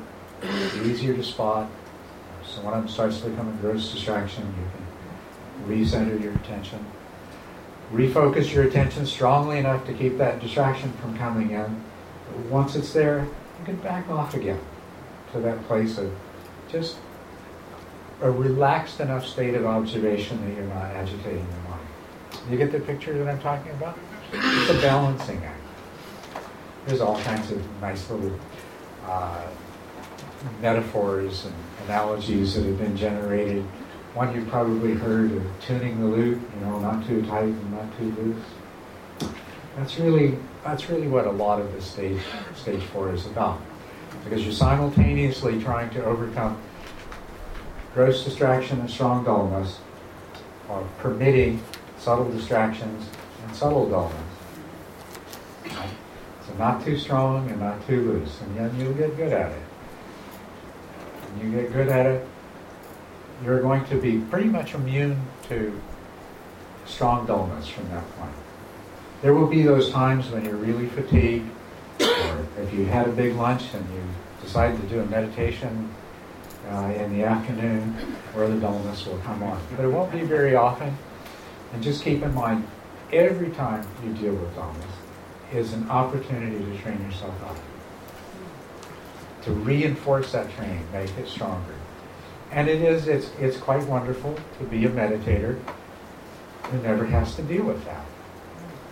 easier 0.83 1.15
to 1.15 1.23
spot. 1.23 1.69
So 2.45 2.61
when 2.61 2.83
it 2.83 2.89
starts 2.89 3.21
to 3.21 3.29
become 3.29 3.47
a 3.49 3.57
gross 3.61 3.91
distraction, 3.91 4.45
you 4.45 5.67
can 5.67 5.77
recenter 5.77 6.21
your 6.21 6.33
attention. 6.33 6.85
Refocus 7.93 8.53
your 8.53 8.63
attention 8.63 9.05
strongly 9.05 9.59
enough 9.59 9.85
to 9.85 9.93
keep 9.93 10.17
that 10.17 10.41
distraction 10.41 10.91
from 10.93 11.17
coming 11.17 11.51
in. 11.51 11.81
But 12.25 12.37
once 12.45 12.75
it's 12.75 12.91
there, 12.91 13.19
you 13.59 13.65
can 13.65 13.75
back 13.77 14.09
off 14.09 14.33
again 14.33 14.59
to 15.31 15.39
that 15.39 15.63
place 15.67 15.97
of 15.97 16.11
just 16.72 16.97
a 18.22 18.32
relaxed 18.32 18.99
enough 18.99 19.26
state 19.26 19.55
of 19.55 19.65
observation 19.65 20.43
that 20.43 20.55
you're 20.55 20.74
not 20.74 20.86
agitating 20.86 21.45
your 21.45 21.70
mind. 21.70 21.88
You 22.49 22.57
get 22.57 22.72
the 22.72 22.80
picture 22.80 23.18
that 23.18 23.30
I'm 23.30 23.39
talking 23.39 23.72
about? 23.72 23.97
It's 24.34 24.70
a 24.72 24.82
balancing 24.82 25.43
act. 25.43 25.61
There's 26.86 27.01
all 27.01 27.20
kinds 27.22 27.51
of 27.51 27.82
nice 27.82 28.09
little 28.09 28.38
uh, 29.05 29.47
metaphors 30.61 31.45
and 31.45 31.55
analogies 31.86 32.55
that 32.55 32.63
have 32.65 32.78
been 32.78 32.97
generated. 32.97 33.63
One 34.13 34.34
you've 34.34 34.47
probably 34.47 34.93
heard 34.93 35.32
of 35.32 35.43
tuning 35.61 35.99
the 35.99 36.07
lute, 36.07 36.41
you 36.55 36.65
know, 36.65 36.80
not 36.80 37.05
too 37.05 37.22
tight 37.24 37.43
and 37.43 37.72
not 37.72 37.97
too 37.97 38.11
loose. 38.18 39.34
That's 39.76 39.99
really 39.99 40.38
that's 40.63 40.89
really 40.89 41.07
what 41.07 41.28
a 41.28 41.32
lot 41.32 41.61
of 41.61 41.72
the 41.74 41.82
stage 41.82 42.22
stage 42.55 42.82
four 42.86 43.13
is 43.13 43.26
about. 43.28 43.61
Because 44.28 44.43
you're 44.43 44.53
simultaneously 44.53 45.61
trying 45.61 45.89
to 45.91 46.03
overcome 46.03 46.61
gross 47.93 48.25
distraction 48.25 48.80
and 48.82 48.89
strong 48.89 49.23
dullness, 49.23 49.80
or 50.67 50.86
permitting 50.99 51.63
subtle 51.97 52.30
distractions 52.30 53.07
and 53.45 53.55
subtle 53.55 53.89
dullness. 53.89 54.19
So 55.65 56.53
not 56.59 56.84
too 56.84 56.97
strong 56.97 57.49
and 57.49 57.59
not 57.59 57.88
too 57.88 58.01
loose, 58.01 58.41
and 58.41 58.57
then 58.57 58.78
you'll 58.80 58.93
get 58.93 59.15
good 59.15 59.32
at 59.32 59.51
it. 59.51 59.61
When 61.30 61.51
you 61.51 61.61
get 61.61 61.71
good 61.71 61.88
at 61.88 62.05
it, 62.05 62.28
you're 63.45 63.61
going 63.61 63.86
to 63.86 63.95
be 63.95 64.19
pretty 64.19 64.49
much 64.49 64.73
immune 64.73 65.21
to 65.47 65.80
strong 66.86 67.25
dullness 67.25 67.67
from 67.67 67.89
that 67.89 68.03
point. 68.17 68.32
There 69.21 69.34
will 69.34 69.47
be 69.47 69.63
those 69.63 69.89
times 69.89 70.30
when 70.30 70.43
you're 70.43 70.55
really 70.55 70.88
fatigued, 70.88 71.49
or 71.99 72.47
if 72.57 72.73
you 72.73 72.85
had 72.85 73.07
a 73.07 73.11
big 73.11 73.35
lunch 73.35 73.73
and 73.73 73.85
you 73.93 74.03
decided 74.41 74.79
to 74.81 74.87
do 74.87 74.99
a 75.01 75.05
meditation 75.05 75.93
uh, 76.69 76.93
in 76.97 77.17
the 77.17 77.23
afternoon, 77.23 77.93
where 78.33 78.47
the 78.47 78.59
dullness 78.59 79.05
will 79.05 79.17
come 79.19 79.41
on. 79.43 79.59
But 79.75 79.85
it 79.85 79.89
won't 79.89 80.11
be 80.11 80.21
very 80.21 80.55
often. 80.55 80.97
And 81.73 81.81
just 81.81 82.03
keep 82.03 82.21
in 82.23 82.33
mind, 82.33 82.67
every 83.11 83.51
time 83.51 83.87
you 84.03 84.13
deal 84.13 84.33
with 84.33 84.53
dullness 84.55 84.85
is 85.53 85.73
an 85.73 85.89
opportunity 85.89 86.59
to 86.59 86.77
train 86.79 87.01
yourself 87.03 87.35
up. 87.43 87.57
To 89.43 89.53
reinforce 89.53 90.33
that 90.33 90.51
training, 90.55 90.85
make 90.91 91.09
it 91.17 91.27
stronger. 91.27 91.75
And 92.51 92.67
it 92.67 92.81
is, 92.81 93.07
it's, 93.07 93.29
it's 93.39 93.57
quite 93.57 93.83
wonderful 93.85 94.37
to 94.59 94.65
be 94.65 94.85
a 94.85 94.89
meditator 94.89 95.59
who 96.63 96.81
never 96.81 97.05
has 97.05 97.35
to 97.35 97.41
deal 97.43 97.63
with 97.63 97.83
that. 97.85 98.05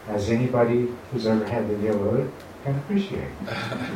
As 0.08 0.30
anybody 0.30 0.88
who's 1.12 1.26
ever 1.26 1.46
had 1.46 1.68
to 1.68 1.78
deal 1.78 1.98
with 1.98 2.22
it 2.22 2.34
can 2.66 2.78
appreciate. 2.80 3.30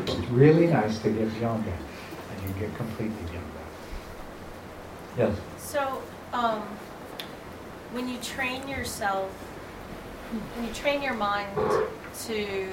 It's 0.05 0.29
really 0.29 0.67
nice 0.67 0.99
to 0.99 1.09
get 1.09 1.33
beyond 1.39 1.65
that. 1.65 1.73
And 1.73 2.47
you 2.47 2.59
get 2.59 2.75
completely 2.77 3.15
beyond 3.31 3.47
that. 5.17 5.29
Yes? 5.29 5.37
So, 5.57 6.03
um, 6.33 6.61
when 7.91 8.07
you 8.07 8.17
train 8.19 8.67
yourself, 8.67 9.31
when 10.55 10.67
you 10.67 10.73
train 10.73 11.01
your 11.01 11.15
mind 11.15 11.49
to 12.25 12.67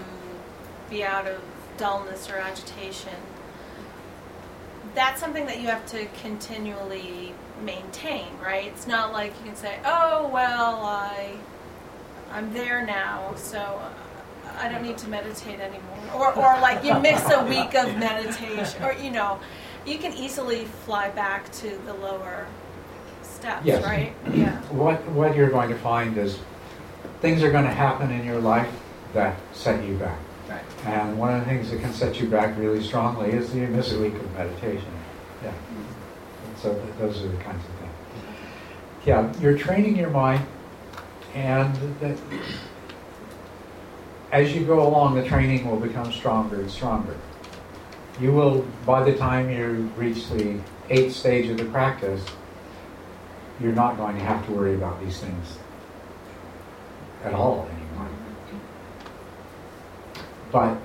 be 0.91 1.03
out 1.03 1.27
of 1.27 1.41
dullness 1.79 2.29
or 2.29 2.37
agitation, 2.37 3.15
that's 4.95 5.19
something 5.19 5.47
that 5.47 5.61
you 5.61 5.69
have 5.69 5.87
to 5.87 6.07
continually 6.23 7.33
maintain, 7.63 8.27
right? 8.43 8.67
It's 8.67 8.87
not 8.87 9.13
like 9.13 9.33
you 9.41 9.47
can 9.47 9.57
say, 9.57 9.79
"Oh, 9.85 10.29
well, 10.29 10.85
I 10.85 11.37
I'm 12.31 12.53
there 12.53 12.85
now, 12.85 13.35
so 13.37 13.81
I 14.59 14.69
don't 14.69 14.83
need 14.83 14.99
to 14.99 15.09
meditate 15.09 15.61
anymore." 15.61 15.99
Or 16.15 16.33
or 16.37 16.61
like 16.61 16.85
you 16.85 16.99
miss 17.01 17.23
a 17.31 17.45
week 17.45 17.75
of 17.75 17.97
meditation 17.97 18.83
or 18.83 18.93
you 18.93 19.11
know, 19.11 19.39
you 19.87 19.99
can 19.99 20.13
easily 20.15 20.65
fly 20.85 21.11
back 21.11 21.51
to 21.53 21.79
the 21.87 21.95
lower 21.95 22.47
steps, 23.23 23.65
Yes. 23.67 23.85
right? 23.85 24.13
Yeah. 24.33 24.57
What, 24.71 25.05
what 25.11 25.37
you're 25.37 25.51
going 25.51 25.69
to 25.69 25.79
find 25.79 26.17
is 26.17 26.39
things 27.21 27.43
are 27.43 27.51
going 27.51 27.65
to 27.65 27.71
happen 27.71 28.11
in 28.11 28.25
your 28.25 28.41
life 28.41 28.73
that 29.13 29.37
set 29.53 29.85
you 29.85 29.97
back. 29.97 30.19
Right. 30.49 30.63
And 30.87 31.19
one 31.19 31.35
of 31.35 31.41
the 31.41 31.47
things 31.47 31.71
that 31.71 31.81
can 31.81 31.93
set 31.93 32.21
you 32.21 32.29
back 32.29 32.57
really 32.59 32.83
strongly 32.83 33.31
is 33.31 33.55
you 33.55 33.67
miss 33.69 33.93
a 33.93 33.99
week 34.01 34.15
of 34.15 34.33
meditation. 34.35 34.91
Yeah. 35.43 35.51
Mm-hmm. 35.51 36.57
So 36.63 36.73
th- 36.75 36.95
those 36.99 37.23
are 37.23 37.29
the 37.29 37.37
kinds 37.39 37.63
of 37.65 37.71
things. 37.79 37.93
Yeah, 39.05 39.33
you're 39.41 39.57
training 39.57 39.97
your 39.97 40.11
mind, 40.11 40.45
and 41.35 41.75
that 42.01 42.19
as 44.37 44.55
you 44.55 44.67
go 44.67 44.87
along, 44.87 45.15
the 45.15 45.27
training 45.27 45.69
will 45.69 45.81
become 45.81 46.13
stronger 46.13 46.61
and 46.61 46.71
stronger. 46.71 47.17
You 48.21 48.33
will, 48.33 48.67
by 48.85 49.03
the 49.03 49.17
time 49.17 49.51
you 49.51 49.91
reach 49.97 50.29
the 50.29 50.61
eighth 50.91 51.17
stage 51.17 51.49
of 51.49 51.57
the 51.57 51.65
practice, 51.65 52.23
you're 53.61 53.73
not 53.73 53.97
going 53.97 54.15
to 54.17 54.23
have 54.23 54.45
to 54.47 54.53
worry 54.53 54.75
about 54.75 55.01
these 55.01 55.19
things 55.19 55.57
at 57.25 57.33
all 57.33 57.67
anymore. 57.73 58.11
But 60.53 60.77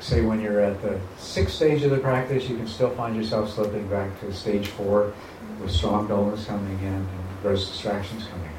say 0.00 0.22
when 0.22 0.40
you're 0.40 0.60
at 0.60 0.82
the 0.82 0.98
sixth 1.18 1.54
stage 1.54 1.84
of 1.84 1.92
the 1.92 1.98
practice, 1.98 2.48
you 2.48 2.56
can 2.56 2.66
still 2.66 2.90
find 2.90 3.14
yourself 3.14 3.52
slipping 3.54 3.86
back 3.86 4.18
to 4.20 4.34
stage 4.34 4.66
four 4.66 5.12
with 5.60 5.70
strong 5.70 6.08
dullness 6.08 6.46
coming 6.46 6.78
in 6.80 6.94
and 6.94 7.08
gross 7.42 7.68
distractions 7.68 8.26
coming 8.26 8.46
in, 8.46 8.51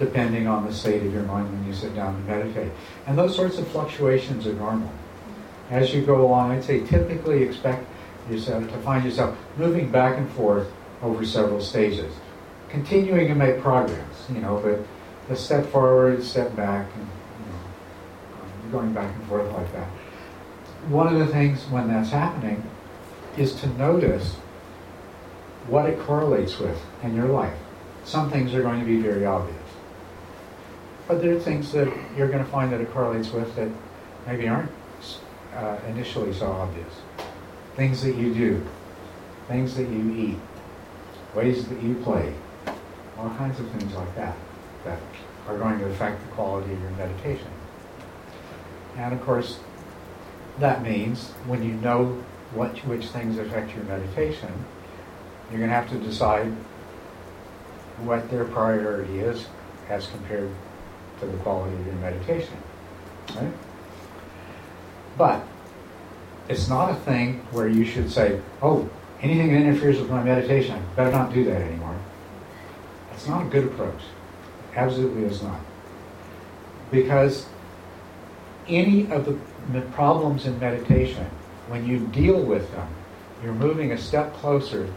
depending 0.00 0.48
on 0.48 0.66
the 0.66 0.72
state 0.72 1.02
of 1.02 1.12
your 1.12 1.22
mind 1.24 1.52
when 1.52 1.64
you 1.68 1.74
sit 1.74 1.94
down 1.94 2.14
to 2.14 2.28
meditate. 2.28 2.72
And 3.06 3.16
those 3.16 3.36
sorts 3.36 3.58
of 3.58 3.68
fluctuations 3.68 4.46
are 4.46 4.54
normal. 4.54 4.90
As 5.70 5.94
you 5.94 6.02
go 6.02 6.22
along, 6.22 6.50
I'd 6.50 6.64
say 6.64 6.80
typically 6.80 7.42
expect 7.42 7.86
yourself 8.28 8.64
to 8.70 8.78
find 8.78 9.04
yourself 9.04 9.36
moving 9.58 9.90
back 9.90 10.16
and 10.16 10.28
forth 10.30 10.72
over 11.02 11.24
several 11.24 11.60
stages, 11.60 12.12
continuing 12.70 13.28
to 13.28 13.34
make 13.34 13.60
progress, 13.60 14.26
you 14.32 14.40
know, 14.40 14.58
but 14.64 15.32
a 15.32 15.36
step 15.36 15.66
forward, 15.66 16.22
step 16.24 16.56
back, 16.56 16.88
and 16.96 17.06
you 17.38 17.52
know, 17.52 18.42
um, 18.42 18.72
going 18.72 18.92
back 18.92 19.14
and 19.14 19.28
forth 19.28 19.52
like 19.52 19.70
that. 19.72 19.86
One 20.88 21.12
of 21.12 21.18
the 21.18 21.26
things 21.26 21.62
when 21.64 21.88
that's 21.88 22.10
happening 22.10 22.62
is 23.36 23.54
to 23.60 23.66
notice 23.74 24.36
what 25.68 25.86
it 25.86 26.00
correlates 26.00 26.58
with 26.58 26.80
in 27.02 27.14
your 27.14 27.28
life. 27.28 27.56
Some 28.04 28.30
things 28.30 28.54
are 28.54 28.62
going 28.62 28.80
to 28.80 28.86
be 28.86 28.96
very 28.96 29.26
obvious. 29.26 29.56
But 31.10 31.22
there 31.22 31.34
are 31.34 31.40
things 31.40 31.72
that 31.72 31.92
you're 32.16 32.28
going 32.28 32.44
to 32.44 32.48
find 32.52 32.70
that 32.70 32.80
it 32.80 32.92
correlates 32.92 33.32
with 33.32 33.56
that 33.56 33.68
maybe 34.28 34.46
aren't 34.46 34.70
uh, 35.56 35.76
initially 35.88 36.32
so 36.32 36.46
obvious. 36.46 37.00
Things 37.74 38.00
that 38.04 38.14
you 38.14 38.32
do, 38.32 38.64
things 39.48 39.74
that 39.74 39.88
you 39.88 40.14
eat, 40.14 40.38
ways 41.34 41.66
that 41.66 41.82
you 41.82 41.96
play, 41.96 42.32
all 43.18 43.28
kinds 43.30 43.58
of 43.58 43.68
things 43.72 43.92
like 43.92 44.14
that 44.14 44.36
that 44.84 45.00
are 45.48 45.58
going 45.58 45.80
to 45.80 45.86
affect 45.86 46.24
the 46.24 46.28
quality 46.28 46.72
of 46.72 46.80
your 46.80 46.92
meditation. 46.92 47.50
And 48.96 49.12
of 49.12 49.20
course, 49.22 49.58
that 50.60 50.80
means 50.80 51.30
when 51.44 51.64
you 51.64 51.72
know 51.72 52.22
what, 52.54 52.78
which 52.86 53.06
things 53.06 53.36
affect 53.36 53.74
your 53.74 53.82
meditation, 53.82 54.64
you're 55.50 55.58
going 55.58 55.70
to 55.70 55.74
have 55.74 55.90
to 55.90 55.98
decide 55.98 56.52
what 57.98 58.30
their 58.30 58.44
priority 58.44 59.18
is 59.18 59.48
as 59.88 60.06
compared 60.06 60.52
to 61.20 61.26
the 61.26 61.36
quality 61.38 61.74
of 61.76 61.86
your 61.86 61.94
meditation. 61.96 62.56
Right? 63.36 63.52
But 65.16 65.46
it's 66.48 66.68
not 66.68 66.90
a 66.90 66.94
thing 66.94 67.46
where 67.52 67.68
you 67.68 67.84
should 67.84 68.10
say, 68.10 68.40
oh, 68.62 68.88
anything 69.22 69.52
that 69.52 69.62
interferes 69.62 69.98
with 69.98 70.10
my 70.10 70.22
meditation, 70.22 70.74
I 70.74 70.96
better 70.96 71.12
not 71.12 71.32
do 71.32 71.44
that 71.44 71.60
anymore. 71.60 71.98
That's 73.10 73.26
not 73.26 73.46
a 73.46 73.48
good 73.50 73.64
approach. 73.64 74.02
Absolutely 74.74 75.24
is 75.24 75.42
not. 75.42 75.60
Because 76.90 77.46
any 78.66 79.10
of 79.10 79.26
the 79.72 79.80
problems 79.92 80.46
in 80.46 80.58
meditation, 80.58 81.26
when 81.68 81.86
you 81.86 82.06
deal 82.08 82.40
with 82.40 82.70
them, 82.72 82.88
you're 83.42 83.54
moving 83.54 83.92
a 83.92 83.98
step 83.98 84.32
closer 84.34 84.92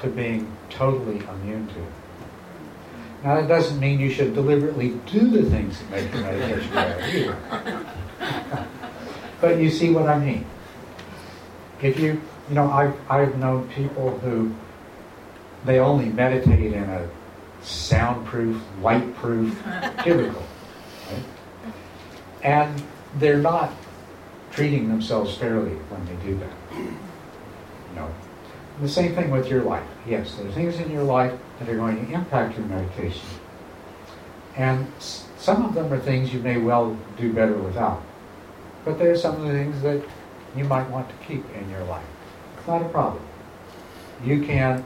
to 0.00 0.08
being 0.08 0.50
totally 0.68 1.18
immune 1.18 1.66
to. 1.68 2.03
Now, 3.24 3.40
that 3.40 3.48
doesn't 3.48 3.80
mean 3.80 4.00
you 4.00 4.10
should 4.10 4.34
deliberately 4.34 4.90
do 5.10 5.30
the 5.30 5.48
things 5.48 5.80
that 5.80 5.90
make 5.90 6.12
your 6.12 6.22
meditation 6.22 6.74
better 6.74 7.06
either. 7.06 7.86
but 9.40 9.58
you 9.58 9.70
see 9.70 9.92
what 9.92 10.06
I 10.10 10.18
mean. 10.18 10.44
If 11.80 11.98
you, 11.98 12.20
you 12.50 12.54
know, 12.54 12.70
I've, 12.70 12.94
I've 13.10 13.38
known 13.38 13.66
people 13.68 14.18
who 14.18 14.54
they 15.64 15.78
only 15.78 16.10
meditate 16.10 16.74
in 16.74 16.84
a 16.84 17.08
soundproof, 17.62 18.62
light-proof 18.82 19.58
cubicle. 20.02 20.42
Right? 21.10 21.24
And 22.42 22.82
they're 23.16 23.38
not 23.38 23.72
treating 24.50 24.88
themselves 24.88 25.34
fairly 25.38 25.72
when 25.88 26.04
they 26.04 26.26
do 26.26 26.38
that. 26.38 26.52
You 26.78 27.96
know, 27.96 28.14
the 28.80 28.88
same 28.88 29.14
thing 29.14 29.30
with 29.30 29.48
your 29.48 29.62
life. 29.62 29.86
Yes, 30.06 30.34
there 30.34 30.46
are 30.46 30.52
things 30.52 30.78
in 30.80 30.90
your 30.90 31.04
life 31.04 31.32
that 31.58 31.68
are 31.68 31.76
going 31.76 32.06
to 32.06 32.12
impact 32.12 32.58
your 32.58 32.66
meditation. 32.66 33.26
And 34.56 34.86
some 34.98 35.64
of 35.64 35.74
them 35.74 35.92
are 35.92 35.98
things 35.98 36.32
you 36.32 36.40
may 36.40 36.58
well 36.58 36.96
do 37.16 37.32
better 37.32 37.54
without. 37.54 38.02
But 38.84 38.98
there 38.98 39.10
are 39.10 39.16
some 39.16 39.36
of 39.36 39.42
the 39.42 39.52
things 39.52 39.82
that 39.82 40.02
you 40.56 40.64
might 40.64 40.88
want 40.90 41.08
to 41.08 41.14
keep 41.26 41.44
in 41.54 41.70
your 41.70 41.84
life. 41.84 42.04
It's 42.58 42.66
not 42.66 42.82
a 42.82 42.88
problem. 42.88 43.22
You 44.24 44.42
can, 44.44 44.84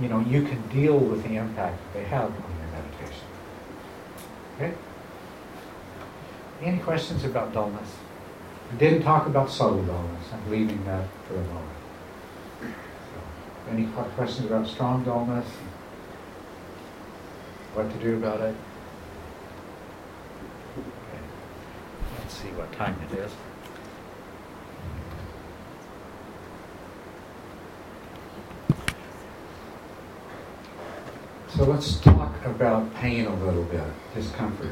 you 0.00 0.08
know, 0.08 0.20
you 0.20 0.42
can 0.42 0.66
deal 0.68 0.98
with 0.98 1.22
the 1.22 1.36
impact 1.36 1.78
that 1.78 1.94
they 1.94 2.04
have 2.04 2.24
on 2.24 2.32
your 2.32 2.70
meditation. 2.72 3.26
Okay? 4.56 4.74
Any 6.62 6.78
questions 6.78 7.24
about 7.24 7.52
dullness? 7.52 7.96
We 8.72 8.78
didn't 8.78 9.02
talk 9.02 9.26
about 9.26 9.50
subtle 9.50 9.82
dullness. 9.82 10.24
I'm 10.32 10.50
leaving 10.50 10.84
that 10.84 11.06
for 11.26 11.34
a 11.34 11.44
moment. 11.44 11.69
Any 13.70 13.86
questions 13.86 14.46
about 14.46 14.66
strong 14.66 15.04
dullness? 15.04 15.46
What 17.74 17.88
to 17.88 17.96
do 17.98 18.16
about 18.16 18.40
it? 18.40 18.56
Okay. 20.76 21.22
Let's 22.18 22.34
see 22.34 22.48
what 22.48 22.72
time 22.72 22.98
it 23.10 23.18
is. 23.18 23.32
So 31.56 31.64
let's 31.64 32.00
talk 32.00 32.44
about 32.44 32.92
pain 32.94 33.26
a 33.26 33.34
little 33.44 33.64
bit, 33.64 33.84
discomfort. 34.14 34.70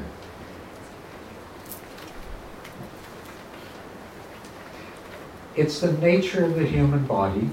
It's 5.55 5.80
the 5.80 5.92
nature 5.92 6.44
of 6.44 6.57
the 6.57 6.66
human 6.66 7.07
body 7.07 7.51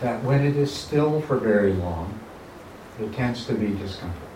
that 0.00 0.22
when 0.22 0.46
it 0.46 0.56
is 0.56 0.72
still 0.72 1.20
for 1.22 1.36
very 1.36 1.72
long, 1.72 2.18
it 3.00 3.12
tends 3.12 3.46
to 3.46 3.54
be 3.54 3.68
discomfort. 3.78 4.28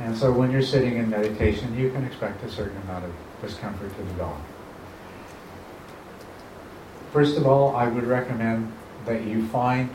And 0.00 0.16
so 0.16 0.32
when 0.32 0.50
you're 0.50 0.62
sitting 0.62 0.96
in 0.96 1.10
meditation, 1.10 1.78
you 1.78 1.90
can 1.90 2.04
expect 2.04 2.42
a 2.42 2.50
certain 2.50 2.80
amount 2.82 3.04
of 3.04 3.12
discomfort 3.42 3.94
to 3.96 4.02
develop. 4.04 4.40
First 7.12 7.36
of 7.36 7.46
all, 7.46 7.76
I 7.76 7.86
would 7.86 8.04
recommend 8.04 8.72
that 9.04 9.24
you 9.24 9.46
find 9.48 9.90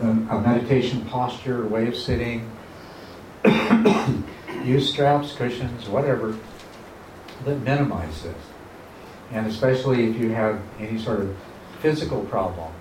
the, 0.00 0.08
a 0.08 0.40
meditation 0.40 1.04
posture, 1.04 1.66
way 1.66 1.86
of 1.86 1.96
sitting, 1.96 2.50
use 4.64 4.90
straps, 4.90 5.34
cushions, 5.34 5.88
whatever, 5.88 6.36
that 7.44 7.60
minimize 7.60 8.22
this. 8.22 8.34
And 9.34 9.48
especially 9.48 10.08
if 10.08 10.16
you 10.16 10.30
have 10.30 10.62
any 10.78 10.96
sort 10.96 11.20
of 11.20 11.36
physical 11.80 12.22
problem, 12.26 12.72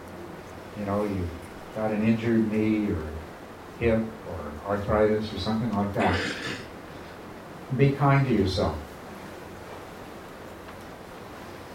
you 0.79 0.85
know, 0.85 1.03
you've 1.03 1.29
got 1.75 1.89
an 1.89 2.07
injured 2.07 2.51
knee 2.51 2.91
or 2.91 3.03
hip 3.79 3.99
or 4.29 4.71
arthritis 4.71 5.33
or 5.33 5.39
something 5.39 5.75
like 5.75 5.93
that, 5.95 6.19
be 7.75 7.91
kind 7.91 8.27
to 8.27 8.33
yourself. 8.35 8.77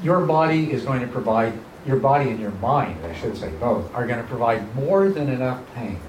Your 0.00 0.24
body 0.24 0.70
is 0.70 0.84
going 0.84 1.00
to 1.00 1.08
provide, 1.08 1.54
your 1.84 1.96
body 1.96 2.30
and 2.30 2.38
your 2.38 2.52
mind, 2.52 3.04
I 3.04 3.14
should 3.14 3.36
say 3.36 3.50
both, 3.58 3.92
are 3.92 4.06
going 4.06 4.22
to 4.22 4.28
provide 4.28 4.76
more 4.76 5.08
than 5.08 5.28
enough 5.28 5.60
pain. 5.74 6.00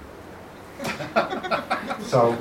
so 2.03 2.37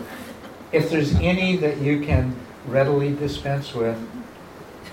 if 0.72 0.90
there's 0.90 1.14
any 1.14 1.56
that 1.56 1.78
you 1.78 2.02
can 2.04 2.36
readily 2.66 3.14
dispense 3.14 3.74
with 3.74 3.96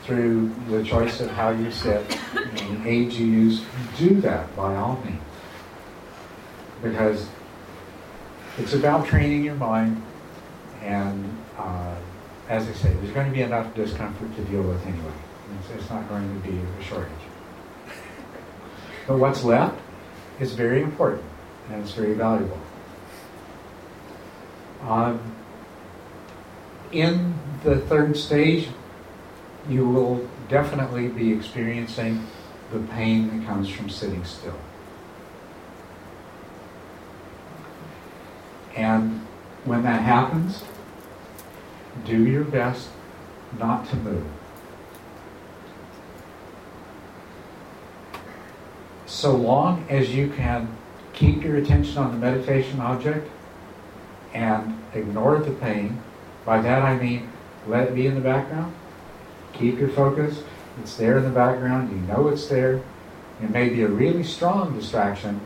through 0.06 0.54
the 0.70 0.84
choice 0.84 1.20
of 1.20 1.32
how 1.32 1.50
you 1.50 1.72
sit 1.72 2.20
and 2.36 2.86
aids 2.86 3.20
you 3.20 3.26
use, 3.26 3.66
do 3.98 4.22
that 4.22 4.56
by 4.56 4.76
all 4.76 5.02
means. 5.04 5.22
Because 6.84 7.28
it's 8.58 8.74
about 8.74 9.08
training 9.08 9.44
your 9.44 9.56
mind, 9.56 10.02
and 10.84 11.38
uh, 11.58 11.96
as 12.50 12.68
I 12.70 12.74
say, 12.74 12.94
there's 12.94 13.14
going 13.14 13.28
to 13.28 13.34
be 13.34 13.42
enough 13.42 13.74
discomfort 13.74 14.36
to 14.36 14.44
deal 14.44 14.62
with 14.62 14.86
anyway. 14.86 15.12
It's, 15.60 15.82
it's 15.82 15.90
not 15.90 16.08
going 16.08 16.42
to 16.42 16.48
be 16.48 16.58
a 16.58 16.84
shortage. 16.84 17.12
But 19.08 19.18
what's 19.18 19.44
left 19.44 19.80
is 20.40 20.54
very 20.54 20.82
important, 20.84 21.24
and 21.70 21.82
it's 21.82 21.94
very 21.94 22.14
valuable. 22.14 22.60
Um, 24.84 25.20
in 26.92 27.34
the 27.64 27.78
third 27.78 28.16
stage, 28.16 28.68
you 29.70 29.88
will 29.88 30.28
definitely 30.48 31.08
be 31.08 31.34
experiencing 31.34 32.26
the 32.72 32.80
pain 32.80 33.28
that 33.28 33.48
comes 33.48 33.70
from 33.70 33.90
sitting 33.90 34.24
still. 34.24 34.58
And 38.76 39.26
when 39.64 39.84
that 39.84 40.02
happens, 40.02 40.64
do 42.04 42.26
your 42.26 42.44
best 42.44 42.90
not 43.58 43.88
to 43.90 43.96
move. 43.96 44.28
So 49.06 49.36
long 49.36 49.86
as 49.90 50.14
you 50.14 50.30
can 50.30 50.68
keep 51.14 51.44
your 51.44 51.56
attention 51.56 51.98
on 51.98 52.12
the 52.12 52.18
meditation 52.18 52.82
object 52.82 53.30
and 54.34 54.78
ignore 54.94 55.40
the 55.40 55.52
pain 55.52 56.02
by 56.46 56.60
that 56.62 56.82
I 56.82 56.98
mean 56.98 57.32
let 57.66 57.88
it 57.88 57.96
be 57.96 58.06
in 58.06 58.16
the 58.16 58.22
background. 58.22 58.74
Keep 59.58 59.80
your 59.80 59.90
focus. 59.90 60.44
It's 60.82 60.96
there 60.96 61.18
in 61.18 61.24
the 61.24 61.30
background. 61.30 61.92
You 61.92 61.98
know 62.08 62.28
it's 62.28 62.48
there. 62.48 62.82
It 63.42 63.50
may 63.50 63.70
be 63.70 63.82
a 63.84 63.88
really 63.88 64.24
strong 64.24 64.78
distraction, 64.78 65.42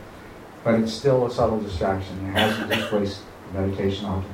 but 0.63 0.75
it's 0.75 0.93
still 0.93 1.25
a 1.25 1.31
subtle 1.31 1.59
distraction. 1.59 2.27
It 2.27 2.31
hasn't 2.31 2.69
displaced 2.69 3.21
the 3.51 3.61
meditation 3.61 4.05
object. 4.05 4.33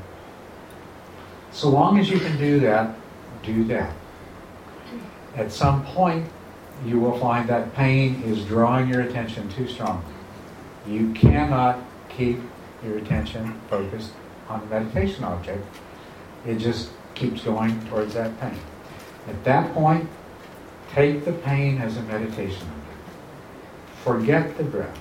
So 1.51 1.69
long 1.69 1.99
as 1.99 2.09
you 2.09 2.19
can 2.19 2.38
do 2.38 2.59
that, 2.61 2.95
do 3.43 3.63
that. 3.65 3.93
At 5.36 5.51
some 5.51 5.86
point, 5.86 6.30
you 6.86 6.99
will 6.99 7.17
find 7.19 7.47
that 7.49 7.73
pain 7.76 8.21
is 8.23 8.43
drawing 8.45 8.89
your 8.89 9.01
attention 9.01 9.49
too 9.49 9.67
strongly. 9.67 10.03
You 10.88 11.13
cannot 11.13 11.80
keep 12.09 12.39
your 12.84 12.97
attention 12.97 13.59
focused 13.69 14.11
on 14.49 14.59
the 14.61 14.65
meditation 14.67 15.23
object 15.23 15.65
it 16.45 16.57
just 16.57 16.89
keeps 17.15 17.41
going 17.43 17.80
towards 17.88 18.13
that 18.13 18.39
pain. 18.39 18.57
At 19.28 19.43
that 19.43 19.73
point, 19.73 20.07
take 20.93 21.26
the 21.26 21.34
pain 21.34 21.80
as 21.80 21.97
a 21.97 22.01
meditation 22.03 22.67
object. 22.67 22.86
Forget 24.03 24.57
the 24.57 24.63
breath. 24.63 24.99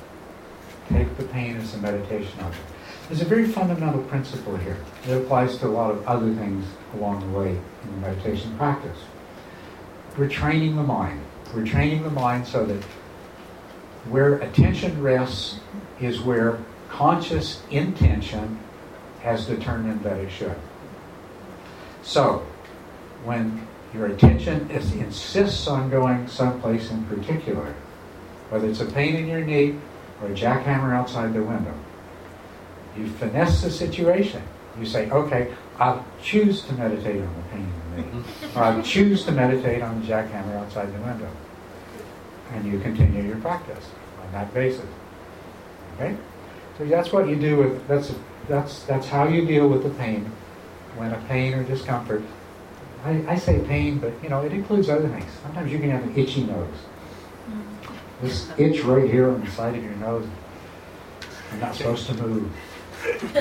Take 0.89 1.17
the 1.17 1.25
pain 1.25 1.57
as 1.57 1.75
a 1.75 1.79
meditation 1.79 2.41
object. 2.41 2.65
There's 3.09 3.21
a 3.21 3.27
very 3.27 3.47
fundamental 3.47 4.03
principle 4.05 4.57
here. 4.57 4.79
It 5.07 5.13
applies 5.13 5.59
to 5.59 5.67
a 5.67 5.69
lot 5.69 5.91
of 5.91 6.07
other 6.07 6.33
things 6.35 6.65
along 6.95 7.21
the 7.21 7.39
way 7.39 7.51
in 7.51 7.91
the 7.91 8.09
meditation 8.09 8.57
practice. 8.57 8.99
We're 10.17 10.29
training 10.29 10.77
the 10.77 10.83
mind. 10.83 11.21
We're 11.55 11.67
training 11.67 12.03
the 12.03 12.11
mind 12.11 12.47
so 12.47 12.65
that 12.65 12.83
where 14.09 14.37
attention 14.37 15.03
rests 15.03 15.61
is 16.01 16.21
where 16.21 16.59
conscious 16.89 17.63
intention 17.71 18.59
has 19.23 19.47
determined 19.47 20.03
that 20.03 20.19
it 20.19 20.31
should. 20.31 20.57
So, 22.03 22.47
when 23.25 23.67
your 23.95 24.07
attention 24.07 24.71
is, 24.71 24.93
insists 24.93 25.69
on 25.69 25.89
going 25.89 26.27
someplace 26.27 26.91
in 26.91 27.05
particular, 27.05 27.75
whether 28.51 28.69
it's 28.69 28.81
a 28.81 28.87
pain 28.87 29.15
in 29.15 29.29
your 29.29 29.41
knee 29.41 29.77
or 30.21 30.29
a 30.29 30.35
jackhammer 30.35 30.95
outside 30.95 31.33
the 31.33 31.43
window, 31.43 31.75
you 32.97 33.07
finesse 33.07 33.63
the 33.63 33.71
situation. 33.71 34.43
You 34.79 34.87
say, 34.87 35.09
okay, 35.11 35.55
I'll 35.79 36.05
choose 36.23 36.63
to 36.63 36.73
meditate 36.75 37.23
on 37.23 37.35
the 37.37 37.43
pain 37.51 37.73
in 37.97 37.97
the 37.97 38.03
knee, 38.03 38.25
or 38.57 38.63
I'll 38.63 38.83
choose 38.83 39.25
to 39.25 39.33
meditate 39.33 39.83
on 39.83 40.01
the 40.01 40.07
jackhammer 40.07 40.57
outside 40.57 40.93
the 40.93 41.01
window. 41.01 41.31
And 42.53 42.65
you 42.71 42.81
continue 42.81 43.23
your 43.23 43.37
practice 43.37 43.89
on 44.25 44.33
that 44.33 44.53
basis. 44.53 44.87
Okay? 45.95 46.17
So 46.79 46.85
that's 46.87 47.13
what 47.13 47.29
you 47.29 47.37
do 47.37 47.57
with, 47.57 47.87
that's, 47.87 48.13
that's, 48.49 48.83
that's 48.83 49.07
how 49.07 49.29
you 49.29 49.47
deal 49.47 49.69
with 49.69 49.85
the 49.85 49.91
pain 49.91 50.25
when 50.97 51.13
a 51.13 51.19
pain 51.29 51.55
or 51.55 51.63
discomfort 51.63 52.23
I, 53.05 53.23
I 53.29 53.37
say 53.37 53.61
pain, 53.61 53.99
but 53.99 54.13
you 54.23 54.31
know, 54.31 54.41
it 54.43 54.53
includes 54.53 54.89
other 54.89 55.09
things. 55.09 55.31
Sometimes 55.43 55.71
you 55.71 55.79
can 55.79 55.91
have 55.91 56.03
an 56.03 56.17
itchy 56.17 56.45
nose. 56.45 56.75
Mm. 57.51 57.63
This 58.23 58.51
itch 58.57 58.83
right 58.85 59.11
here 59.11 59.29
on 59.29 59.45
the 59.45 59.51
side 59.51 59.77
of 59.77 59.85
your 59.85 59.95
nose, 59.97 60.27
you're 61.53 61.61
not 61.61 61.75
supposed 61.75 62.07
to 62.07 62.15
move. 62.15 62.51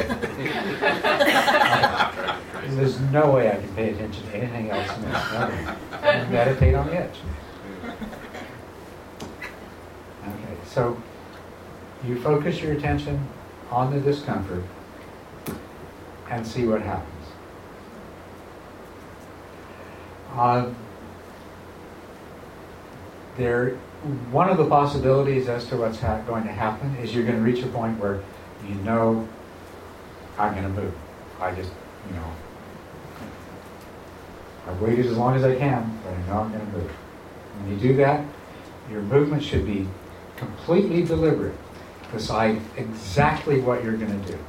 There's 2.76 3.00
no 3.12 3.32
way 3.32 3.50
I 3.50 3.56
can 3.56 3.76
pay 3.76 3.92
attention 3.92 4.26
to 4.28 4.36
anything 4.36 4.70
else 4.70 4.94
in 4.98 5.04
this. 5.04 6.30
Meditate 6.30 6.76
on 6.76 6.88
the 6.88 7.06
itch. 7.06 7.16
Okay, 10.28 10.58
so 10.66 11.02
you 12.06 12.20
focus 12.20 12.62
your 12.62 12.74
attention 12.74 13.26
on 13.72 13.94
the 13.94 14.02
discomfort 14.02 14.64
and 16.30 16.46
see 16.46 16.66
what 16.66 16.82
happens. 16.82 17.13
Uh, 20.34 20.72
there, 23.38 23.76
one 24.32 24.50
of 24.50 24.58
the 24.58 24.66
possibilities 24.66 25.48
as 25.48 25.68
to 25.68 25.78
what's 25.78 26.00
ha- 26.00 26.22
going 26.22 26.44
to 26.44 26.52
happen 26.52 26.96
is 26.98 27.14
you're 27.14 27.24
going 27.24 27.38
to 27.38 27.44
reach 27.44 27.64
a 27.64 27.68
point 27.68 28.00
where 28.00 28.22
you 28.68 28.76
know 28.76 29.28
I'm 30.38 30.54
going 30.54 30.64
to 30.64 30.82
move. 30.82 30.94
I 31.40 31.54
just, 31.54 31.72
you 32.10 32.16
know, 32.16 32.32
I've 34.68 34.82
waited 34.82 35.06
as 35.06 35.18
long 35.18 35.36
as 35.36 35.44
I 35.44 35.56
can, 35.56 36.00
but 36.04 36.14
I 36.14 36.28
know 36.28 36.42
I'm 36.42 36.52
going 36.52 36.66
to 36.66 36.78
move. 36.78 36.92
When 36.92 37.72
you 37.72 37.78
do 37.78 37.96
that, 37.98 38.26
your 38.90 39.02
movement 39.02 39.44
should 39.44 39.66
be 39.66 39.88
completely 40.38 41.04
deliberate. 41.04 41.56
Decide 42.12 42.60
exactly 42.78 43.60
what 43.60 43.84
you're 43.84 43.98
going 43.98 44.20
to 44.22 44.32
do. 44.32 44.40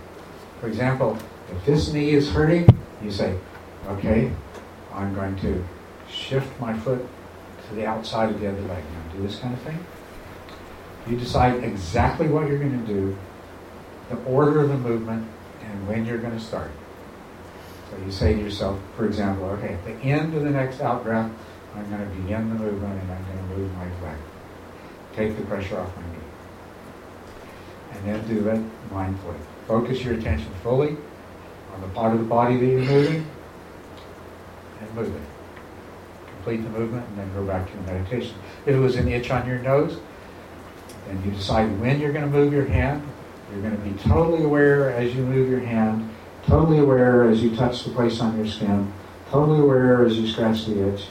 For 0.61 0.69
example, 0.69 1.19
if 1.51 1.65
this 1.65 1.93
knee 1.93 2.11
is 2.11 2.31
hurting, 2.31 2.67
you 3.03 3.11
say, 3.11 3.39
okay, 3.89 4.31
I'm 4.93 5.15
going 5.15 5.37
to 5.41 5.65
shift 6.15 6.61
my 6.61 6.77
foot 6.79 7.07
to 7.69 7.75
the 7.75 7.87
outside 7.87 8.31
of 8.31 8.41
the 8.41 8.49
other 8.49 8.61
leg. 8.63 8.83
Now, 8.93 9.13
do 9.17 9.23
this 9.23 9.39
kind 9.39 9.55
of 9.55 9.61
thing. 9.63 9.85
You 11.09 11.19
decide 11.19 11.63
exactly 11.65 12.29
what 12.29 12.49
you're 12.49 12.59
going 12.59 12.81
to 12.81 12.87
do, 12.87 13.17
the 14.09 14.17
order 14.25 14.61
of 14.61 14.69
the 14.69 14.79
movement, 14.79 15.29
and 15.63 15.89
when 15.89 16.07
you're 16.07 16.19
going 16.19 16.39
to 16.39 16.45
start. 16.45 16.71
So 17.91 17.99
you 18.05 18.11
say 18.11 18.35
to 18.35 18.41
yourself, 18.41 18.79
for 18.97 19.07
example, 19.07 19.47
okay, 19.51 19.75
at 19.75 19.85
the 19.85 19.93
end 19.93 20.35
of 20.35 20.43
the 20.43 20.51
next 20.51 20.81
out 20.81 21.05
breath, 21.05 21.31
I'm 21.75 21.91
going 21.91 22.01
to 22.01 22.17
begin 22.23 22.49
the 22.49 22.55
movement 22.55 23.03
and 23.03 23.13
I'm 23.13 23.25
going 23.25 23.39
to 23.39 23.57
move 23.57 23.75
my 23.75 23.85
leg. 24.03 24.17
Take 25.15 25.37
the 25.37 25.43
pressure 25.45 25.79
off 25.79 25.95
my 25.97 26.03
knee. 26.03 26.19
And 27.93 28.09
then 28.09 28.29
do 28.29 28.49
it 28.49 28.91
mindfully. 28.91 29.39
Focus 29.67 30.03
your 30.03 30.15
attention 30.15 30.51
fully 30.63 30.97
on 31.75 31.81
the 31.81 31.89
part 31.89 32.13
of 32.15 32.21
the 32.21 32.25
body 32.25 32.57
that 32.57 32.67
you're 32.67 32.81
moving 32.81 33.27
and 34.81 34.95
move 34.95 35.15
it 35.15 35.34
complete 36.45 36.63
the 36.63 36.79
movement, 36.79 37.09
and 37.09 37.19
then 37.19 37.33
go 37.33 37.43
back 37.47 37.67
to 37.67 37.73
your 37.73 37.83
meditation. 37.85 38.37
If 38.67 38.75
it 38.75 38.79
was 38.79 38.97
an 38.97 39.09
itch 39.09 39.31
on 39.31 39.49
your 39.49 39.59
nose, 39.61 39.99
then 41.07 41.23
you 41.25 41.31
decide 41.31 41.81
when 41.81 41.99
you're 42.01 42.13
going 42.13 42.31
to 42.31 42.31
move 42.31 42.53
your 42.53 42.67
hand. 42.67 43.03
You're 43.51 43.63
going 43.63 43.77
to 43.77 43.83
be 43.83 43.99
totally 44.03 44.45
aware 44.45 44.91
as 44.91 45.15
you 45.15 45.23
move 45.23 45.49
your 45.49 45.61
hand, 45.61 46.11
totally 46.47 46.79
aware 46.79 47.31
as 47.31 47.43
you 47.43 47.57
touch 47.57 47.85
the 47.85 47.91
place 47.91 48.21
on 48.21 48.37
your 48.37 48.47
skin, 48.47 48.93
totally 49.31 49.61
aware 49.61 50.05
as 50.05 50.19
you 50.19 50.29
scratch 50.29 50.67
the 50.67 50.93
itch, 50.93 51.07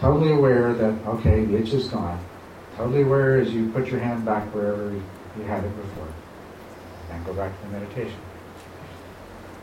totally 0.00 0.32
aware 0.32 0.72
that, 0.74 1.06
okay, 1.06 1.44
the 1.44 1.56
itch 1.56 1.72
is 1.72 1.86
gone, 1.88 2.24
totally 2.76 3.02
aware 3.02 3.40
as 3.40 3.52
you 3.52 3.70
put 3.70 3.86
your 3.88 4.00
hand 4.00 4.24
back 4.24 4.42
wherever 4.54 4.90
you 4.92 5.44
had 5.44 5.62
it 5.62 5.76
before, 5.76 6.08
and 7.10 7.24
go 7.26 7.32
back 7.34 7.56
to 7.60 7.66
the 7.66 7.78
meditation. 7.78 8.18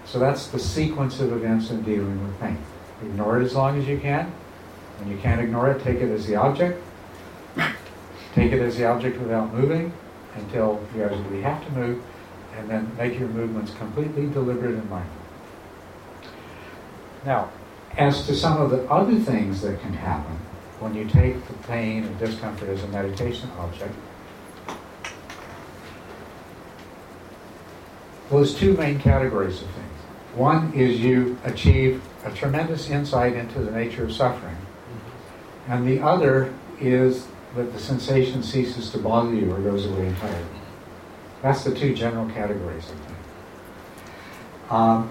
So 0.06 0.20
that's 0.20 0.48
the 0.48 0.60
sequence 0.60 1.20
of 1.20 1.34
events 1.34 1.70
in 1.70 1.82
dealing 1.82 2.26
with 2.26 2.40
pain. 2.40 2.58
Ignore 3.02 3.42
it 3.42 3.46
as 3.46 3.56
long 3.56 3.78
as 3.80 3.88
you 3.88 3.98
can, 3.98 4.32
when 5.02 5.10
you 5.10 5.18
can't 5.18 5.42
ignore 5.42 5.72
it, 5.72 5.84
take 5.84 5.98
it 5.98 6.12
as 6.12 6.28
the 6.28 6.36
object. 6.36 6.82
Take 8.36 8.52
it 8.52 8.62
as 8.62 8.78
the 8.78 8.86
object 8.86 9.20
without 9.20 9.52
moving 9.52 9.92
until 10.36 10.80
you 10.96 11.04
absolutely 11.04 11.42
have 11.42 11.66
to 11.66 11.72
move, 11.72 12.04
and 12.56 12.70
then 12.70 12.90
make 12.98 13.20
your 13.20 13.28
movements 13.30 13.74
completely 13.74 14.28
deliberate 14.28 14.76
and 14.76 14.90
mindful. 14.90 15.22
Now, 17.26 17.50
as 17.98 18.26
to 18.28 18.36
some 18.36 18.62
of 18.62 18.70
the 18.70 18.90
other 18.90 19.20
things 19.20 19.62
that 19.62 19.82
can 19.82 19.94
happen 19.94 20.38
when 20.80 20.94
you 20.94 21.06
take 21.06 21.46
the 21.48 21.54
pain 21.68 22.04
and 22.06 22.18
discomfort 22.20 22.70
as 22.70 22.84
a 22.84 22.88
meditation 22.88 23.50
object, 23.58 23.94
well, 28.30 28.42
there's 28.44 28.56
two 28.56 28.78
main 28.78 29.00
categories 29.00 29.62
of 29.62 29.68
things. 29.72 29.88
One 30.36 30.72
is 30.74 31.02
you 31.02 31.38
achieve 31.44 32.02
a 32.24 32.32
tremendous 32.32 32.90
insight 32.90 33.34
into 33.34 33.60
the 33.60 33.72
nature 33.72 34.06
of 34.06 34.14
suffering 34.14 34.56
and 35.68 35.88
the 35.88 36.00
other 36.02 36.54
is 36.80 37.28
that 37.56 37.74
the 37.74 37.80
sensation 37.80 38.44
ceases 38.44 38.90
to 38.92 38.98
bother 38.98 39.34
you 39.34 39.52
or 39.54 39.60
goes 39.60 39.86
away 39.86 40.08
entirely. 40.08 40.46
That's 41.42 41.64
the 41.64 41.74
two 41.74 41.94
general 41.94 42.30
categories. 42.30 42.92
Um, 44.70 45.10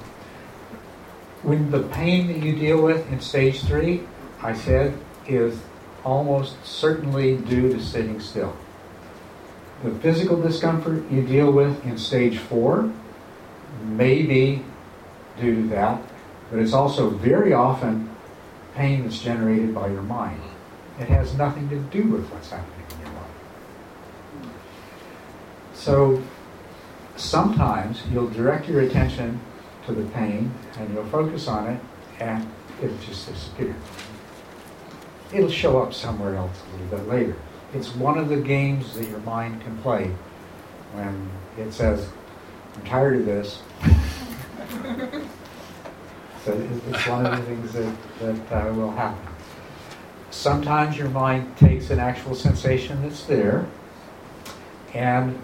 when 1.43 1.71
the 1.71 1.83
pain 1.83 2.29
that 2.29 2.39
you 2.39 2.55
deal 2.55 2.81
with 2.83 3.11
in 3.11 3.21
stage 3.21 3.63
three, 3.63 4.03
I 4.43 4.55
said, 4.55 4.97
is 5.27 5.61
almost 6.05 6.65
certainly 6.65 7.37
due 7.37 7.73
to 7.73 7.83
sitting 7.83 8.21
still. 8.21 8.57
The 9.83 9.91
physical 9.91 10.41
discomfort 10.41 11.11
you 11.11 11.23
deal 11.23 11.51
with 11.51 11.85
in 11.85 11.99
stage 11.99 12.39
four 12.39 12.93
may 13.85 14.23
be 14.23 14.63
due 15.39 15.55
to 15.57 15.69
that, 15.69 16.03
but 16.51 16.59
it's 16.59 16.73
also 16.73 17.11
very 17.11 17.53
often 17.53 18.10
pain 18.81 19.03
that's 19.03 19.21
generated 19.21 19.75
by 19.75 19.89
your 19.89 20.01
mind. 20.01 20.41
It 20.99 21.09
has 21.09 21.35
nothing 21.35 21.69
to 21.69 21.77
do 21.77 22.03
with 22.09 22.27
what's 22.31 22.49
happening 22.49 22.87
in 22.91 23.01
your 23.01 23.15
life. 23.15 24.55
So 25.75 26.23
sometimes 27.17 28.03
you'll 28.11 28.31
direct 28.31 28.67
your 28.69 28.81
attention 28.81 29.39
to 29.85 29.93
the 29.93 30.05
pain 30.13 30.51
and 30.79 30.95
you'll 30.95 31.05
focus 31.05 31.47
on 31.47 31.67
it 31.67 31.79
and 32.21 32.51
it'll 32.83 32.97
just 32.97 33.29
disappear. 33.29 33.77
It'll 35.31 35.51
show 35.51 35.83
up 35.83 35.93
somewhere 35.93 36.37
else 36.37 36.59
a 36.63 36.73
little 36.73 36.99
bit 36.99 37.07
later. 37.07 37.37
It's 37.75 37.95
one 37.95 38.17
of 38.17 38.31
the 38.31 38.39
games 38.39 38.95
that 38.95 39.07
your 39.11 39.21
mind 39.21 39.61
can 39.61 39.77
play 39.79 40.11
when 40.95 41.31
it 41.59 41.73
says, 41.73 42.09
I'm 42.77 42.85
tired 42.85 43.17
of 43.17 43.27
this. 43.27 43.61
so 46.45 46.53
it's 46.89 47.07
one 47.07 47.27
of 47.27 47.37
the 47.37 47.43
things 47.45 47.73
that, 47.73 47.97
that 48.21 48.67
uh, 48.67 48.73
will 48.73 48.93
happen. 48.93 49.27
Sometimes 50.31 50.97
your 50.97 51.11
mind 51.11 51.57
takes 51.57 51.91
an 51.91 51.99
actual 51.99 52.35
sensation 52.35 53.03
that's 53.03 53.25
there 53.25 53.67
and 54.95 55.39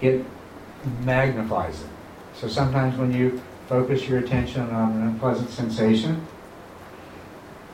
it 0.00 0.24
magnifies 1.00 1.82
it. 1.82 1.88
So 2.34 2.48
sometimes 2.48 2.96
when 2.96 3.12
you 3.12 3.42
focus 3.68 4.08
your 4.08 4.18
attention 4.18 4.62
on 4.70 4.92
an 4.92 5.02
unpleasant 5.08 5.50
sensation, 5.50 6.26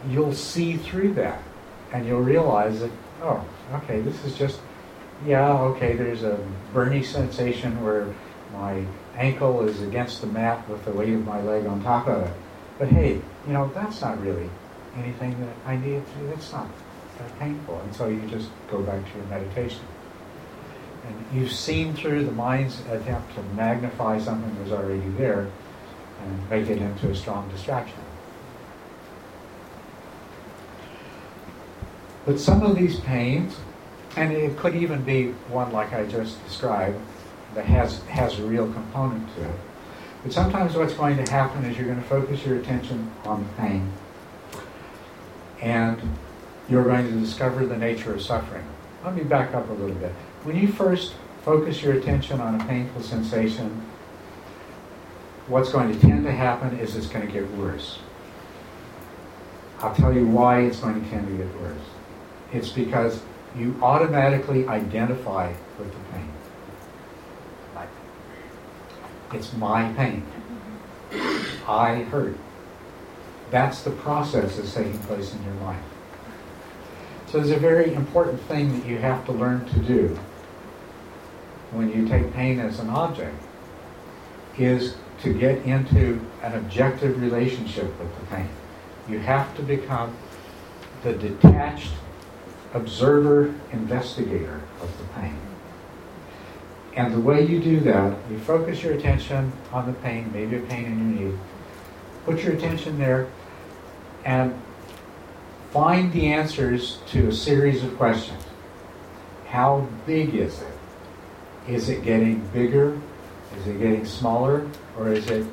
you'll 0.08 0.32
see 0.32 0.76
through 0.76 1.14
that 1.14 1.42
and 1.92 2.06
you'll 2.06 2.22
realize 2.22 2.80
that, 2.80 2.90
oh, 3.22 3.44
okay, 3.74 4.00
this 4.00 4.24
is 4.24 4.36
just, 4.38 4.60
yeah, 5.26 5.52
okay, 5.52 5.94
there's 5.94 6.22
a 6.22 6.38
burning 6.72 7.04
sensation 7.04 7.82
where 7.84 8.06
my 8.52 8.84
ankle 9.20 9.68
is 9.68 9.82
against 9.82 10.22
the 10.22 10.26
mat 10.26 10.66
with 10.68 10.82
the 10.86 10.90
weight 10.90 11.12
of 11.12 11.24
my 11.26 11.40
leg 11.42 11.66
on 11.66 11.82
top 11.82 12.08
of 12.08 12.22
it. 12.22 12.32
But 12.78 12.88
hey, 12.88 13.20
you 13.46 13.52
know, 13.52 13.70
that's 13.74 14.00
not 14.00 14.20
really 14.22 14.48
anything 14.96 15.38
that 15.40 15.54
I 15.66 15.76
need 15.76 16.04
to 16.04 16.12
do. 16.18 16.28
It's 16.30 16.50
not 16.52 16.66
that 17.18 17.38
painful. 17.38 17.78
And 17.80 17.94
so 17.94 18.08
you 18.08 18.20
just 18.22 18.48
go 18.70 18.80
back 18.82 19.04
to 19.04 19.18
your 19.18 19.26
meditation. 19.26 19.84
And 21.06 21.38
you've 21.38 21.52
seen 21.52 21.94
through 21.94 22.24
the 22.24 22.32
mind's 22.32 22.80
attempt 22.88 23.34
to 23.34 23.42
magnify 23.54 24.18
something 24.18 24.56
that's 24.58 24.72
already 24.72 25.06
there 25.10 25.50
and 26.22 26.50
make 26.50 26.68
it 26.68 26.78
into 26.78 27.10
a 27.10 27.14
strong 27.14 27.48
distraction. 27.50 27.98
But 32.24 32.38
some 32.38 32.62
of 32.62 32.76
these 32.76 33.00
pains, 33.00 33.56
and 34.16 34.32
it 34.32 34.56
could 34.56 34.76
even 34.76 35.02
be 35.02 35.32
one 35.48 35.72
like 35.72 35.92
I 35.92 36.06
just 36.06 36.42
described, 36.46 36.98
that 37.54 37.64
has, 37.64 38.02
has 38.04 38.38
a 38.38 38.42
real 38.42 38.72
component 38.72 39.34
to 39.36 39.44
it. 39.44 39.56
But 40.22 40.32
sometimes 40.32 40.76
what's 40.76 40.94
going 40.94 41.22
to 41.24 41.30
happen 41.30 41.64
is 41.64 41.76
you're 41.76 41.86
going 41.86 42.00
to 42.00 42.08
focus 42.08 42.44
your 42.44 42.58
attention 42.58 43.10
on 43.24 43.42
the 43.42 43.48
pain 43.54 43.90
and 45.60 46.00
you're 46.68 46.84
going 46.84 47.06
to 47.06 47.20
discover 47.20 47.66
the 47.66 47.76
nature 47.76 48.14
of 48.14 48.22
suffering. 48.22 48.64
Let 49.04 49.14
me 49.14 49.24
back 49.24 49.54
up 49.54 49.68
a 49.68 49.72
little 49.72 49.96
bit. 49.96 50.12
When 50.44 50.56
you 50.56 50.68
first 50.68 51.14
focus 51.42 51.82
your 51.82 51.94
attention 51.94 52.40
on 52.40 52.60
a 52.60 52.64
painful 52.66 53.02
sensation, 53.02 53.82
what's 55.48 55.72
going 55.72 55.92
to 55.92 56.00
tend 56.00 56.24
to 56.24 56.32
happen 56.32 56.78
is 56.78 56.96
it's 56.96 57.06
going 57.06 57.26
to 57.26 57.32
get 57.32 57.50
worse. 57.52 57.98
I'll 59.80 59.94
tell 59.94 60.14
you 60.14 60.26
why 60.26 60.60
it's 60.60 60.80
going 60.80 61.02
to 61.02 61.10
tend 61.10 61.26
to 61.26 61.44
get 61.44 61.60
worse. 61.60 61.80
It's 62.52 62.68
because 62.68 63.22
you 63.56 63.74
automatically 63.82 64.66
identify 64.68 65.52
with 65.78 65.90
the 65.90 66.12
pain. 66.12 66.28
It's 69.32 69.52
my 69.54 69.92
pain. 69.92 70.24
I 71.66 72.06
hurt. 72.10 72.36
That's 73.50 73.82
the 73.82 73.90
process 73.90 74.56
that's 74.56 74.74
taking 74.74 74.98
place 75.00 75.34
in 75.34 75.44
your 75.44 75.54
life. 75.54 75.82
So 77.26 77.38
there's 77.38 77.50
a 77.50 77.58
very 77.60 77.94
important 77.94 78.40
thing 78.42 78.78
that 78.78 78.88
you 78.88 78.98
have 78.98 79.24
to 79.26 79.32
learn 79.32 79.64
to 79.66 79.78
do 79.80 80.18
when 81.70 81.92
you 81.92 82.08
take 82.08 82.32
pain 82.32 82.58
as 82.58 82.80
an 82.80 82.90
object 82.90 83.36
is 84.58 84.96
to 85.22 85.32
get 85.32 85.58
into 85.64 86.20
an 86.42 86.54
objective 86.54 87.20
relationship 87.20 87.86
with 88.00 88.18
the 88.18 88.26
pain. 88.26 88.48
You 89.08 89.20
have 89.20 89.54
to 89.56 89.62
become 89.62 90.16
the 91.02 91.12
detached 91.12 91.92
observer 92.74 93.54
investigator 93.72 94.60
of 94.80 94.96
the 94.98 95.04
pain. 95.20 95.36
And 96.96 97.14
the 97.14 97.20
way 97.20 97.46
you 97.46 97.60
do 97.60 97.80
that, 97.80 98.16
you 98.30 98.38
focus 98.40 98.82
your 98.82 98.94
attention 98.94 99.52
on 99.72 99.86
the 99.86 99.92
pain, 99.92 100.30
maybe 100.32 100.56
a 100.56 100.60
pain 100.60 100.86
in 100.86 101.18
your 101.18 101.30
knee. 101.30 101.38
Put 102.24 102.42
your 102.42 102.54
attention 102.54 102.98
there 102.98 103.28
and 104.24 104.60
find 105.70 106.12
the 106.12 106.26
answers 106.26 106.98
to 107.08 107.28
a 107.28 107.32
series 107.32 107.84
of 107.84 107.96
questions. 107.96 108.42
How 109.46 109.88
big 110.06 110.34
is 110.34 110.60
it? 110.62 111.72
Is 111.72 111.88
it 111.88 112.02
getting 112.02 112.46
bigger? 112.48 113.00
Is 113.58 113.66
it 113.66 113.78
getting 113.78 114.04
smaller? 114.04 114.68
Or 114.98 115.12
is 115.12 115.30
it 115.30 115.46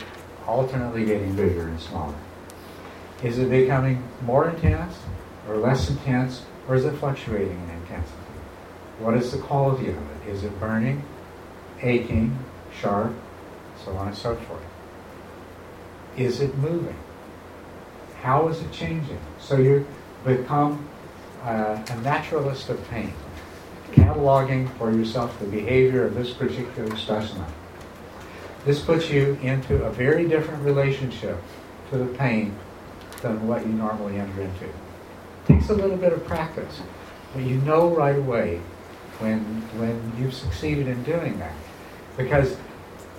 alternately 0.48 1.06
getting 1.06 1.36
bigger 1.36 1.68
and 1.68 1.80
smaller? 1.80 2.16
Is 3.24 3.38
it 3.38 3.50
becoming 3.50 4.04
more 4.24 4.50
intense 4.50 4.96
or 5.48 5.58
less 5.58 5.90
intense? 5.90 6.44
Or 6.68 6.76
is 6.76 6.86
it 6.86 6.96
fluctuating 6.98 7.52
in 7.52 7.70
intensity? 7.82 8.18
What 9.00 9.14
is 9.14 9.32
the 9.32 9.38
quality 9.38 9.90
of 9.90 9.96
it? 9.96 10.30
Is 10.30 10.44
it 10.44 10.60
burning, 10.60 11.04
aching, 11.82 12.38
sharp, 12.80 13.14
so 13.84 13.92
on 13.98 14.08
and 14.08 14.18
so 14.18 14.36
forth? 14.36 14.64
Is 16.18 16.42
it 16.42 16.56
moving? 16.58 16.98
How 18.22 18.48
is 18.48 18.60
it 18.62 18.72
changing? 18.72 19.20
So 19.40 19.58
you 19.58 19.86
become 20.26 20.88
uh, 21.44 21.82
a 21.88 21.96
naturalist 22.02 22.70
of 22.70 22.86
pain, 22.90 23.14
cataloging 23.92 24.76
for 24.78 24.92
yourself 24.92 25.40
the 25.40 25.46
behavior 25.46 26.06
of 26.06 26.16
this 26.16 26.34
particular 26.34 26.96
specimen. 26.98 27.46
This 28.66 28.82
puts 28.82 29.10
you 29.10 29.38
into 29.42 29.84
a 29.84 29.92
very 29.92 30.28
different 30.28 30.64
relationship 30.64 31.38
to 31.92 31.98
the 31.98 32.06
pain 32.18 32.56
than 33.22 33.48
what 33.48 33.66
you 33.66 33.72
normally 33.72 34.18
enter 34.18 34.42
into. 34.42 34.66
It 34.66 34.74
takes 35.46 35.70
a 35.70 35.74
little 35.74 35.98
bit 35.98 36.12
of 36.12 36.26
practice, 36.26 36.82
but 37.34 37.44
you 37.44 37.58
know 37.62 37.90
right 37.90 38.18
away 38.18 38.62
when 39.20 39.40
when 39.80 40.12
you've 40.20 40.34
succeeded 40.34 40.88
in 40.88 41.04
doing 41.04 41.40
that. 41.40 41.56
Because 42.18 42.58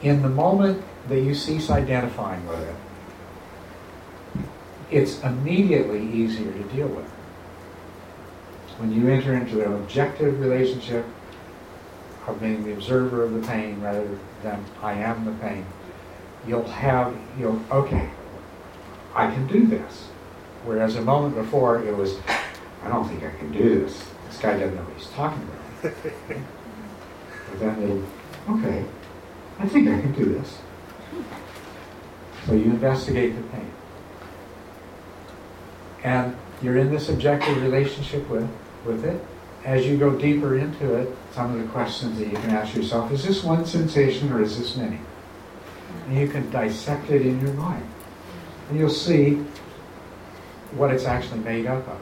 in 0.02 0.22
the 0.22 0.28
moment 0.28 0.82
that 1.08 1.20
you 1.20 1.34
cease 1.34 1.70
identifying 1.70 2.46
with 2.46 2.60
it, 2.60 2.74
it's 4.90 5.22
immediately 5.22 6.02
easier 6.12 6.52
to 6.52 6.62
deal 6.64 6.88
with. 6.88 7.08
When 8.78 8.92
you 8.92 9.08
enter 9.08 9.34
into 9.34 9.64
an 9.64 9.72
objective 9.74 10.40
relationship 10.40 11.04
of 12.26 12.40
being 12.40 12.64
the 12.64 12.72
observer 12.72 13.24
of 13.24 13.32
the 13.34 13.46
pain 13.46 13.80
rather 13.80 14.08
than 14.42 14.64
I 14.82 14.92
am 14.94 15.24
the 15.24 15.32
pain, 15.32 15.64
you'll 16.46 16.68
have, 16.68 17.16
you'll, 17.38 17.60
okay, 17.70 18.10
I 19.14 19.26
can 19.26 19.46
do 19.46 19.66
this. 19.66 20.08
Whereas 20.64 20.96
a 20.96 21.02
moment 21.02 21.34
before 21.34 21.82
it 21.82 21.96
was, 21.96 22.18
I 22.82 22.88
don't 22.88 23.08
think 23.08 23.24
I 23.24 23.30
can 23.36 23.52
do 23.52 23.80
this. 23.80 24.04
This 24.28 24.38
guy 24.38 24.58
doesn't 24.58 24.74
know 24.74 24.82
what 24.82 24.96
he's 24.96 25.08
talking 25.10 25.42
about. 25.42 25.94
but 27.50 27.60
then 27.60 27.80
they, 27.80 28.02
okay, 28.48 28.84
I 29.58 29.66
think 29.66 29.88
I 29.88 30.00
can 30.00 30.12
do 30.12 30.26
this. 30.26 30.58
So 32.46 32.54
you 32.54 32.64
investigate 32.64 33.36
the 33.36 33.42
pain. 33.48 33.70
And 36.02 36.36
you're 36.62 36.78
in 36.78 36.90
this 36.90 37.08
objective 37.08 37.62
relationship 37.62 38.28
with, 38.28 38.48
with 38.84 39.04
it. 39.04 39.22
As 39.64 39.86
you 39.86 39.96
go 39.96 40.16
deeper 40.16 40.56
into 40.56 40.94
it, 40.94 41.14
some 41.32 41.54
of 41.54 41.60
the 41.60 41.68
questions 41.68 42.18
that 42.18 42.28
you 42.28 42.36
can 42.36 42.50
ask 42.50 42.74
yourself 42.74 43.12
is 43.12 43.24
this 43.24 43.44
one 43.44 43.66
sensation 43.66 44.32
or 44.32 44.42
is 44.42 44.58
this 44.58 44.76
many? 44.76 44.98
And 46.06 46.16
you 46.18 46.28
can 46.28 46.48
dissect 46.50 47.10
it 47.10 47.22
in 47.22 47.40
your 47.40 47.52
mind. 47.54 47.86
And 48.68 48.78
you'll 48.78 48.88
see 48.88 49.44
what 50.72 50.92
it's 50.92 51.04
actually 51.04 51.40
made 51.40 51.66
up 51.66 51.86
of. 51.86 51.98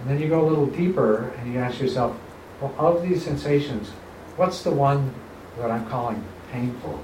And 0.00 0.10
then 0.10 0.20
you 0.20 0.28
go 0.28 0.44
a 0.44 0.48
little 0.48 0.66
deeper 0.66 1.32
and 1.38 1.52
you 1.52 1.58
ask 1.58 1.80
yourself, 1.80 2.18
well, 2.60 2.74
of 2.78 3.02
these 3.02 3.24
sensations, 3.24 3.90
what's 4.36 4.62
the 4.62 4.70
one 4.70 5.14
that 5.60 5.70
I'm 5.70 5.86
calling 5.88 6.22
painful? 6.50 7.00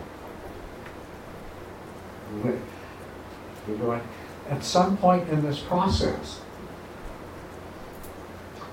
At 4.51 4.65
some 4.65 4.97
point 4.97 5.29
in 5.29 5.43
this 5.43 5.61
process, 5.61 6.41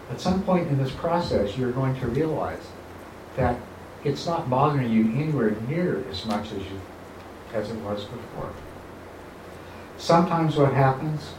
at 0.09 0.19
some 0.19 0.43
point 0.43 0.67
in 0.67 0.77
this 0.77 0.91
process, 0.91 1.57
you're 1.57 1.71
going 1.71 1.99
to 1.99 2.07
realize 2.07 2.65
that 3.35 3.57
it's 4.03 4.25
not 4.25 4.49
bothering 4.49 4.91
you 4.91 5.05
anywhere 5.19 5.55
near 5.67 6.03
as 6.09 6.25
much 6.25 6.51
as 6.51 6.59
you 6.59 6.81
as 7.53 7.69
it 7.69 7.77
was 7.77 8.05
before. 8.05 8.51
Sometimes 9.97 10.55
what 10.57 10.73
happens, 10.73 11.33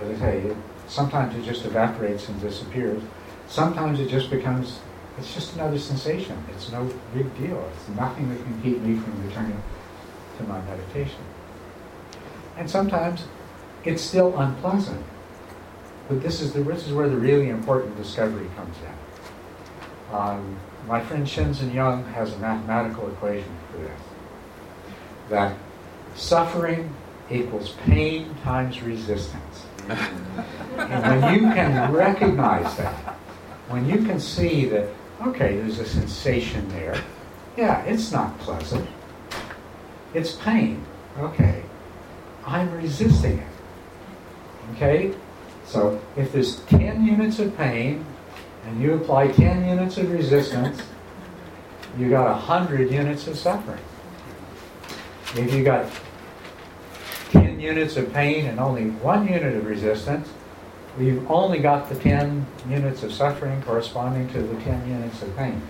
as 0.00 0.16
I 0.16 0.20
say, 0.20 0.38
it, 0.38 0.56
sometimes 0.86 1.36
it 1.36 1.44
just 1.44 1.64
evaporates 1.64 2.28
and 2.28 2.40
disappears. 2.40 3.02
Sometimes 3.48 3.98
it 4.00 4.08
just 4.08 4.30
becomes, 4.30 4.78
it's 5.18 5.34
just 5.34 5.54
another 5.54 5.78
sensation. 5.78 6.36
It's 6.54 6.70
no 6.70 6.88
big 7.12 7.36
deal. 7.38 7.68
It's 7.74 7.88
nothing 7.96 8.28
that 8.30 8.42
can 8.42 8.62
keep 8.62 8.80
me 8.80 8.98
from 8.98 9.26
returning 9.26 9.62
to 10.38 10.44
my 10.44 10.60
meditation. 10.62 11.20
And 12.56 12.70
sometimes 12.70 13.24
it's 13.84 14.02
still 14.02 14.38
unpleasant. 14.38 15.04
But 16.08 16.22
this 16.22 16.40
is, 16.40 16.52
the, 16.52 16.62
this 16.62 16.86
is 16.86 16.92
where 16.92 17.08
the 17.08 17.16
really 17.16 17.48
important 17.48 17.96
discovery 17.96 18.48
comes 18.56 18.76
in. 18.78 20.16
Um, 20.16 20.58
my 20.86 21.00
friend 21.04 21.26
Shinzen 21.26 21.74
Young 21.74 22.04
has 22.06 22.32
a 22.32 22.38
mathematical 22.38 23.08
equation 23.08 23.52
for 23.70 23.78
this. 23.78 24.00
That 25.28 25.56
suffering 26.14 26.94
equals 27.30 27.74
pain 27.84 28.34
times 28.42 28.82
resistance. 28.82 29.66
and 29.88 31.22
when 31.22 31.34
you 31.34 31.40
can 31.40 31.92
recognize 31.92 32.74
that, 32.78 32.94
when 33.68 33.86
you 33.86 33.98
can 33.98 34.18
see 34.18 34.64
that, 34.66 34.88
okay, 35.22 35.56
there's 35.56 35.78
a 35.78 35.86
sensation 35.86 36.68
there, 36.70 37.02
yeah, 37.58 37.82
it's 37.82 38.12
not 38.12 38.38
pleasant. 38.38 38.88
It's 40.14 40.32
pain. 40.32 40.84
Okay. 41.18 41.62
I'm 42.46 42.72
resisting 42.72 43.38
it. 43.38 43.46
Okay? 44.74 45.12
So 45.66 46.00
if 46.16 46.32
there's 46.32 46.60
10 46.66 47.04
units 47.04 47.40
of 47.40 47.56
pain 47.56 48.06
and 48.64 48.80
you 48.80 48.94
apply 48.94 49.28
10 49.28 49.68
units 49.68 49.98
of 49.98 50.10
resistance, 50.10 50.80
you 51.98 52.08
got 52.10 52.30
100 52.30 52.90
units 52.92 53.26
of 53.26 53.36
suffering. 53.36 53.82
If 55.34 55.52
you 55.52 55.64
got 55.64 55.90
10 57.30 57.58
units 57.58 57.96
of 57.96 58.12
pain 58.12 58.46
and 58.46 58.60
only 58.60 58.90
one 58.90 59.26
unit 59.26 59.56
of 59.56 59.66
resistance, 59.66 60.28
you've 61.00 61.30
only 61.30 61.58
got 61.58 61.88
the 61.88 61.94
10 61.94 62.46
units 62.68 63.02
of 63.02 63.12
suffering 63.12 63.62
corresponding 63.62 64.28
to 64.32 64.42
the 64.42 64.60
10 64.62 64.88
units 64.88 65.22
of 65.22 65.36
pain. 65.36 65.62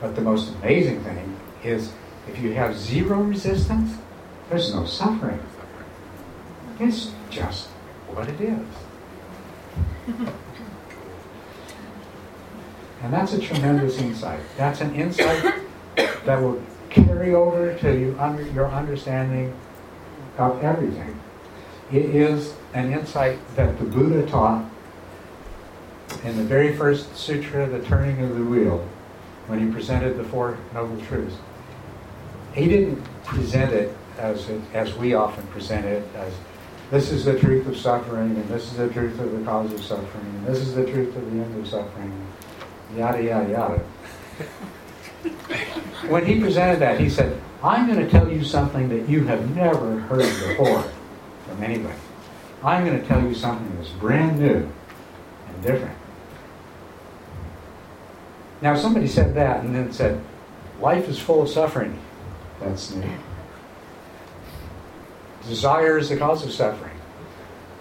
But 0.00 0.14
the 0.14 0.20
most 0.20 0.54
amazing 0.56 1.02
thing 1.02 1.36
is 1.64 1.92
if 2.28 2.38
you 2.38 2.52
have 2.52 2.76
zero 2.76 3.22
resistance, 3.22 3.96
there's 4.50 4.74
no 4.74 4.84
suffering. 4.84 5.40
It's 6.78 7.12
just 7.30 7.68
what 8.08 8.28
it 8.28 8.40
is. 8.40 8.66
and 13.02 13.12
that's 13.12 13.32
a 13.32 13.40
tremendous 13.40 13.98
insight. 13.98 14.40
That's 14.56 14.80
an 14.80 14.94
insight 14.94 15.54
that 15.96 16.40
will 16.42 16.62
carry 16.90 17.34
over 17.34 17.74
to 17.78 17.98
you 17.98 18.16
under, 18.18 18.42
your 18.42 18.68
understanding 18.68 19.54
of 20.38 20.62
everything. 20.62 21.18
It 21.92 22.04
is 22.04 22.54
an 22.74 22.92
insight 22.92 23.38
that 23.54 23.78
the 23.78 23.84
Buddha 23.84 24.26
taught 24.26 24.64
in 26.24 26.36
the 26.36 26.42
very 26.42 26.76
first 26.76 27.16
sutra, 27.16 27.68
The 27.68 27.80
Turning 27.80 28.20
of 28.22 28.34
the 28.36 28.44
Wheel, 28.44 28.86
when 29.46 29.64
he 29.64 29.72
presented 29.72 30.16
the 30.16 30.24
Four 30.24 30.58
Noble 30.74 31.00
Truths. 31.06 31.36
He 32.54 32.66
didn't 32.66 33.02
present 33.24 33.72
it 33.72 33.96
as, 34.18 34.48
it, 34.48 34.60
as 34.74 34.94
we 34.94 35.14
often 35.14 35.46
present 35.48 35.86
it, 35.86 36.02
as 36.16 36.32
this 36.90 37.12
is 37.12 37.24
the 37.24 37.38
truth 37.38 37.68
of 37.68 37.76
suffering, 37.76 38.34
and 38.34 38.48
this 38.48 38.64
is 38.64 38.78
the 38.78 38.88
truth 38.88 39.20
of 39.20 39.30
the 39.30 39.44
cause 39.44 39.72
of 39.72 39.82
suffering, 39.84 40.24
and 40.24 40.46
this 40.46 40.58
is 40.58 40.74
the 40.74 40.90
truth 40.90 41.14
of 41.14 41.32
the 41.32 41.38
end 41.40 41.60
of 41.60 41.68
suffering, 41.68 42.12
yada, 42.96 43.22
yada, 43.22 43.50
yada. 43.50 43.80
when 46.08 46.26
he 46.26 46.40
presented 46.40 46.80
that, 46.80 46.98
he 46.98 47.08
said, 47.08 47.40
I'm 47.62 47.86
going 47.86 48.04
to 48.04 48.10
tell 48.10 48.30
you 48.30 48.42
something 48.42 48.88
that 48.88 49.08
you 49.08 49.24
have 49.24 49.54
never 49.54 50.00
heard 50.00 50.20
before 50.48 50.84
from 51.46 51.62
anybody. 51.62 51.98
I'm 52.62 52.84
going 52.84 53.00
to 53.00 53.06
tell 53.06 53.22
you 53.22 53.34
something 53.34 53.76
that's 53.76 53.90
brand 53.90 54.38
new 54.38 54.68
and 55.48 55.62
different. 55.62 55.96
Now, 58.62 58.74
somebody 58.74 59.06
said 59.06 59.34
that 59.34 59.64
and 59.64 59.74
then 59.74 59.92
said, 59.92 60.20
life 60.80 61.08
is 61.08 61.18
full 61.18 61.42
of 61.42 61.48
suffering. 61.48 61.98
That's 62.60 62.94
new. 62.94 63.10
Desire 65.46 65.98
is 65.98 66.08
the 66.08 66.16
cause 66.16 66.44
of 66.44 66.52
suffering. 66.52 66.96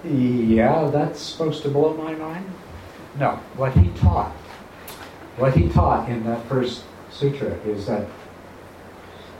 Yeah, 0.04 0.90
that's 0.92 1.20
supposed 1.20 1.64
to 1.64 1.70
blow 1.70 1.96
my 1.96 2.14
mind? 2.14 2.46
No. 3.18 3.40
What 3.56 3.76
he 3.76 3.90
taught, 4.00 4.32
what 5.38 5.56
he 5.56 5.70
taught 5.70 6.10
in 6.10 6.24
that 6.26 6.46
first 6.48 6.84
sutra 7.10 7.52
is 7.66 7.88
that 7.88 8.06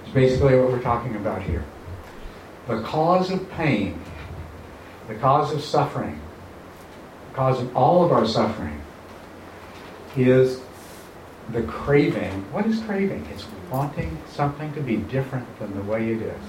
it's 0.04 0.14
basically 0.14 0.56
what 0.56 0.72
we're 0.72 0.82
talking 0.82 1.16
about 1.18 1.44
here. 1.44 1.64
The 2.68 2.82
cause 2.82 3.30
of 3.30 3.48
pain, 3.52 4.00
the 5.08 5.16
cause 5.16 5.54
of 5.54 5.62
suffering, 5.62 6.20
the 7.30 7.36
cause 7.36 7.62
of 7.62 7.76
all 7.76 8.04
of 8.04 8.12
our 8.12 8.26
suffering 8.26 8.82
is 10.18 10.62
the 11.52 11.62
craving. 11.64 12.32
What 12.52 12.66
is 12.66 12.80
craving? 12.82 13.26
It's 13.34 13.46
wanting 13.70 14.18
something 14.28 14.74
to 14.74 14.82
be 14.82 14.98
different 14.98 15.60
than 15.60 15.76
the 15.76 15.84
way 15.84 16.12
it 16.12 16.22
is. 16.22 16.42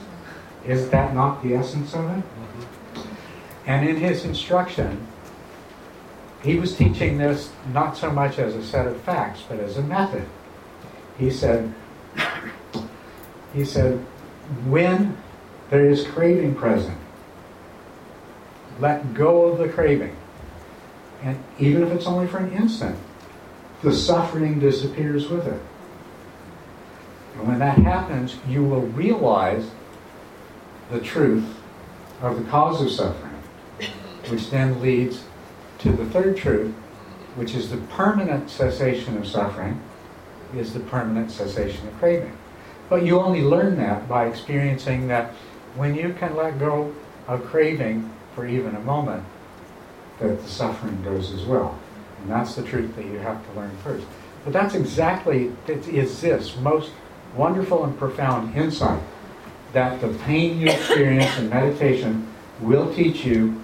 Is 0.64 0.88
that 0.90 1.14
not 1.14 1.42
the 1.42 1.54
essence 1.54 1.94
of 1.94 2.04
it? 2.04 2.24
Mm-hmm. 2.24 3.00
And 3.66 3.88
in 3.88 3.96
his 3.96 4.24
instruction, 4.24 5.07
he 6.42 6.59
was 6.59 6.76
teaching 6.76 7.18
this 7.18 7.50
not 7.72 7.96
so 7.96 8.11
much 8.11 8.38
as 8.38 8.54
a 8.54 8.64
set 8.64 8.86
of 8.86 9.00
facts, 9.02 9.42
but 9.48 9.59
as 9.59 9.76
a 9.76 9.82
method. 9.82 10.24
He 11.18 11.30
said, 11.30 11.72
he 13.52 13.64
said, 13.64 13.98
when 14.66 15.16
there 15.70 15.88
is 15.88 16.07
craving 16.07 16.54
present, 16.54 16.96
let 18.78 19.14
go 19.14 19.46
of 19.46 19.58
the 19.58 19.68
craving. 19.68 20.16
And 21.22 21.42
even 21.58 21.82
if 21.82 21.92
it's 21.92 22.06
only 22.06 22.26
for 22.26 22.38
an 22.38 22.52
instant, 22.52 22.98
the 23.82 23.92
suffering 23.92 24.58
disappears 24.58 25.28
with 25.28 25.46
it. 25.46 25.60
And 27.36 27.48
when 27.48 27.58
that 27.58 27.78
happens, 27.78 28.36
you 28.48 28.64
will 28.64 28.82
realize 28.82 29.70
the 30.90 31.00
truth 31.00 31.58
of 32.22 32.38
the 32.38 32.50
cause 32.50 32.80
of 32.80 32.90
suffering, 32.90 33.34
which 34.28 34.50
then 34.50 34.80
leads 34.80 35.24
to 35.78 35.92
the 35.92 36.06
third 36.06 36.36
truth, 36.36 36.74
which 37.34 37.54
is 37.54 37.70
the 37.70 37.76
permanent 37.76 38.48
cessation 38.48 39.16
of 39.16 39.26
suffering, 39.26 39.80
is 40.56 40.72
the 40.72 40.80
permanent 40.80 41.30
cessation 41.30 41.86
of 41.88 41.98
craving. 41.98 42.36
But 42.88 43.04
you 43.04 43.20
only 43.20 43.42
learn 43.42 43.76
that 43.76 44.08
by 44.08 44.26
experiencing 44.26 45.08
that 45.08 45.32
when 45.74 45.94
you 45.94 46.14
can 46.18 46.36
let 46.36 46.58
go 46.58 46.94
of 47.26 47.44
craving 47.44 48.10
for 48.37 48.47
even 48.47 48.76
a 48.76 48.80
moment, 48.80 49.24
that 50.20 50.41
the 50.41 50.49
suffering 50.49 51.03
goes 51.03 51.32
as 51.32 51.45
well. 51.45 51.76
And 52.20 52.30
that's 52.30 52.55
the 52.55 52.62
truth 52.62 52.95
that 52.97 53.07
you 53.07 53.18
have 53.18 53.45
to 53.47 53.59
learn 53.59 53.74
first. 53.78 54.07
But 54.45 54.53
that's 54.53 54.74
exactly, 54.74 55.53
it 55.66 55.89
is 55.89 56.20
this 56.20 56.57
most 56.59 56.93
wonderful 57.34 57.84
and 57.84 57.99
profound 57.99 58.55
insight 58.55 59.03
that 59.72 60.01
the 60.01 60.09
pain 60.24 60.61
you 60.61 60.68
experience 60.68 61.37
in 61.39 61.49
meditation 61.49 62.28
will 62.61 62.95
teach 62.95 63.24
you 63.24 63.62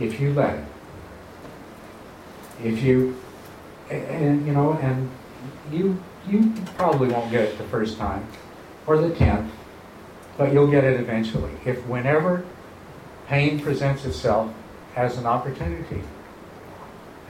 if 0.00 0.20
you 0.20 0.32
let 0.32 0.54
it. 0.54 0.64
If 2.64 2.82
you, 2.82 3.16
and 3.90 4.46
you 4.46 4.52
know, 4.52 4.74
and 4.74 5.10
you 5.70 6.02
you 6.28 6.52
probably 6.76 7.08
won't 7.08 7.30
get 7.30 7.42
it 7.42 7.58
the 7.58 7.64
first 7.64 7.98
time 7.98 8.24
or 8.86 8.96
the 8.96 9.14
tenth, 9.14 9.50
but 10.38 10.52
you'll 10.52 10.70
get 10.70 10.84
it 10.84 11.00
eventually. 11.00 11.50
If 11.64 11.84
whenever 11.86 12.44
pain 13.32 13.58
presents 13.58 14.04
itself 14.04 14.52
as 14.94 15.16
an 15.16 15.24
opportunity, 15.24 16.02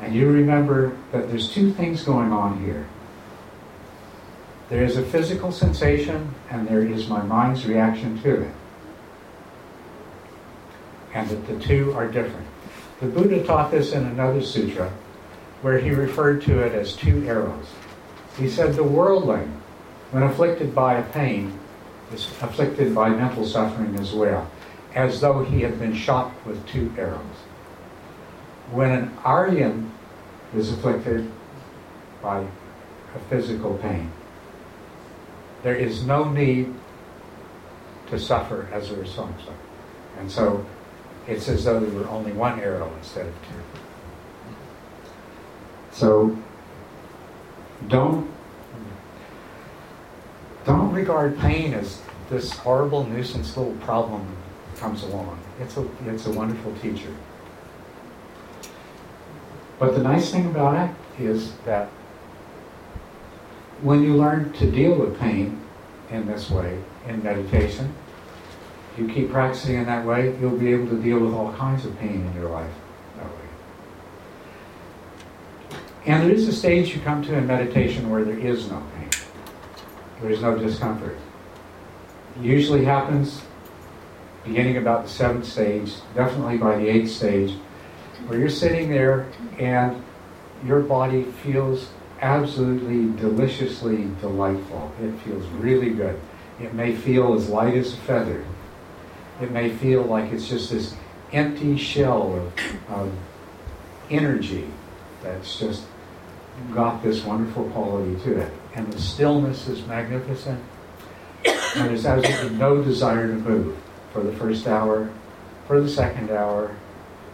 and 0.00 0.12
you 0.12 0.28
remember 0.28 0.96
that 1.12 1.28
there's 1.28 1.48
two 1.48 1.72
things 1.74 2.03
going 2.03 2.32
on 2.32 2.59
here. 2.64 2.88
There 4.68 4.82
is 4.82 4.96
a 4.96 5.05
physical 5.05 5.53
sensation, 5.53 6.34
and 6.50 6.66
there 6.66 6.84
is 6.84 7.07
my 7.07 7.22
mind's 7.22 7.64
reaction 7.66 8.20
to 8.22 8.42
it. 8.42 8.55
And 11.14 11.30
that 11.30 11.46
the 11.46 11.61
two 11.61 11.92
are 11.92 12.09
different. 12.09 12.48
The 12.98 13.07
Buddha 13.07 13.44
taught 13.44 13.70
this 13.70 13.92
in 13.92 14.05
another 14.05 14.42
sutra 14.42 14.90
where 15.61 15.78
he 15.78 15.90
referred 15.90 16.42
to 16.42 16.59
it 16.59 16.72
as 16.72 16.96
two 16.96 17.24
arrows. 17.28 17.66
He 18.36 18.48
said 18.50 18.74
the 18.74 18.82
worldling, 18.82 19.62
when 20.11 20.24
afflicted 20.24 20.74
by 20.74 20.94
a 20.94 21.09
pain, 21.12 21.57
is 22.12 22.26
afflicted 22.40 22.92
by 22.92 23.11
mental 23.11 23.46
suffering 23.46 23.96
as 24.00 24.12
well, 24.12 24.50
as 24.95 25.20
though 25.20 25.45
he 25.45 25.62
had 25.62 25.78
been 25.78 25.95
shot 25.95 26.32
with 26.47 26.66
two 26.66 26.93
arrows. 26.99 27.20
When 28.70 28.90
an 28.90 29.18
Aryan 29.24 29.90
is 30.55 30.72
afflicted 30.72 31.30
by 32.22 32.40
a 32.40 33.18
physical 33.28 33.74
pain, 33.78 34.11
there 35.62 35.74
is 35.74 36.05
no 36.05 36.30
need 36.30 36.74
to 38.11 38.18
suffer 38.18 38.68
as 38.72 38.90
a 38.90 38.97
result 38.97 39.30
of 39.30 39.49
it. 39.49 39.55
And 40.18 40.30
so 40.30 40.64
it's 41.26 41.49
as 41.49 41.64
though 41.64 41.80
there 41.80 41.99
were 41.99 42.09
only 42.09 42.32
one 42.32 42.61
arrow 42.61 42.93
instead 42.99 43.26
of 43.26 43.34
two. 43.34 43.78
So 45.93 46.38
don't 47.88 48.30
don't 50.64 50.93
regard 50.93 51.38
pain 51.38 51.74
as 51.74 52.01
this 52.30 52.53
horrible 52.53 53.05
nuisance 53.05 53.57
little 53.57 53.74
problem 53.76 54.36
comes 54.82 55.04
along. 55.04 55.38
It's 55.60 55.76
a 55.76 55.88
it's 56.06 56.26
a 56.26 56.32
wonderful 56.32 56.74
teacher. 56.82 57.14
But 59.78 59.94
the 59.94 60.02
nice 60.02 60.30
thing 60.30 60.46
about 60.46 60.90
it 60.90 61.22
is 61.22 61.52
that 61.64 61.88
when 63.80 64.02
you 64.02 64.14
learn 64.14 64.52
to 64.54 64.70
deal 64.70 64.94
with 64.94 65.18
pain 65.18 65.60
in 66.10 66.26
this 66.26 66.50
way, 66.50 66.82
in 67.08 67.22
meditation, 67.22 67.94
you 68.98 69.08
keep 69.08 69.30
practicing 69.30 69.76
in 69.76 69.86
that 69.86 70.04
way, 70.04 70.36
you'll 70.40 70.58
be 70.58 70.72
able 70.72 70.88
to 70.88 71.00
deal 71.00 71.18
with 71.20 71.32
all 71.32 71.52
kinds 71.54 71.84
of 71.86 71.96
pain 71.98 72.26
in 72.26 72.34
your 72.34 72.50
life 72.50 72.72
that 73.16 73.26
way. 73.26 73.48
And 76.06 76.22
there 76.22 76.32
is 76.32 76.46
a 76.46 76.52
stage 76.52 76.94
you 76.94 77.00
come 77.00 77.22
to 77.22 77.34
in 77.34 77.46
meditation 77.46 78.10
where 78.10 78.24
there 78.24 78.38
is 78.38 78.68
no 78.70 78.82
pain. 78.96 79.10
There 80.20 80.30
is 80.30 80.42
no 80.42 80.56
discomfort. 80.58 81.18
It 82.36 82.44
usually 82.44 82.84
happens 82.84 83.42
beginning 84.45 84.76
about 84.76 85.05
the 85.05 85.11
seventh 85.11 85.47
stage, 85.47 85.93
definitely 86.14 86.59
by 86.59 86.76
the 86.76 86.88
eighth 86.88 87.11
stage, 87.11 87.57
where 88.26 88.38
you're 88.38 88.49
sitting 88.49 88.90
there 88.90 89.28
and 89.59 90.03
your 90.64 90.80
body 90.80 91.24
feels 91.24 91.88
absolutely 92.20 93.16
deliciously 93.20 94.09
delightful. 94.20 94.93
It 95.03 95.12
feels 95.20 95.45
really 95.49 95.90
good. 95.90 96.18
It 96.61 96.74
may 96.74 96.95
feel 96.95 97.34
as 97.34 97.49
light 97.49 97.74
as 97.74 97.95
a 97.95 97.97
feather. 97.99 98.45
It 99.40 99.51
may 99.51 99.70
feel 99.70 100.03
like 100.03 100.32
it's 100.32 100.49
just 100.49 100.70
this 100.70 100.95
empty 101.32 101.76
shell 101.76 102.36
of, 102.36 102.53
of 102.88 103.12
energy 104.11 104.68
that's 105.22 105.59
just 105.59 105.84
got 106.74 107.03
this 107.03 107.24
wonderful 107.24 107.64
quality 107.70 108.14
to 108.22 108.40
it. 108.40 108.53
And 108.74 108.93
the 108.93 109.01
stillness 109.01 109.68
is 109.68 109.84
magnificent. 109.86 110.62
And 111.45 111.88
there's 111.88 112.07
absolutely 112.07 112.57
no 112.59 112.82
desire 112.82 113.26
to 113.26 113.34
move 113.34 113.76
for 114.12 114.22
the 114.22 114.32
first 114.32 114.66
hour, 114.66 115.10
for 115.66 115.80
the 115.80 115.88
second 115.88 116.30
hour, 116.30 116.76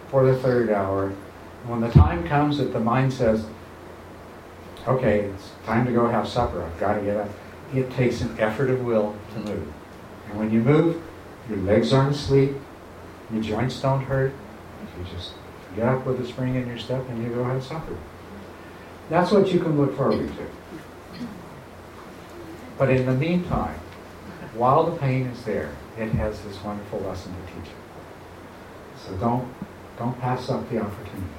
for 0.09 0.25
the 0.25 0.39
third 0.39 0.71
hour. 0.71 1.11
When 1.67 1.81
the 1.81 1.91
time 1.91 2.27
comes 2.27 2.59
that 2.59 2.73
the 2.73 2.81
mind 2.81 3.13
says, 3.13 3.45
okay, 4.87 5.21
it's 5.21 5.51
time 5.67 5.87
to 5.87 5.93
go 5.93 6.09
have 6.09 6.29
supper, 6.29 6.63
I've 6.63 6.81
got 6.81 6.95
to 6.95 7.03
get 7.03 7.17
up, 7.17 7.29
it 7.75 7.91
takes 7.93 8.21
an 8.21 8.39
effort 8.39 8.71
of 8.71 8.85
will 8.85 9.17
to 9.35 9.41
move. 9.41 9.73
And 10.29 10.39
when 10.39 10.51
you 10.51 10.61
move, 10.61 11.03
your 11.49 11.59
legs 11.59 11.93
aren't 11.93 12.15
asleep, 12.15 12.53
your 13.33 13.43
joints 13.43 13.81
don't 13.81 14.03
hurt, 14.03 14.33
you 14.99 15.05
just 15.15 15.33
get 15.77 15.87
up 15.87 16.05
with 16.07 16.21
a 16.21 16.27
spring 16.27 16.55
in 16.55 16.67
your 16.67 16.79
step 16.79 17.09
and 17.09 17.23
you 17.23 17.29
go 17.31 17.45
have 17.45 17.63
supper. 17.63 17.97
That's 19.11 19.31
what 19.31 19.53
you 19.53 19.61
can 19.61 19.79
look 19.79 19.97
forward 19.97 20.29
to. 20.29 21.27
But 22.77 22.91
in 22.91 23.07
the 23.07 23.15
meantime, 23.15 23.79
while 24.55 24.91
the 24.91 24.97
pain 24.97 25.27
is 25.27 25.45
there, 25.45 25.71
it 25.99 26.11
has 26.13 26.41
this 26.43 26.63
wonderful 26.63 27.01
lesson 27.01 27.35
to 27.35 27.53
teach 27.53 27.71
you. 27.71 27.79
So 29.05 29.17
don't 29.17 29.53
don't 29.99 30.19
pass 30.21 30.49
up 30.49 30.69
the 30.71 30.81
opportunity. 30.81 31.38